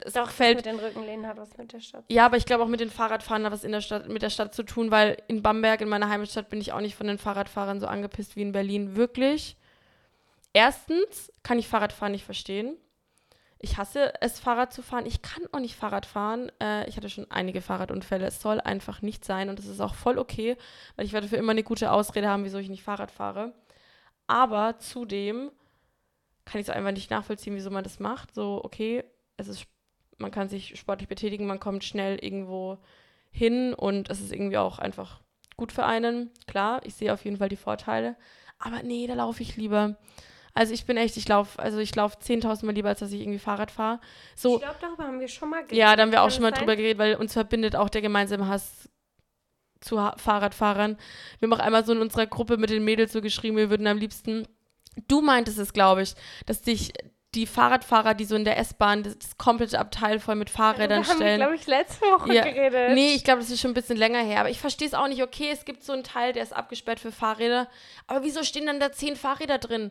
Es 0.00 0.14
Doch, 0.14 0.30
fällt, 0.30 0.56
mit 0.56 0.66
den 0.66 0.78
Rückenlehnen 0.78 1.26
hat 1.26 1.36
was 1.36 1.56
mit 1.56 1.72
der 1.72 1.80
Stadt. 1.80 2.04
Ja, 2.08 2.26
aber 2.26 2.36
ich 2.36 2.46
glaube 2.46 2.64
auch 2.64 2.68
mit 2.68 2.80
den 2.80 2.90
Fahrradfahrern 2.90 3.44
hat 3.44 3.52
was 3.52 3.64
in 3.64 3.72
der 3.72 3.80
Stadt, 3.80 4.08
mit 4.08 4.22
der 4.22 4.30
Stadt 4.30 4.54
zu 4.54 4.62
tun, 4.62 4.90
weil 4.90 5.22
in 5.28 5.42
Bamberg, 5.42 5.80
in 5.80 5.88
meiner 5.88 6.08
Heimatstadt, 6.08 6.48
bin 6.48 6.60
ich 6.60 6.72
auch 6.72 6.80
nicht 6.80 6.94
von 6.94 7.06
den 7.06 7.18
Fahrradfahrern 7.18 7.80
so 7.80 7.86
angepisst 7.86 8.36
wie 8.36 8.42
in 8.42 8.52
Berlin. 8.52 8.96
Wirklich. 8.96 9.56
Erstens 10.52 11.32
kann 11.42 11.58
ich 11.58 11.68
Fahrradfahren 11.68 12.12
nicht 12.12 12.24
verstehen. 12.24 12.76
Ich 13.62 13.78
hasse 13.78 14.12
es, 14.20 14.40
Fahrrad 14.40 14.72
zu 14.72 14.82
fahren. 14.82 15.06
Ich 15.06 15.22
kann 15.22 15.44
auch 15.52 15.60
nicht 15.60 15.76
Fahrrad 15.76 16.04
fahren. 16.04 16.50
Äh, 16.60 16.88
ich 16.88 16.96
hatte 16.96 17.08
schon 17.08 17.30
einige 17.30 17.62
Fahrradunfälle. 17.62 18.26
Es 18.26 18.42
soll 18.42 18.60
einfach 18.60 19.02
nicht 19.02 19.24
sein 19.24 19.48
und 19.48 19.58
es 19.58 19.66
ist 19.66 19.80
auch 19.80 19.94
voll 19.94 20.18
okay, 20.18 20.56
weil 20.96 21.06
ich 21.06 21.12
werde 21.12 21.28
für 21.28 21.36
immer 21.36 21.52
eine 21.52 21.62
gute 21.62 21.92
Ausrede 21.92 22.28
haben, 22.28 22.44
wieso 22.44 22.58
ich 22.58 22.68
nicht 22.68 22.82
Fahrrad 22.82 23.10
fahre. 23.10 23.54
Aber 24.26 24.78
zudem 24.78 25.50
kann 26.44 26.60
ich 26.60 26.68
es 26.68 26.74
einfach 26.74 26.92
nicht 26.92 27.10
nachvollziehen, 27.10 27.54
wieso 27.54 27.70
man 27.70 27.84
das 27.84 28.00
macht. 28.00 28.34
So, 28.34 28.60
okay, 28.64 29.04
es 29.36 29.48
ist 29.48 29.66
man 30.22 30.30
kann 30.30 30.48
sich 30.48 30.78
sportlich 30.78 31.08
betätigen, 31.08 31.46
man 31.46 31.60
kommt 31.60 31.84
schnell 31.84 32.18
irgendwo 32.18 32.78
hin 33.30 33.74
und 33.74 34.08
es 34.08 34.20
ist 34.20 34.32
irgendwie 34.32 34.56
auch 34.56 34.78
einfach 34.78 35.20
gut 35.56 35.72
für 35.72 35.84
einen. 35.84 36.30
Klar, 36.46 36.80
ich 36.84 36.94
sehe 36.94 37.12
auf 37.12 37.24
jeden 37.24 37.36
Fall 37.36 37.48
die 37.50 37.56
Vorteile. 37.56 38.16
Aber 38.58 38.82
nee, 38.82 39.06
da 39.06 39.14
laufe 39.14 39.42
ich 39.42 39.56
lieber. 39.56 39.98
Also 40.54 40.74
ich 40.74 40.84
bin 40.84 40.96
echt, 40.98 41.16
ich 41.16 41.26
laufe, 41.28 41.58
also 41.58 41.78
ich 41.78 41.94
laufe 41.94 42.18
10.000 42.18 42.66
Mal 42.66 42.72
lieber, 42.74 42.90
als 42.90 43.00
dass 43.00 43.10
ich 43.12 43.20
irgendwie 43.22 43.38
Fahrrad 43.38 43.70
fahre. 43.70 44.00
So, 44.36 44.56
Ich 44.56 44.62
glaube, 44.62 44.76
darüber 44.80 45.04
haben 45.04 45.18
wir 45.20 45.28
schon 45.28 45.48
mal 45.48 45.60
geredet. 45.62 45.78
ja, 45.78 45.96
da 45.96 46.02
haben 46.02 46.12
wir 46.12 46.22
auch 46.22 46.30
schon 46.30 46.42
mal 46.42 46.50
das 46.50 46.58
drüber 46.60 46.72
sein? 46.72 46.78
geredet, 46.78 46.98
weil 46.98 47.14
uns 47.14 47.32
verbindet 47.32 47.74
auch 47.74 47.88
der 47.88 48.02
gemeinsame 48.02 48.46
Hass 48.48 48.88
zu 49.80 50.00
ha 50.00 50.14
Fahrradfahrern. 50.18 50.98
Wir 51.38 51.48
haben 51.48 51.58
auch 51.58 51.64
einmal 51.64 51.84
so 51.84 51.92
in 51.92 52.00
unserer 52.00 52.26
Gruppe 52.26 52.56
mit 52.58 52.70
den 52.70 52.84
Mädels 52.84 53.12
so 53.12 53.20
geschrieben, 53.22 53.56
wir 53.56 53.70
würden 53.70 53.86
am 53.86 53.96
liebsten, 53.98 54.46
du 55.08 55.22
meintest 55.22 55.58
es, 55.58 55.72
glaube 55.72 56.02
ich, 56.02 56.14
dass 56.46 56.60
dich 56.62 56.92
die 57.34 57.46
Fahrradfahrer, 57.46 58.12
die 58.12 58.26
so 58.26 58.36
in 58.36 58.44
der 58.44 58.58
S-Bahn 58.58 59.02
das, 59.04 59.18
das 59.18 59.38
komplette 59.38 59.78
Abteil 59.78 60.20
voll 60.20 60.34
mit 60.34 60.50
Fahrrädern 60.50 61.02
Darüber 61.02 61.08
haben 61.08 61.18
wir, 61.18 61.24
stellen. 61.24 61.40
glaube 61.40 61.54
ich, 61.54 61.66
letzte 61.66 62.04
Woche 62.04 62.34
Ja, 62.34 62.44
geredet. 62.44 62.90
Nee, 62.92 63.14
ich 63.14 63.24
glaube, 63.24 63.40
das 63.40 63.48
ist 63.48 63.58
schon 63.58 63.70
ein 63.70 63.74
bisschen 63.74 63.96
länger 63.96 64.20
her. 64.22 64.40
Aber 64.40 64.50
ich 64.50 64.60
verstehe 64.60 64.86
es 64.86 64.92
auch 64.92 65.08
nicht. 65.08 65.22
Okay, 65.22 65.48
es 65.50 65.64
gibt 65.64 65.82
so 65.82 65.94
einen 65.94 66.04
Teil, 66.04 66.34
der 66.34 66.42
ist 66.42 66.52
abgesperrt 66.52 67.00
für 67.00 67.10
Fahrräder. 67.10 67.68
Aber 68.06 68.22
wieso 68.22 68.42
stehen 68.42 68.66
dann 68.66 68.80
da 68.80 68.92
zehn 68.92 69.16
Fahrräder 69.16 69.56
drin? 69.56 69.90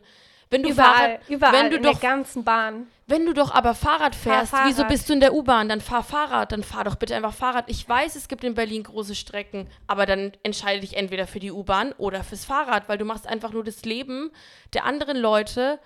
Wenn 0.52 0.64
du 0.64 0.70
Überall, 0.70 0.94
Fahrrad, 0.94 1.30
überall, 1.30 1.54
wenn 1.54 1.70
du 1.72 1.78
in 1.78 1.84
doch, 1.84 1.98
der 1.98 2.10
ganzen 2.10 2.44
Bahn. 2.44 2.88
wenn 3.08 3.26
du 3.26 3.34
doch 3.34 3.52
aber 3.52 3.74
Fahrrad 3.74 4.14
fährst, 4.14 4.52
Fahr 4.52 4.66
wieso 4.66 4.80
Fahrrad. 4.80 4.92
bist 4.92 5.08
du 5.08 5.14
in 5.14 5.22
der 5.22 5.34
U-Bahn? 5.34 5.70
Dann 5.70 5.80
fahr 5.80 6.04
Fahrrad, 6.04 6.52
dann 6.52 6.62
fahr 6.64 6.84
doch 6.84 6.96
bitte 6.96 7.16
einfach 7.16 7.34
Fahrrad. 7.34 7.70
Ich 7.70 7.88
weiß, 7.88 8.16
es 8.18 8.28
gibt 8.28 8.44
in 8.44 8.54
Berlin 8.54 8.84
große 8.84 9.16
Strecken, 9.16 9.70
aber 9.88 10.06
dann 10.06 10.34
entscheide 10.44 10.82
dich 10.82 10.98
entweder 10.98 11.26
für 11.26 11.40
die 11.40 11.52
U-Bahn 11.52 11.94
oder 11.94 12.22
fürs 12.26 12.44
Fahrrad, 12.44 12.90
weil 12.90 12.98
du 12.98 13.06
machst 13.06 13.28
einfach 13.28 13.54
nur 13.54 13.64
das 13.64 13.86
Leben 13.86 14.30
der 14.74 14.84
anderen 14.84 15.16
Leute 15.18 15.80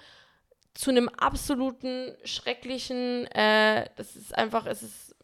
zu 0.74 0.90
einem 0.90 1.10
absoluten 1.10 2.16
schrecklichen, 2.24 3.28
äh, 3.28 3.88
das 3.96 4.16
ist 4.16 4.36
einfach, 4.36 4.66
es 4.66 4.82
ist 4.82 5.16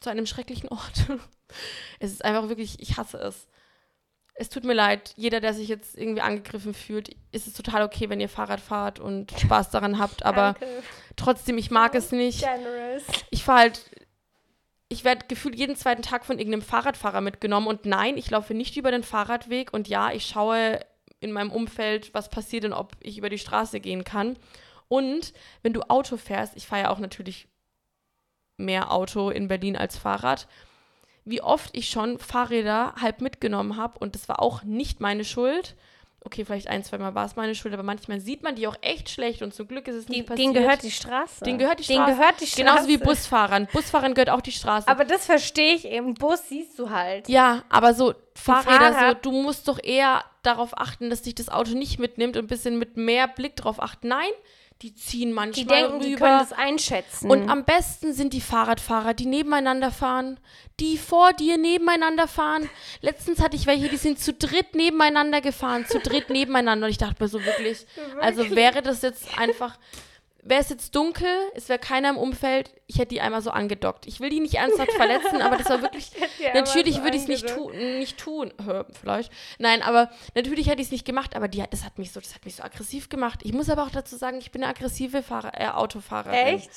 zu 0.00 0.10
einem 0.10 0.26
schrecklichen 0.26 0.68
Ort. 0.70 1.06
es 2.00 2.10
ist 2.10 2.24
einfach 2.24 2.48
wirklich, 2.48 2.80
ich 2.80 2.96
hasse 2.96 3.18
es. 3.18 3.46
Es 4.40 4.48
tut 4.48 4.64
mir 4.64 4.72
leid, 4.72 5.12
jeder, 5.16 5.40
der 5.40 5.52
sich 5.52 5.68
jetzt 5.68 5.98
irgendwie 5.98 6.22
angegriffen 6.22 6.72
fühlt, 6.72 7.14
ist 7.30 7.46
es 7.46 7.52
total 7.52 7.82
okay, 7.82 8.08
wenn 8.08 8.20
ihr 8.20 8.28
Fahrrad 8.30 8.60
fahrt 8.60 8.98
und 8.98 9.32
Spaß 9.38 9.68
daran 9.68 9.98
habt, 9.98 10.22
aber 10.24 10.54
Danke. 10.58 10.82
trotzdem, 11.14 11.58
ich 11.58 11.70
mag 11.70 11.94
es 11.94 12.10
nicht. 12.10 12.40
Generous. 12.40 13.02
Ich 13.28 13.44
fahre 13.44 13.58
halt, 13.58 13.90
ich 14.88 15.04
werde 15.04 15.26
gefühlt 15.28 15.56
jeden 15.56 15.76
zweiten 15.76 16.00
Tag 16.00 16.24
von 16.24 16.38
irgendeinem 16.38 16.62
Fahrradfahrer 16.62 17.20
mitgenommen 17.20 17.66
und 17.66 17.84
nein, 17.84 18.16
ich 18.16 18.30
laufe 18.30 18.54
nicht 18.54 18.78
über 18.78 18.90
den 18.90 19.02
Fahrradweg 19.02 19.74
und 19.74 19.88
ja, 19.88 20.10
ich 20.10 20.24
schaue 20.24 20.80
in 21.20 21.32
meinem 21.32 21.52
Umfeld, 21.52 22.14
was 22.14 22.30
passiert 22.30 22.64
und 22.64 22.72
ob 22.72 22.96
ich 23.00 23.18
über 23.18 23.28
die 23.28 23.38
Straße 23.38 23.78
gehen 23.78 24.04
kann. 24.04 24.38
Und 24.88 25.34
wenn 25.62 25.74
du 25.74 25.82
Auto 25.82 26.16
fährst, 26.16 26.56
ich 26.56 26.66
fahre 26.66 26.84
ja 26.84 26.88
auch 26.88 26.98
natürlich 26.98 27.46
mehr 28.56 28.90
Auto 28.90 29.28
in 29.28 29.48
Berlin 29.48 29.76
als 29.76 29.98
Fahrrad, 29.98 30.48
wie 31.24 31.42
oft 31.42 31.76
ich 31.76 31.90
schon 31.90 32.18
Fahrräder 32.18 32.94
halb 33.00 33.20
mitgenommen 33.20 33.76
habe 33.76 33.98
und 33.98 34.14
das 34.14 34.28
war 34.28 34.40
auch 34.42 34.62
nicht 34.62 35.00
meine 35.00 35.24
Schuld. 35.24 35.76
Okay, 36.22 36.44
vielleicht 36.44 36.68
ein, 36.68 36.84
zwei 36.84 36.98
Mal 36.98 37.14
war 37.14 37.24
es 37.24 37.34
meine 37.36 37.54
Schuld, 37.54 37.72
aber 37.72 37.82
manchmal 37.82 38.20
sieht 38.20 38.42
man 38.42 38.54
die 38.54 38.66
auch 38.66 38.76
echt 38.82 39.08
schlecht 39.08 39.40
und 39.40 39.54
zum 39.54 39.66
Glück 39.68 39.88
ist 39.88 39.94
es 39.96 40.04
Die, 40.04 40.12
nicht 40.12 40.26
passiert. 40.26 40.38
denen 40.38 40.52
gehört 40.52 40.82
die 40.82 40.90
Straße. 40.90 41.42
Denen 41.44 41.58
gehört 41.58 41.78
die 41.80 41.86
Denen 41.86 42.02
Straße. 42.04 42.18
gehört 42.18 42.40
die 42.42 42.46
Straße. 42.46 42.62
Genauso 42.62 42.88
wie 42.88 42.98
Busfahrern. 42.98 43.68
Busfahrern 43.72 44.12
gehört 44.12 44.28
auch 44.28 44.42
die 44.42 44.52
Straße. 44.52 44.86
Aber 44.86 45.06
das 45.06 45.24
verstehe 45.24 45.72
ich 45.74 45.86
eben. 45.86 46.12
Bus 46.12 46.46
siehst 46.46 46.78
du 46.78 46.90
halt. 46.90 47.26
ja, 47.30 47.62
aber 47.70 47.94
so 47.94 48.12
Fahrräder, 48.34 48.92
so, 48.92 48.98
Fahrrad- 48.98 49.24
du 49.24 49.32
musst 49.32 49.66
doch 49.66 49.82
eher 49.82 50.22
darauf 50.42 50.76
achten, 50.76 51.08
dass 51.08 51.22
dich 51.22 51.34
das 51.36 51.48
Auto 51.48 51.72
nicht 51.72 51.98
mitnimmt 51.98 52.36
und 52.36 52.44
ein 52.44 52.48
bisschen 52.48 52.78
mit 52.78 52.98
mehr 52.98 53.26
Blick 53.26 53.56
drauf 53.56 53.80
achten. 53.82 54.08
Nein, 54.08 54.30
die 54.82 54.94
ziehen 54.94 55.32
manchmal 55.32 55.64
Die 55.64 55.66
denken, 55.66 56.00
die 56.00 56.14
rüber. 56.14 56.26
können 56.26 56.38
das 56.38 56.52
einschätzen. 56.52 57.30
und 57.30 57.48
am 57.50 57.64
besten 57.64 58.14
sind 58.14 58.32
die 58.32 58.40
Fahrradfahrer, 58.40 59.12
die 59.12 59.26
nebeneinander 59.26 59.90
fahren, 59.90 60.40
die 60.80 60.96
vor 60.96 61.32
dir 61.34 61.58
nebeneinander 61.58 62.26
fahren. 62.26 62.70
Letztens 63.02 63.40
hatte 63.40 63.56
ich 63.56 63.66
welche, 63.66 63.88
die 63.88 63.98
sind 63.98 64.18
zu 64.18 64.32
dritt 64.32 64.74
nebeneinander 64.74 65.42
gefahren, 65.42 65.84
zu 65.86 65.98
dritt 65.98 66.30
nebeneinander. 66.30 66.86
Und 66.86 66.90
ich 66.92 66.98
dachte 66.98 67.22
mir 67.22 67.28
so 67.28 67.44
wirklich, 67.44 67.86
also 68.20 68.48
wäre 68.50 68.80
das 68.80 69.02
jetzt 69.02 69.38
einfach, 69.38 69.78
wäre 70.42 70.60
es 70.60 70.68
jetzt 70.70 70.94
dunkel, 70.96 71.28
es 71.54 71.68
wäre 71.68 71.78
keiner 71.78 72.10
im 72.10 72.16
Umfeld, 72.16 72.72
ich 72.86 72.96
hätte 72.98 73.08
die 73.14 73.20
einmal 73.20 73.42
so 73.42 73.50
angedockt. 73.50 74.06
Ich 74.06 74.20
will 74.20 74.30
die 74.30 74.40
nicht 74.40 74.54
ernsthaft 74.54 74.92
verletzen, 74.92 75.42
aber 75.42 75.56
das 75.56 75.68
war 75.68 75.82
wirklich, 75.82 76.10
natürlich 76.54 76.96
so 76.96 77.02
würde 77.02 77.16
ich 77.16 77.22
es 77.24 77.28
nicht, 77.28 77.46
tu 77.48 77.70
nicht 77.70 78.18
tun, 78.18 78.52
vielleicht. 78.98 79.30
Nein, 79.58 79.82
aber 79.82 80.10
natürlich 80.34 80.68
hätte 80.68 80.80
ich 80.80 80.88
es 80.88 80.92
nicht 80.92 81.04
gemacht, 81.04 81.36
aber 81.36 81.48
die, 81.48 81.62
das 81.70 81.84
hat 81.84 81.98
mich 81.98 82.12
so, 82.12 82.20
das 82.20 82.34
hat 82.34 82.44
mich 82.44 82.56
so 82.56 82.62
aggressiv 82.62 83.08
gemacht. 83.08 83.40
Ich 83.42 83.52
muss 83.52 83.68
aber 83.68 83.82
auch 83.84 83.90
dazu 83.90 84.16
sagen, 84.16 84.38
ich 84.38 84.50
bin 84.50 84.62
eine 84.62 84.70
aggressive 84.70 85.22
Fahrer, 85.22 85.52
äh, 85.60 85.68
Autofahrerin. 85.68 86.56
Echt? 86.56 86.70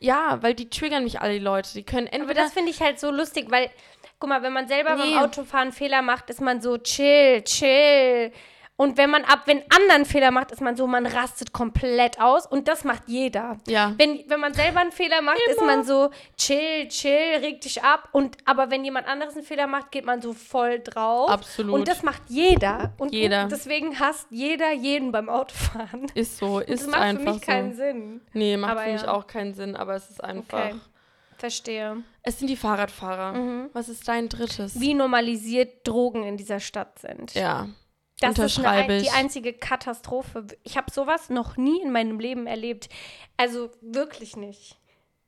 Ja, 0.00 0.38
weil 0.42 0.54
die 0.54 0.68
triggern 0.68 1.04
mich 1.04 1.20
alle, 1.20 1.34
die 1.34 1.38
Leute. 1.44 1.70
Die 1.74 1.82
können 1.84 2.06
Aber 2.08 2.16
entweder. 2.16 2.42
das 2.42 2.52
finde 2.52 2.70
ich 2.70 2.80
halt 2.80 2.98
so 3.00 3.10
lustig, 3.10 3.46
weil, 3.50 3.70
guck 4.18 4.28
mal, 4.28 4.42
wenn 4.42 4.52
man 4.52 4.66
selber 4.68 4.96
Nee. 4.96 5.14
beim 5.14 5.24
Autofahren 5.24 5.72
Fehler 5.72 6.02
macht, 6.02 6.30
ist 6.30 6.40
man 6.40 6.60
so 6.60 6.78
chill, 6.78 7.42
chill. 7.42 8.32
Und 8.76 8.98
wenn 8.98 9.08
man 9.08 9.22
ab, 9.22 9.42
wenn 9.46 9.62
anderen 9.70 10.04
Fehler 10.04 10.32
macht, 10.32 10.50
ist 10.50 10.60
man 10.60 10.74
so, 10.74 10.88
man 10.88 11.06
rastet 11.06 11.52
komplett 11.52 12.20
aus. 12.20 12.44
Und 12.44 12.66
das 12.66 12.82
macht 12.82 13.04
jeder. 13.06 13.58
ja. 13.68 13.94
Wenn, 13.98 14.24
wenn 14.28 14.40
man 14.40 14.52
selber 14.52 14.80
einen 14.80 14.90
Fehler 14.90 15.22
macht, 15.22 15.38
ist 15.48 15.60
man 15.60 15.84
so 15.84 16.10
chill, 16.36 16.88
chill, 16.88 17.36
reg 17.40 17.60
dich 17.60 17.84
ab. 17.84 18.08
Und 18.10 18.36
aber 18.44 18.72
wenn 18.72 18.84
jemand 18.84 19.06
anderes 19.06 19.36
einen 19.36 19.44
Fehler 19.44 19.68
macht, 19.68 19.92
geht 19.92 20.04
man 20.04 20.20
so 20.20 20.32
voll 20.32 20.80
drauf. 20.80 21.30
Absolut. 21.30 21.72
Und 21.74 21.88
das 21.88 22.02
macht 22.02 22.22
jeder. 22.28 22.92
Und 22.98 23.12
Jeder. 23.12 23.46
deswegen 23.46 23.98
hasst 24.00 24.26
jeder 24.30 24.72
jeden 24.72 25.12
beim 25.12 25.28
Autofahren. 25.28 26.06
Ist 26.14 26.38
so, 26.38 26.58
ist 26.58 26.82
das 26.82 26.86
macht 26.88 27.00
für 27.00 27.04
einfach 27.06 27.34
mich 27.34 27.42
keinen 27.42 27.72
so. 27.74 27.78
Sinn. 27.78 28.20
Nee, 28.32 28.56
macht 28.56 28.72
Aber 28.72 28.82
für 28.82 28.92
mich 28.92 29.02
ja. 29.02 29.12
auch 29.12 29.26
keinen 29.28 29.54
Sinn, 29.54 29.76
aber 29.76 29.94
es 29.94 30.10
ist 30.10 30.22
einfach. 30.24 30.64
Okay. 30.66 30.74
Verstehe. 31.38 32.02
Es 32.22 32.38
sind 32.38 32.48
die 32.48 32.56
Fahrradfahrer. 32.56 33.68
Was 33.72 33.88
ist 33.88 34.08
dein 34.08 34.28
drittes? 34.28 34.80
Wie 34.80 34.94
normalisiert 34.94 35.86
Drogen 35.86 36.24
in 36.24 36.36
dieser 36.36 36.58
Stadt 36.58 36.98
sind. 36.98 37.34
Ja. 37.34 37.68
Das 38.32 38.38
ist 38.38 38.64
eine, 38.64 39.00
die 39.00 39.10
einzige 39.10 39.52
Katastrophe. 39.52 40.46
Ich 40.62 40.76
habe 40.76 40.90
sowas 40.90 41.30
noch 41.30 41.56
nie 41.56 41.80
in 41.82 41.92
meinem 41.92 42.18
Leben 42.18 42.46
erlebt. 42.46 42.88
Also 43.36 43.70
wirklich 43.80 44.36
nicht. 44.36 44.78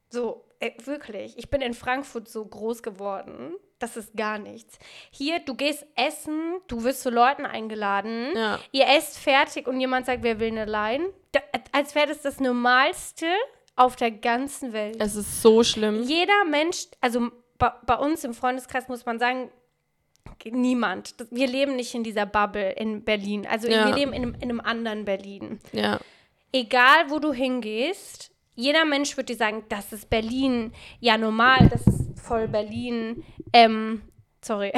So, 0.08 0.44
äh, 0.60 0.72
wirklich. 0.84 1.36
Ich 1.36 1.50
bin 1.50 1.60
in 1.60 1.74
Frankfurt 1.74 2.28
so 2.28 2.44
groß 2.44 2.82
geworden. 2.82 3.54
Das 3.78 3.96
ist 3.96 4.16
gar 4.16 4.38
nichts. 4.38 4.78
Hier, 5.10 5.38
du 5.40 5.54
gehst 5.54 5.84
essen, 5.96 6.60
du 6.66 6.82
wirst 6.82 7.02
zu 7.02 7.10
Leuten 7.10 7.44
eingeladen. 7.44 8.32
Ja. 8.34 8.58
Ihr 8.72 8.86
esst 8.86 9.18
fertig 9.18 9.66
und 9.66 9.80
jemand 9.80 10.06
sagt, 10.06 10.22
wer 10.22 10.40
will 10.40 10.48
eine 10.48 10.64
Line? 10.64 11.10
Da, 11.32 11.40
als 11.72 11.94
wäre 11.94 12.06
das 12.06 12.22
das 12.22 12.40
Normalste 12.40 13.26
auf 13.74 13.96
der 13.96 14.10
ganzen 14.10 14.72
Welt. 14.72 14.96
Es 14.98 15.14
ist 15.14 15.42
so 15.42 15.62
schlimm. 15.62 16.02
Jeder 16.02 16.44
Mensch, 16.46 16.86
also 17.02 17.30
bei, 17.58 17.70
bei 17.84 17.96
uns 17.96 18.24
im 18.24 18.32
Freundeskreis 18.32 18.88
muss 18.88 19.04
man 19.04 19.18
sagen, 19.18 19.50
niemand. 20.50 21.14
Wir 21.30 21.46
leben 21.46 21.76
nicht 21.76 21.94
in 21.94 22.04
dieser 22.04 22.26
Bubble 22.26 22.72
in 22.72 23.04
Berlin. 23.04 23.46
Also 23.46 23.68
Ja. 23.68 23.86
wir 23.88 23.94
leben 23.94 24.12
in 24.12 24.22
einem, 24.22 24.34
in 24.34 24.42
einem 24.42 24.60
anderen 24.60 25.04
Berlin. 25.04 25.60
Ja. 25.72 26.00
Egal, 26.52 27.08
wo 27.10 27.18
du 27.18 27.32
hingehst, 27.32 28.30
jeder 28.54 28.84
Mensch 28.84 29.16
wird 29.16 29.28
dir 29.28 29.36
sagen, 29.36 29.64
das 29.68 29.92
ist 29.92 30.08
Berlin. 30.08 30.72
Ja, 31.00 31.18
normal, 31.18 31.68
das 31.70 31.86
ist 31.86 32.18
voll 32.20 32.48
Berlin. 32.48 33.22
Ähm, 33.52 34.02
sorry. 34.46 34.72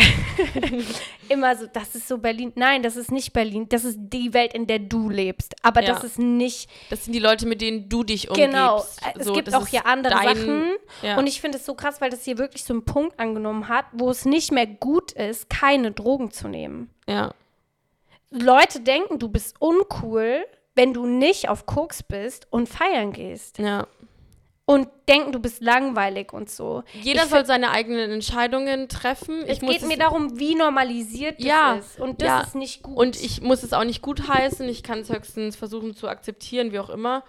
Immer 1.28 1.56
so, 1.56 1.66
das 1.72 1.94
ist 1.94 2.08
so 2.08 2.18
Berlin. 2.18 2.52
Nein, 2.54 2.82
das 2.82 2.96
ist 2.96 3.10
nicht 3.12 3.32
Berlin. 3.32 3.68
Das 3.68 3.84
ist 3.84 3.98
die 4.00 4.32
Welt, 4.34 4.54
in 4.54 4.66
der 4.66 4.78
du 4.78 5.10
lebst. 5.10 5.54
Aber 5.62 5.82
Ja. 5.82 5.92
das 5.92 6.04
ist 6.04 6.18
nicht 6.18 6.68
Das 6.90 7.04
sind 7.04 7.12
die 7.12 7.18
Leute, 7.18 7.46
mit 7.46 7.60
denen 7.60 7.88
du 7.88 8.02
dich 8.02 8.28
umgibst. 8.30 8.50
Genau, 8.50 8.84
es 9.18 9.24
So, 9.26 9.32
gibt 9.34 9.54
auch 9.54 9.66
hier 9.66 9.86
andere 9.86 10.14
dein- 10.14 10.36
Sachen. 10.36 10.70
Ja. 11.02 11.18
Und 11.18 11.26
ich 11.26 11.40
finde 11.40 11.58
es 11.58 11.66
so 11.66 11.74
krass, 11.74 12.00
weil 12.00 12.10
das 12.10 12.24
hier 12.24 12.38
wirklich 12.38 12.64
so 12.64 12.72
einen 12.72 12.84
Punkt 12.84 13.18
angenommen 13.20 13.68
hat, 13.68 13.84
wo 13.92 14.10
es 14.10 14.24
nicht 14.24 14.52
mehr 14.52 14.66
gut 14.66 15.12
ist, 15.12 15.50
keine 15.50 15.92
Drogen 15.92 16.30
zu 16.30 16.48
nehmen. 16.48 16.90
ja. 17.06 17.32
Leute 18.30 18.80
denken, 18.80 19.18
du 19.18 19.30
bist 19.30 19.56
uncool, 19.58 20.44
wenn 20.74 20.92
du 20.92 21.06
nicht 21.06 21.48
auf 21.48 21.64
Koks 21.64 22.02
bist 22.02 22.46
und 22.50 22.68
feiern 22.68 23.12
gehst. 23.14 23.58
Ja. 23.58 23.86
Und 24.70 24.86
denken, 25.08 25.32
du 25.32 25.40
bist 25.40 25.62
langweilig 25.62 26.34
und 26.34 26.50
so. 26.50 26.82
Jeder 26.92 27.22
Ich 27.22 27.30
soll 27.30 27.46
seine 27.46 27.70
eigenen 27.70 28.10
Entscheidungen 28.10 28.90
treffen. 28.90 29.42
Es 29.46 29.56
ich 29.56 29.62
muss 29.62 29.72
geht 29.78 29.88
mir 29.88 29.96
darum, 29.96 30.38
wie 30.38 30.54
normalisiert 30.54 31.38
das 31.38 31.46
Ja, 31.46 31.74
ist. 31.76 31.98
Und 31.98 32.20
das 32.20 32.28
ja. 32.28 32.40
ist 32.42 32.54
nicht 32.54 32.82
gut. 32.82 32.94
Und 32.94 33.18
ich 33.18 33.40
muss 33.40 33.62
es 33.62 33.72
auch 33.72 33.84
nicht 33.84 34.02
gut 34.02 34.28
heißen. 34.28 34.68
Ich 34.68 34.82
kann 34.82 34.98
es 34.98 35.08
höchstens 35.08 35.56
versuchen 35.56 35.96
zu 35.96 36.06
akzeptieren, 36.06 36.70
wie 36.70 36.80
auch 36.80 36.90
immer. 36.90 37.24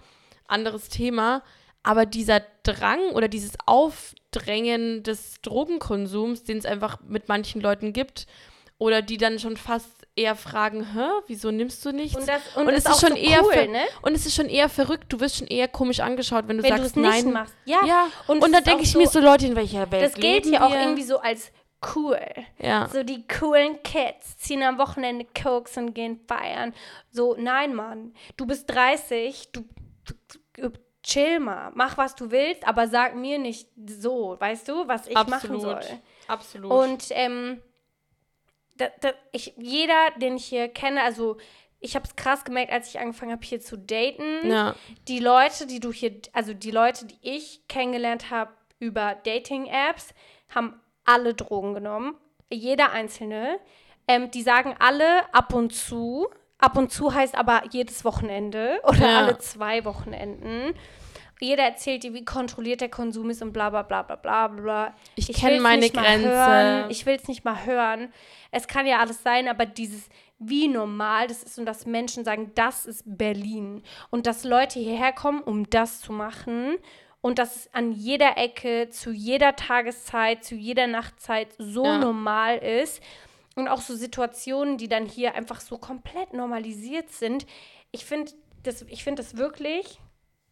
Anderes 0.48 0.90
Thema. 0.90 1.42
Aber 1.82 2.04
dieser 2.04 2.42
Drang 2.62 3.00
oder 3.14 3.26
dieses 3.26 3.52
Aufdrängen 3.64 5.02
des 5.02 5.40
Drogenkonsums, 5.40 6.44
den 6.44 6.58
es 6.58 6.66
einfach 6.66 6.98
mit 7.08 7.30
manchen 7.30 7.62
Leuten 7.62 7.94
gibt, 7.94 8.26
oder 8.76 9.00
die 9.00 9.16
dann 9.16 9.38
schon 9.38 9.56
fast 9.56 9.99
eher 10.16 10.36
fragen, 10.36 10.84
hä, 10.94 11.08
wieso 11.26 11.50
nimmst 11.50 11.84
du 11.84 11.92
nichts? 11.92 12.16
Und 12.18 12.28
das- 12.28 12.56
und 12.56 12.68
es 12.68 12.84
ist 12.84 12.90
ist 12.90 13.00
schon 13.00 13.10
so 13.10 13.16
eher 13.16 13.42
cool, 13.44 13.68
ne? 13.68 13.82
und 14.02 14.14
es 14.14 14.26
ist 14.26 14.34
schon 14.34 14.48
eher 14.48 14.68
verrückt. 14.68 15.12
Du 15.12 15.20
wirst 15.20 15.36
schon 15.36 15.46
eher 15.46 15.68
komisch 15.68 16.00
angeschaut, 16.00 16.48
wenn 16.48 16.58
du 16.58 16.62
wenn 16.62 16.76
sagst 16.76 16.96
nicht 16.96 17.08
nein. 17.24 17.32
machst. 17.32 17.54
Ja, 17.64 17.80
Ja, 17.86 18.06
und, 18.26 18.42
dann 18.42 18.52
ist 18.52 18.66
denke 18.66 18.82
ich 18.82 18.94
mir 18.96 19.08
so, 19.08 19.20
Leute, 19.20 19.46
in 19.46 19.56
welcher 19.56 19.90
Welt 19.90 20.02
Das 20.02 20.14
gilt 20.14 20.46
hier 20.46 20.64
auch 20.64 20.72
irgendwie 20.72 21.02
so 21.02 21.18
als 21.18 21.52
cool. 21.96 22.20
Ja. 22.58 22.88
So 22.88 23.02
die 23.02 23.26
coolen 23.26 23.82
Kids 23.82 24.36
ziehen 24.38 24.62
am 24.62 24.78
Wochenende 24.78 25.26
Cokes 25.40 25.76
und 25.76 25.94
gehen 25.94 26.20
feiern. 26.28 26.74
So, 27.10 27.34
nein, 27.38 27.74
Mann. 27.74 28.14
Du 28.36 28.46
bist 28.46 28.68
30, 28.68 29.50
du, 29.52 29.64
du, 30.04 30.70
chill 31.02 31.40
mal, 31.40 31.70
mach 31.74 31.96
was 31.96 32.14
du 32.14 32.30
willst, 32.30 32.66
aber 32.66 32.88
sag 32.88 33.16
mir 33.16 33.38
nicht 33.38 33.68
so, 33.86 34.36
weißt 34.38 34.68
du, 34.68 34.86
was 34.86 35.06
ich 35.06 35.16
Absolut. 35.16 35.42
machen 35.42 35.60
soll. 35.60 35.80
Absolut. 36.28 36.70
Und 36.70 37.04
ähm, 37.10 37.62
da, 38.80 38.88
da, 39.00 39.12
ich, 39.32 39.54
jeder, 39.56 40.10
den 40.16 40.36
ich 40.36 40.46
hier 40.46 40.68
kenne, 40.68 41.02
also 41.02 41.36
ich 41.80 41.94
habe 41.94 42.06
es 42.06 42.16
krass 42.16 42.44
gemerkt, 42.44 42.72
als 42.72 42.88
ich 42.88 42.98
angefangen 43.00 43.32
habe, 43.32 43.44
hier 43.44 43.60
zu 43.60 43.76
daten. 43.78 44.50
ja. 44.50 44.74
Die 45.08 45.18
Leute, 45.20 45.66
die 45.66 45.80
du 45.80 45.92
hier, 45.92 46.12
also 46.32 46.52
die 46.54 46.70
Leute, 46.70 47.06
die 47.06 47.18
ich 47.22 47.66
kennengelernt 47.68 48.30
habe 48.30 48.50
über 48.78 49.16
Dating-Apps, 49.24 50.14
haben 50.54 50.80
alle 51.04 51.34
Drogen 51.34 51.74
genommen. 51.74 52.16
Jeder 52.50 52.92
einzelne. 52.92 53.58
Ähm, 54.08 54.30
die 54.30 54.42
sagen 54.42 54.74
alle 54.78 55.32
ab 55.32 55.54
und 55.54 55.74
zu. 55.74 56.28
Ab 56.58 56.76
und 56.76 56.92
zu 56.92 57.14
heißt 57.14 57.34
aber 57.36 57.62
jedes 57.70 58.04
Wochenende 58.04 58.80
oder 58.84 58.98
Ja. 59.10 59.18
alle 59.18 59.38
zwei 59.38 59.84
Wochenenden. 59.84 60.74
Jeder 61.40 61.64
erzählt 61.64 62.02
dir, 62.02 62.12
wie 62.14 62.24
kontrolliert 62.24 62.80
der 62.80 62.90
Konsum 62.90 63.30
ist 63.30 63.40
und 63.42 63.52
bla 63.52 63.70
bla 63.70 63.82
bla 63.82 64.02
bla 64.02 64.16
bla 64.16 64.48
bla. 64.48 64.94
Ich 65.16 65.28
will's 65.28 65.38
kenn 65.38 65.62
meine 65.62 65.80
nicht 65.82 65.94
Grenze. 65.94 66.28
Hören. 66.28 66.90
Ich 66.90 67.06
will 67.06 67.16
es 67.16 67.28
nicht 67.28 67.44
mal 67.44 67.64
hören. 67.64 68.12
Es 68.50 68.68
kann 68.68 68.86
ja 68.86 68.98
alles 68.98 69.22
sein, 69.22 69.48
aber 69.48 69.64
dieses, 69.64 70.08
wie 70.38 70.68
normal 70.68 71.28
das 71.28 71.42
ist 71.42 71.58
und 71.58 71.64
dass 71.66 71.86
Menschen 71.86 72.24
sagen, 72.24 72.52
das 72.54 72.84
ist 72.86 73.02
Berlin. 73.06 73.82
Und 74.10 74.26
dass 74.26 74.44
Leute 74.44 74.78
hierher 74.78 75.12
kommen, 75.12 75.42
um 75.42 75.68
das 75.70 76.00
zu 76.00 76.12
machen. 76.12 76.76
Und 77.22 77.38
dass 77.38 77.56
es 77.56 77.74
an 77.74 77.92
jeder 77.92 78.36
Ecke, 78.38 78.88
zu 78.90 79.10
jeder 79.10 79.54
Tageszeit, 79.56 80.42
zu 80.44 80.54
jeder 80.54 80.86
Nachtzeit 80.86 81.48
so 81.58 81.84
Ja. 81.84 81.98
normal 81.98 82.58
ist. 82.58 83.02
Und 83.56 83.68
auch 83.68 83.80
so 83.80 83.94
Situationen, 83.94 84.78
die 84.78 84.88
dann 84.88 85.06
hier 85.06 85.34
einfach 85.34 85.60
so 85.60 85.76
komplett 85.76 86.32
normalisiert 86.32 87.10
sind. 87.10 87.46
Ich 87.92 88.04
finde 88.04 88.32
das, 88.62 88.82
ich 88.82 89.04
find 89.04 89.18
das 89.18 89.36
wirklich 89.36 89.98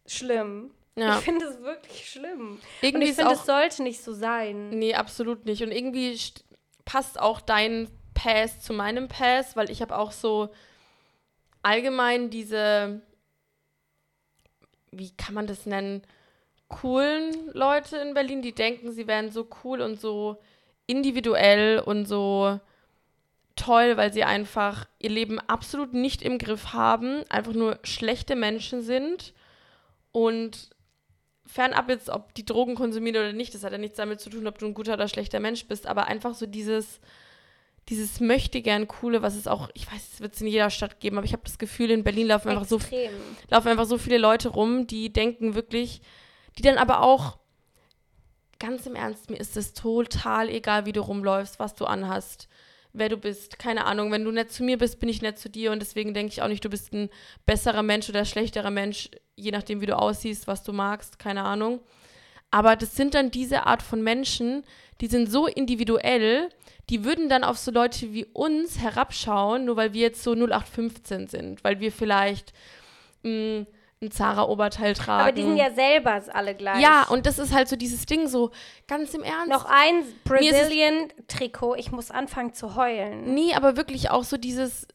schlimm. 0.05 0.71
Ja. 1.01 1.17
Ich 1.17 1.23
finde 1.25 1.45
es 1.45 1.61
wirklich 1.61 2.09
schlimm. 2.09 2.51
Und 2.51 2.59
Irgendwie 2.81 3.05
ich 3.05 3.11
ist 3.11 3.17
finde, 3.19 3.33
es 3.33 3.45
sollte 3.45 3.83
nicht 3.83 4.03
so 4.03 4.13
sein. 4.13 4.69
Nee, 4.69 4.93
absolut 4.95 5.45
nicht. 5.45 5.61
Und 5.63 5.71
irgendwie 5.71 6.11
st- 6.13 6.43
passt 6.85 7.19
auch 7.19 7.41
dein 7.41 7.87
Pass 8.13 8.59
zu 8.61 8.73
meinem 8.73 9.07
Pass, 9.07 9.55
weil 9.55 9.69
ich 9.69 9.81
habe 9.81 9.97
auch 9.97 10.11
so 10.11 10.49
allgemein 11.63 12.29
diese, 12.29 13.01
wie 14.91 15.11
kann 15.15 15.33
man 15.33 15.47
das 15.47 15.65
nennen, 15.65 16.01
coolen 16.67 17.49
Leute 17.53 17.97
in 17.97 18.13
Berlin, 18.13 18.41
die 18.41 18.53
denken, 18.53 18.91
sie 18.91 19.07
wären 19.07 19.31
so 19.31 19.47
cool 19.63 19.81
und 19.81 19.99
so 19.99 20.37
individuell 20.87 21.79
und 21.79 22.05
so 22.05 22.59
toll, 23.55 23.97
weil 23.97 24.13
sie 24.13 24.23
einfach 24.23 24.87
ihr 24.99 25.09
Leben 25.09 25.39
absolut 25.39 25.93
nicht 25.93 26.21
im 26.21 26.37
Griff 26.37 26.73
haben, 26.73 27.23
einfach 27.29 27.53
nur 27.53 27.79
schlechte 27.83 28.35
Menschen 28.35 28.81
sind 28.81 29.33
und 30.11 30.69
fernab 31.51 31.89
jetzt, 31.89 32.09
ob 32.09 32.33
die 32.35 32.45
Drogen 32.45 32.75
konsumieren 32.75 33.17
oder 33.17 33.33
nicht, 33.33 33.53
das 33.53 33.63
hat 33.63 33.71
ja 33.71 33.77
nichts 33.77 33.97
damit 33.97 34.19
zu 34.19 34.29
tun, 34.29 34.47
ob 34.47 34.59
du 34.59 34.67
ein 34.67 34.73
guter 34.73 34.93
oder 34.93 35.07
schlechter 35.07 35.39
Mensch 35.39 35.65
bist, 35.65 35.87
aber 35.87 36.07
einfach 36.07 36.35
so 36.35 36.45
dieses, 36.45 36.99
dieses 37.89 38.19
möchte 38.19 38.61
gern 38.61 38.87
coole, 38.87 39.21
was 39.21 39.35
es 39.35 39.47
auch, 39.47 39.69
ich 39.73 39.91
weiß, 39.91 40.13
es 40.13 40.21
wird 40.21 40.35
es 40.35 40.41
in 40.41 40.47
jeder 40.47 40.69
Stadt 40.69 40.99
geben, 40.99 41.17
aber 41.17 41.25
ich 41.25 41.33
habe 41.33 41.43
das 41.43 41.57
Gefühl, 41.57 41.89
in 41.91 42.03
Berlin 42.03 42.27
laufen 42.27 42.49
einfach 42.49 42.65
so 42.65 42.79
laufen 43.49 43.67
einfach 43.67 43.85
so 43.85 43.97
viele 43.97 44.19
Leute 44.19 44.49
rum, 44.49 44.85
die 44.85 45.11
denken 45.11 45.55
wirklich, 45.55 46.01
die 46.57 46.61
dann 46.61 46.77
aber 46.77 47.01
auch, 47.01 47.39
ganz 48.59 48.85
im 48.85 48.95
Ernst, 48.95 49.29
mir 49.29 49.37
ist 49.37 49.57
es 49.57 49.73
total 49.73 50.49
egal, 50.49 50.85
wie 50.85 50.91
du 50.91 51.01
rumläufst, 51.01 51.59
was 51.59 51.75
du 51.75 51.85
anhast, 51.85 52.47
wer 52.93 53.09
du 53.09 53.17
bist. 53.17 53.57
Keine 53.57 53.85
Ahnung, 53.85 54.11
wenn 54.11 54.25
du 54.25 54.31
nett 54.31 54.51
zu 54.51 54.63
mir 54.63 54.77
bist, 54.77 54.99
bin 54.99 55.09
ich 55.09 55.21
nett 55.21 55.39
zu 55.39 55.49
dir 55.49 55.71
und 55.71 55.79
deswegen 55.79 56.13
denke 56.13 56.33
ich 56.33 56.41
auch 56.41 56.47
nicht, 56.47 56.63
du 56.63 56.69
bist 56.69 56.93
ein 56.93 57.09
besserer 57.45 57.83
Mensch 57.83 58.09
oder 58.09 58.25
schlechterer 58.25 58.71
Mensch, 58.71 59.09
je 59.39 59.51
nachdem, 59.51 59.81
wie 59.81 59.85
du 59.85 59.97
aussiehst, 59.97 60.47
was 60.47 60.63
du 60.63 60.73
magst, 60.73 61.19
keine 61.19 61.43
Ahnung. 61.43 61.79
Aber 62.51 62.75
das 62.75 62.95
sind 62.95 63.13
dann 63.13 63.31
diese 63.31 63.65
Art 63.65 63.81
von 63.81 64.01
Menschen, 64.03 64.63
die 65.01 65.07
sind 65.07 65.31
so 65.31 65.47
individuell, 65.47 66.49
die 66.89 67.05
würden 67.05 67.29
dann 67.29 67.43
auf 67.43 67.57
so 67.57 67.71
Leute 67.71 68.11
wie 68.13 68.25
uns 68.25 68.79
herabschauen, 68.79 69.65
nur 69.65 69.77
weil 69.77 69.93
wir 69.93 70.01
jetzt 70.01 70.23
so 70.23 70.33
0815 70.33 71.27
sind, 71.27 71.63
weil 71.63 71.79
wir 71.79 71.91
vielleicht 71.91 72.53
mh, 73.23 73.65
ein 74.01 74.11
Zara-Oberteil 74.11 74.93
tragen. 74.93 75.23
Aber 75.23 75.31
die 75.31 75.43
sind 75.43 75.57
ja 75.57 75.71
selber 75.71 76.21
alle 76.33 76.55
gleich. 76.55 76.81
Ja, 76.81 77.05
und 77.09 77.25
das 77.25 77.37
ist 77.37 77.53
halt 77.53 77.67
so 77.67 77.75
dieses 77.75 78.05
Ding, 78.05 78.27
so 78.27 78.51
ganz 78.87 79.13
im 79.13 79.23
Ernst. 79.23 79.49
Noch 79.49 79.65
ein 79.65 80.03
Brazilian-Trikot. 80.23 81.75
Ich 81.75 81.91
muss 81.91 82.09
anfangen 82.09 82.53
zu 82.53 82.75
heulen. 82.75 83.33
Nee, 83.33 83.53
aber 83.53 83.75
wirklich 83.75 84.09
auch 84.09 84.23
so 84.23 84.37
dieses, 84.37 84.87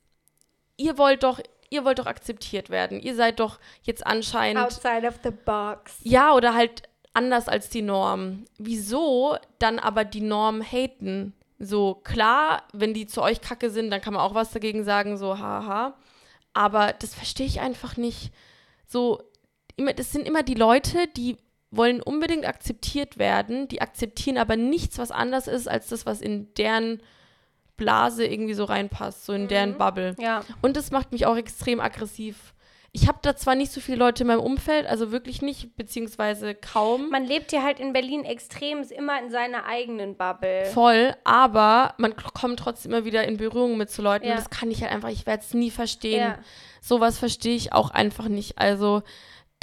ihr 0.77 0.97
wollt 0.99 1.23
doch, 1.23 1.39
ihr 1.71 1.85
wollt 1.85 1.99
doch 1.99 2.07
akzeptiert 2.07 2.71
werden. 2.71 3.01
Ihr 3.01 3.15
seid 3.15 3.41
doch 3.41 3.59
jetzt 3.83 4.07
anscheinend. 4.07 4.65
Outside 4.65 5.07
of 5.07 5.15
the 5.23 5.31
box. 5.31 5.99
Ja, 6.03 6.35
oder 6.35 6.55
halt 6.55 6.83
anders 7.13 7.49
als 7.49 7.71
die 7.71 7.83
Norm. 7.83 8.45
Wieso 8.59 9.37
dann 9.59 9.79
aber 9.79 10.05
die 10.05 10.21
Norm 10.21 10.63
haten? 10.63 11.35
So, 11.59 11.95
klar, 11.95 12.65
wenn 12.73 12.95
die 12.95 13.07
zu 13.07 13.23
euch 13.23 13.41
kacke 13.41 13.71
sind, 13.71 13.91
dann 13.91 14.01
kann 14.01 14.15
man 14.15 14.23
auch 14.23 14.35
was 14.35 14.51
dagegen 14.51 14.85
sagen, 14.85 15.17
so, 15.17 15.39
haha. 15.39 15.95
Aber 16.53 16.93
das 16.93 17.15
verstehe 17.15 17.47
ich 17.47 17.61
einfach 17.61 17.97
nicht. 17.97 18.33
So, 18.87 19.23
immer, 19.77 19.93
das 19.93 20.13
sind 20.13 20.27
immer 20.27 20.43
die 20.43 20.55
Leute, 20.55 21.07
die 21.17 21.37
wollen 21.71 22.03
unbedingt 22.03 22.47
akzeptiert 22.47 23.19
werden, 23.19 23.69
die 23.69 23.81
akzeptieren 23.81 24.39
aber 24.39 24.57
nichts, 24.57 24.99
was 24.99 25.11
anders 25.11 25.49
ist, 25.49 25.69
als 25.69 25.89
das, 25.89 26.07
was 26.07 26.21
in 26.21 26.53
deren 26.55 27.03
Blase 27.77 28.25
irgendwie 28.27 28.55
so 28.55 28.65
reinpasst, 28.65 29.27
so 29.27 29.33
in 29.33 29.49
deren 29.49 29.77
Bubble. 29.79 30.15
Ja. 30.19 30.43
Und 30.63 30.77
das 30.77 30.91
macht 30.91 31.13
mich 31.13 31.27
auch 31.27 31.37
extrem 31.37 31.81
aggressiv. 31.81 32.53
Ich 32.97 33.09
habe 33.09 33.19
da 33.23 33.35
zwar 33.35 33.57
nicht 33.57 33.73
so 33.73 33.81
viele 33.81 33.99
Leute 33.99 34.23
in 34.23 34.29
meinem 34.29 34.39
Umfeld, 34.39 34.87
also 34.87 35.11
wirklich 35.11 35.43
nicht, 35.43 35.77
beziehungsweise 35.77 36.55
kaum. 36.55 37.11
Man 37.11 37.25
lebt 37.25 37.51
hier 37.51 37.65
halt 37.65 37.81
in 37.81 37.93
Berlin 37.93 38.25
extrem, 38.25 38.79
ist 38.79 38.93
immer 38.93 39.21
in 39.21 39.31
seiner 39.31 39.67
eigenen 39.67 40.17
Bubble. 40.17 40.67
voll, 40.67 41.13
aber 41.25 41.95
man 41.99 42.15
kommt 42.17 42.61
trotzdem 42.61 42.93
immer 42.93 43.05
wieder 43.05 43.25
in 43.25 43.37
Berührung 43.37 43.77
mit 43.77 43.91
so 43.91 44.01
Leuten 44.01 44.27
Ja. 44.27 44.33
und 44.35 44.39
das 44.39 44.49
kann 44.51 44.71
ich 44.71 44.83
halt 44.83 44.93
einfach, 44.93 45.09
ich 45.09 45.27
werde 45.27 45.43
es 45.43 45.53
nie 45.55 45.73
verstehen. 45.73 46.21
Ja. 46.21 46.39
Sowas 46.81 47.19
verstehe 47.19 47.57
ich 47.57 47.73
auch 47.73 47.91
einfach 47.91 48.29
nicht. 48.29 48.59
Also 48.59 49.03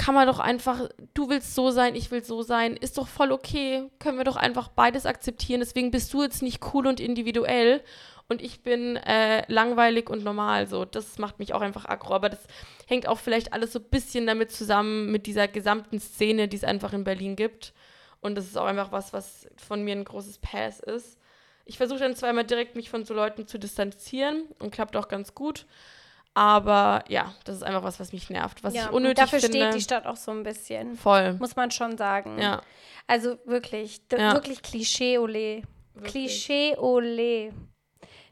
kann 0.02 0.16
man 0.16 0.26
doch 0.26 0.40
einfach, 0.40 0.88
du 1.14 1.30
willst 1.30 1.54
so 1.54 1.70
sein, 1.70 1.94
ich 1.94 2.10
will 2.10 2.24
so 2.24 2.42
sein, 2.42 2.76
ist 2.76 2.98
doch 2.98 3.06
voll 3.06 3.30
okay. 3.30 3.88
Können 4.00 4.18
wir 4.18 4.24
doch 4.24 4.34
einfach 4.34 4.66
beides 4.66 5.06
akzeptieren. 5.06 5.60
Deswegen 5.60 5.92
bist 5.92 6.12
du 6.12 6.24
jetzt 6.24 6.42
nicht 6.42 6.60
cool 6.74 6.88
und 6.88 6.98
individuell 6.98 7.84
und 8.28 8.42
ich 8.42 8.64
bin 8.64 8.96
äh, 8.96 9.44
langweilig 9.46 10.10
und 10.10 10.24
normal. 10.24 10.66
So, 10.66 10.84
das 10.84 11.18
macht 11.18 11.38
mich 11.38 11.54
auch 11.54 11.60
einfach 11.60 11.84
aggro. 11.84 12.14
Aber 12.14 12.30
das 12.30 12.40
hängt 12.88 13.06
auch 13.06 13.18
vielleicht 13.20 13.52
alles 13.52 13.72
so 13.72 13.78
ein 13.78 13.84
bisschen 13.90 14.26
damit 14.26 14.50
zusammen 14.50 15.12
mit 15.12 15.26
dieser 15.26 15.46
gesamten 15.46 16.00
Szene, 16.00 16.48
die 16.48 16.56
es 16.56 16.64
einfach 16.64 16.92
in 16.92 17.04
Berlin 17.04 17.36
gibt. 17.36 17.72
Und 18.20 18.34
das 18.34 18.46
ist 18.46 18.58
auch 18.58 18.66
einfach 18.66 18.90
was, 18.90 19.12
was 19.12 19.46
von 19.56 19.84
mir 19.84 19.94
ein 19.94 20.04
großes 20.04 20.38
Pass 20.38 20.80
ist. 20.80 21.16
Ich 21.64 21.76
versuche 21.76 22.00
dann 22.00 22.16
zweimal 22.16 22.44
direkt 22.44 22.74
mich 22.74 22.90
von 22.90 23.04
so 23.04 23.14
Leuten 23.14 23.46
zu 23.46 23.56
distanzieren 23.56 24.46
und 24.58 24.72
klappt 24.72 24.96
auch 24.96 25.06
ganz 25.06 25.36
gut. 25.36 25.64
Aber 26.34 27.04
ja, 27.08 27.34
das 27.44 27.56
ist 27.56 27.62
einfach 27.62 27.82
was, 27.82 28.00
was 28.00 28.12
mich 28.12 28.30
nervt, 28.30 28.64
was 28.64 28.74
ja. 28.74 28.84
ich 28.86 28.90
unnötig 28.90 29.16
Dafür 29.18 29.40
finde. 29.40 29.58
steht 29.58 29.74
die 29.74 29.80
Stadt 29.82 30.06
auch 30.06 30.16
so 30.16 30.30
ein 30.30 30.42
bisschen. 30.42 30.96
Voll. 30.96 31.34
Muss 31.34 31.56
man 31.56 31.70
schon 31.70 31.98
sagen. 31.98 32.38
Ja. 32.38 32.62
Also 33.06 33.36
wirklich, 33.44 34.00
Ja. 34.10 34.32
wirklich 34.32 34.62
Klischee-Ole. 34.62 35.62
Klischee-Ole. 36.04 37.52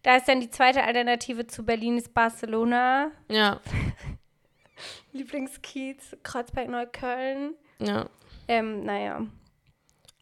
Da 0.03 0.17
ist 0.17 0.29
dann 0.29 0.41
die 0.41 0.49
zweite 0.51 0.83
Alternative 0.83 1.47
zu 1.47 1.63
Berlin 1.65 1.99
ist 1.99 2.15
Barcelona. 2.15 3.11
Ja. 3.29 3.61
Lieblingskiez, 5.13 6.17
Kreuzberg-Neukölln. 6.23 7.55
Ja. 7.81 8.07
Ähm, 8.49 8.85
naja. 8.85 9.27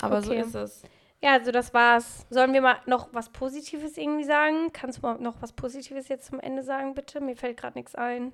Aber 0.00 0.18
Okay. 0.18 0.26
so 0.26 0.32
ist 0.32 0.54
es. 0.54 0.82
Ja, 1.22 1.32
also 1.32 1.50
das 1.50 1.74
war's. 1.74 2.26
Sollen 2.30 2.52
wir 2.52 2.60
mal 2.60 2.76
noch 2.86 3.08
was 3.12 3.30
Positives 3.30 3.96
irgendwie 3.96 4.24
sagen? 4.24 4.72
Kannst 4.72 4.98
du 4.98 5.02
mal 5.02 5.18
noch 5.18 5.42
was 5.42 5.52
Positives 5.52 6.08
jetzt 6.08 6.26
zum 6.26 6.38
Ende 6.38 6.62
sagen, 6.62 6.94
bitte? 6.94 7.20
Mir 7.20 7.36
fällt 7.36 7.56
gerade 7.56 7.76
nichts 7.76 7.94
ein. 7.94 8.32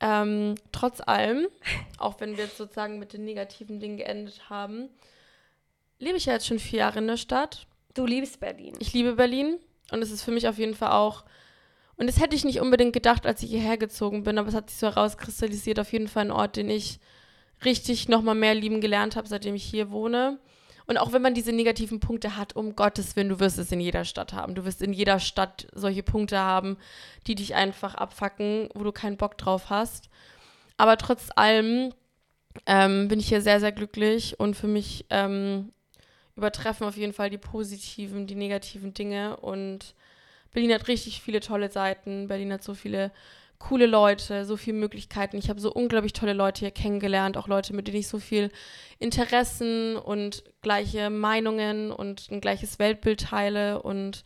Ähm, 0.00 0.54
trotz 0.70 1.00
allem, 1.00 1.48
auch 1.98 2.20
wenn 2.20 2.36
wir 2.36 2.44
jetzt 2.44 2.58
sozusagen 2.58 2.98
mit 2.98 3.12
den 3.12 3.24
negativen 3.24 3.80
Dingen 3.80 3.96
geendet 3.96 4.50
haben, 4.50 4.90
lebe 5.98 6.16
ich 6.16 6.26
ja 6.26 6.34
jetzt 6.34 6.46
schon 6.46 6.58
vier 6.58 6.80
Jahre 6.80 6.98
in 6.98 7.06
der 7.06 7.16
Stadt. 7.16 7.66
Du 7.94 8.06
liebst 8.06 8.38
Berlin. 8.40 8.74
Ich 8.78 8.92
liebe 8.92 9.14
Berlin 9.14 9.58
und 9.90 10.02
es 10.02 10.12
ist 10.12 10.22
für 10.22 10.30
mich 10.30 10.46
auf 10.46 10.58
jeden 10.58 10.74
Fall 10.74 10.92
auch, 10.92 11.24
und 11.96 12.06
das 12.06 12.20
hätte 12.20 12.36
ich 12.36 12.44
nicht 12.44 12.60
unbedingt 12.60 12.92
gedacht, 12.92 13.26
als 13.26 13.42
ich 13.42 13.50
hierher 13.50 13.76
gezogen 13.76 14.22
bin, 14.22 14.38
aber 14.38 14.48
es 14.48 14.54
hat 14.54 14.70
sich 14.70 14.78
so 14.78 14.86
herauskristallisiert, 14.86 15.80
auf 15.80 15.92
jeden 15.92 16.06
Fall 16.06 16.26
ein 16.26 16.30
Ort, 16.30 16.56
den 16.56 16.70
ich 16.70 17.00
richtig 17.64 18.08
nochmal 18.08 18.36
mehr 18.36 18.54
lieben 18.54 18.80
gelernt 18.80 19.16
habe, 19.16 19.26
seitdem 19.26 19.56
ich 19.56 19.64
hier 19.64 19.90
wohne. 19.90 20.38
Und 20.88 20.96
auch 20.96 21.12
wenn 21.12 21.20
man 21.20 21.34
diese 21.34 21.52
negativen 21.52 22.00
Punkte 22.00 22.36
hat, 22.36 22.56
um 22.56 22.74
Gottes 22.74 23.14
Willen, 23.14 23.28
du 23.28 23.40
wirst 23.40 23.58
es 23.58 23.70
in 23.70 23.78
jeder 23.78 24.06
Stadt 24.06 24.32
haben. 24.32 24.54
Du 24.54 24.64
wirst 24.64 24.80
in 24.80 24.94
jeder 24.94 25.20
Stadt 25.20 25.68
solche 25.74 26.02
Punkte 26.02 26.38
haben, 26.38 26.78
die 27.26 27.34
dich 27.34 27.54
einfach 27.54 27.94
abfacken, 27.94 28.70
wo 28.74 28.82
du 28.84 28.90
keinen 28.90 29.18
Bock 29.18 29.36
drauf 29.36 29.68
hast. 29.68 30.08
Aber 30.78 30.96
trotz 30.96 31.28
allem 31.36 31.92
ähm, 32.64 33.08
bin 33.08 33.20
ich 33.20 33.28
hier 33.28 33.42
sehr, 33.42 33.60
sehr 33.60 33.70
glücklich 33.70 34.40
und 34.40 34.56
für 34.56 34.66
mich 34.66 35.04
ähm, 35.10 35.72
übertreffen 36.36 36.86
auf 36.86 36.96
jeden 36.96 37.12
Fall 37.12 37.28
die 37.28 37.36
positiven, 37.36 38.26
die 38.26 38.34
negativen 38.34 38.94
Dinge. 38.94 39.36
Und 39.36 39.94
Berlin 40.52 40.72
hat 40.72 40.88
richtig 40.88 41.20
viele 41.20 41.40
tolle 41.40 41.70
Seiten. 41.70 42.28
Berlin 42.28 42.52
hat 42.54 42.64
so 42.64 42.72
viele 42.72 43.12
coole 43.58 43.86
Leute, 43.86 44.44
so 44.44 44.56
viele 44.56 44.78
Möglichkeiten. 44.78 45.36
Ich 45.36 45.48
habe 45.50 45.60
so 45.60 45.72
unglaublich 45.72 46.12
tolle 46.12 46.32
Leute 46.32 46.60
hier 46.60 46.70
kennengelernt, 46.70 47.36
auch 47.36 47.48
Leute, 47.48 47.74
mit 47.74 47.88
denen 47.88 47.98
ich 47.98 48.08
so 48.08 48.18
viel 48.18 48.50
Interessen 48.98 49.96
und 49.96 50.44
gleiche 50.62 51.10
Meinungen 51.10 51.90
und 51.90 52.30
ein 52.30 52.40
gleiches 52.40 52.78
Weltbild 52.78 53.20
teile. 53.20 53.82
Und 53.82 54.24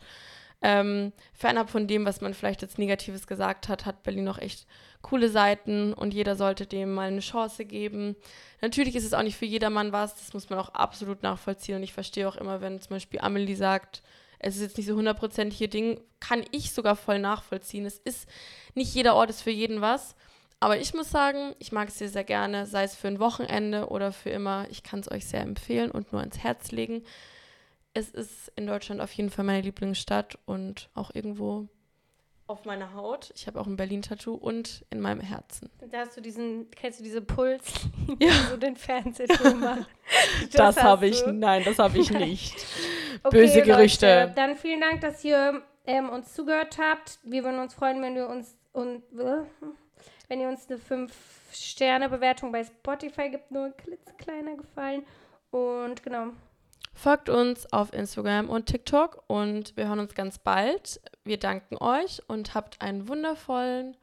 ähm, 0.61 1.11
fernab 1.33 1.69
von 1.69 1.87
dem, 1.87 2.05
was 2.05 2.21
man 2.21 2.33
vielleicht 2.33 2.61
jetzt 2.61 2.77
Negatives 2.77 3.27
gesagt 3.27 3.67
hat, 3.67 3.85
hat 3.85 4.03
Berlin 4.03 4.29
auch 4.29 4.37
echt 4.37 4.65
coole 5.01 5.29
Seiten 5.29 5.93
und 5.93 6.13
jeder 6.13 6.35
sollte 6.35 6.65
dem 6.65 6.93
mal 6.93 7.09
eine 7.09 7.19
Chance 7.19 7.65
geben. 7.65 8.15
Natürlich 8.61 8.95
ist 8.95 9.03
es 9.03 9.13
auch 9.13 9.23
nicht 9.23 9.35
für 9.35 9.45
jedermann 9.45 9.91
was, 9.91 10.15
das 10.15 10.33
muss 10.33 10.49
man 10.49 10.59
auch 10.59 10.69
absolut 10.69 11.21
nachvollziehen. 11.23 11.75
Und 11.75 11.83
ich 11.83 11.91
verstehe 11.93 12.27
auch 12.27 12.37
immer, 12.37 12.61
wenn 12.61 12.79
zum 12.79 12.91
Beispiel 12.91 13.19
Amelie 13.19 13.55
sagt, 13.55 14.01
es 14.43 14.55
ist 14.55 14.61
jetzt 14.61 14.77
nicht 14.77 14.87
so 14.87 14.95
hundertprozentig 14.95 15.69
Ding, 15.69 15.99
kann 16.19 16.43
ich 16.51 16.71
sogar 16.71 16.95
voll 16.95 17.19
nachvollziehen. 17.19 17.85
Es 17.85 17.97
ist 17.99 18.27
nicht 18.75 18.93
jeder 18.93 19.15
Ort 19.15 19.29
ist 19.29 19.41
für 19.41 19.51
jeden 19.51 19.81
was. 19.81 20.15
Aber 20.59 20.77
ich 20.77 20.93
muss 20.93 21.09
sagen, 21.09 21.55
ich 21.59 21.71
mag 21.71 21.89
es 21.89 21.97
sehr, 21.97 22.09
sehr 22.09 22.23
gerne, 22.23 22.65
sei 22.65 22.83
es 22.83 22.95
für 22.95 23.07
ein 23.07 23.19
Wochenende 23.19 23.87
oder 23.89 24.11
für 24.13 24.29
immer. 24.29 24.65
Ich 24.69 24.83
kann 24.83 24.99
es 25.01 25.11
euch 25.11 25.25
sehr 25.25 25.41
empfehlen 25.41 25.91
und 25.91 26.11
nur 26.11 26.21
ans 26.21 26.37
Herz 26.37 26.71
legen. 26.71 27.03
Es 27.93 28.09
ist 28.09 28.51
in 28.55 28.67
Deutschland 28.67 29.01
auf 29.01 29.11
jeden 29.11 29.29
Fall 29.29 29.45
meine 29.45 29.61
Lieblingsstadt 29.61 30.37
und 30.45 30.89
auch 30.93 31.13
irgendwo 31.13 31.67
auf 32.47 32.65
meiner 32.65 32.93
Haut. 32.93 33.31
Ich 33.35 33.47
habe 33.47 33.59
auch 33.59 33.67
ein 33.67 33.77
Berlin-Tattoo 33.77 34.33
und 34.33 34.85
in 34.89 34.99
meinem 34.99 35.21
Herzen. 35.21 35.69
Da 35.89 35.99
hast 35.99 36.17
du 36.17 36.21
diesen, 36.21 36.69
kennst 36.71 36.99
du 36.99 37.03
diese 37.03 37.21
Puls, 37.21 37.63
ja. 38.19 38.31
so 38.49 38.57
den 38.57 38.75
Fernsehturm 38.75 39.59
macht. 39.61 39.87
Das, 40.51 40.75
das 40.75 40.83
habe 40.83 41.07
ich, 41.07 41.25
nein, 41.25 41.63
das 41.63 41.79
habe 41.79 41.97
ich 41.97 42.11
nicht. 42.11 42.55
okay, 43.23 43.37
Böse 43.37 43.61
Gerüchte. 43.61 44.07
Leute, 44.07 44.33
dann 44.35 44.55
vielen 44.55 44.81
Dank, 44.81 45.01
dass 45.01 45.23
ihr 45.23 45.61
ähm, 45.85 46.09
uns 46.09 46.33
zugehört 46.33 46.77
habt. 46.77 47.19
Wir 47.23 47.43
würden 47.43 47.59
uns 47.59 47.73
freuen, 47.73 48.01
wenn 48.01 48.15
ihr 48.15 48.27
uns 48.27 48.57
und 48.73 49.03
wenn 50.27 50.41
ihr 50.41 50.47
uns 50.47 50.67
eine 50.67 50.79
5-Sterne-Bewertung 50.79 52.51
bei 52.51 52.63
Spotify 52.63 53.29
gibt, 53.29 53.51
nur 53.51 53.65
ein 53.65 53.77
klitzekleiner 53.77 54.55
Gefallen. 54.55 55.05
Und 55.51 56.01
genau. 56.01 56.29
Folgt 56.93 57.29
uns 57.29 57.71
auf 57.73 57.91
Instagram 57.91 58.49
und 58.49 58.67
TikTok 58.67 59.23
und 59.27 59.75
wir 59.75 59.87
hören 59.87 59.99
uns 59.99 60.13
ganz 60.13 60.37
bald. 60.37 61.01
Wir 61.23 61.39
danken 61.39 61.77
euch 61.77 62.21
und 62.27 62.53
habt 62.53 62.81
einen 62.81 63.07
wundervollen 63.07 63.97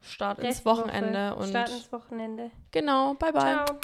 Start 0.00 0.38
ins 0.40 0.64
Wochenende. 0.64 1.34
Und 1.36 1.48
Start 1.48 1.70
ins 1.70 1.92
Wochenende. 1.92 2.50
Genau, 2.72 3.14
bye 3.14 3.32
bye. 3.32 3.64
Ciao. 3.64 3.78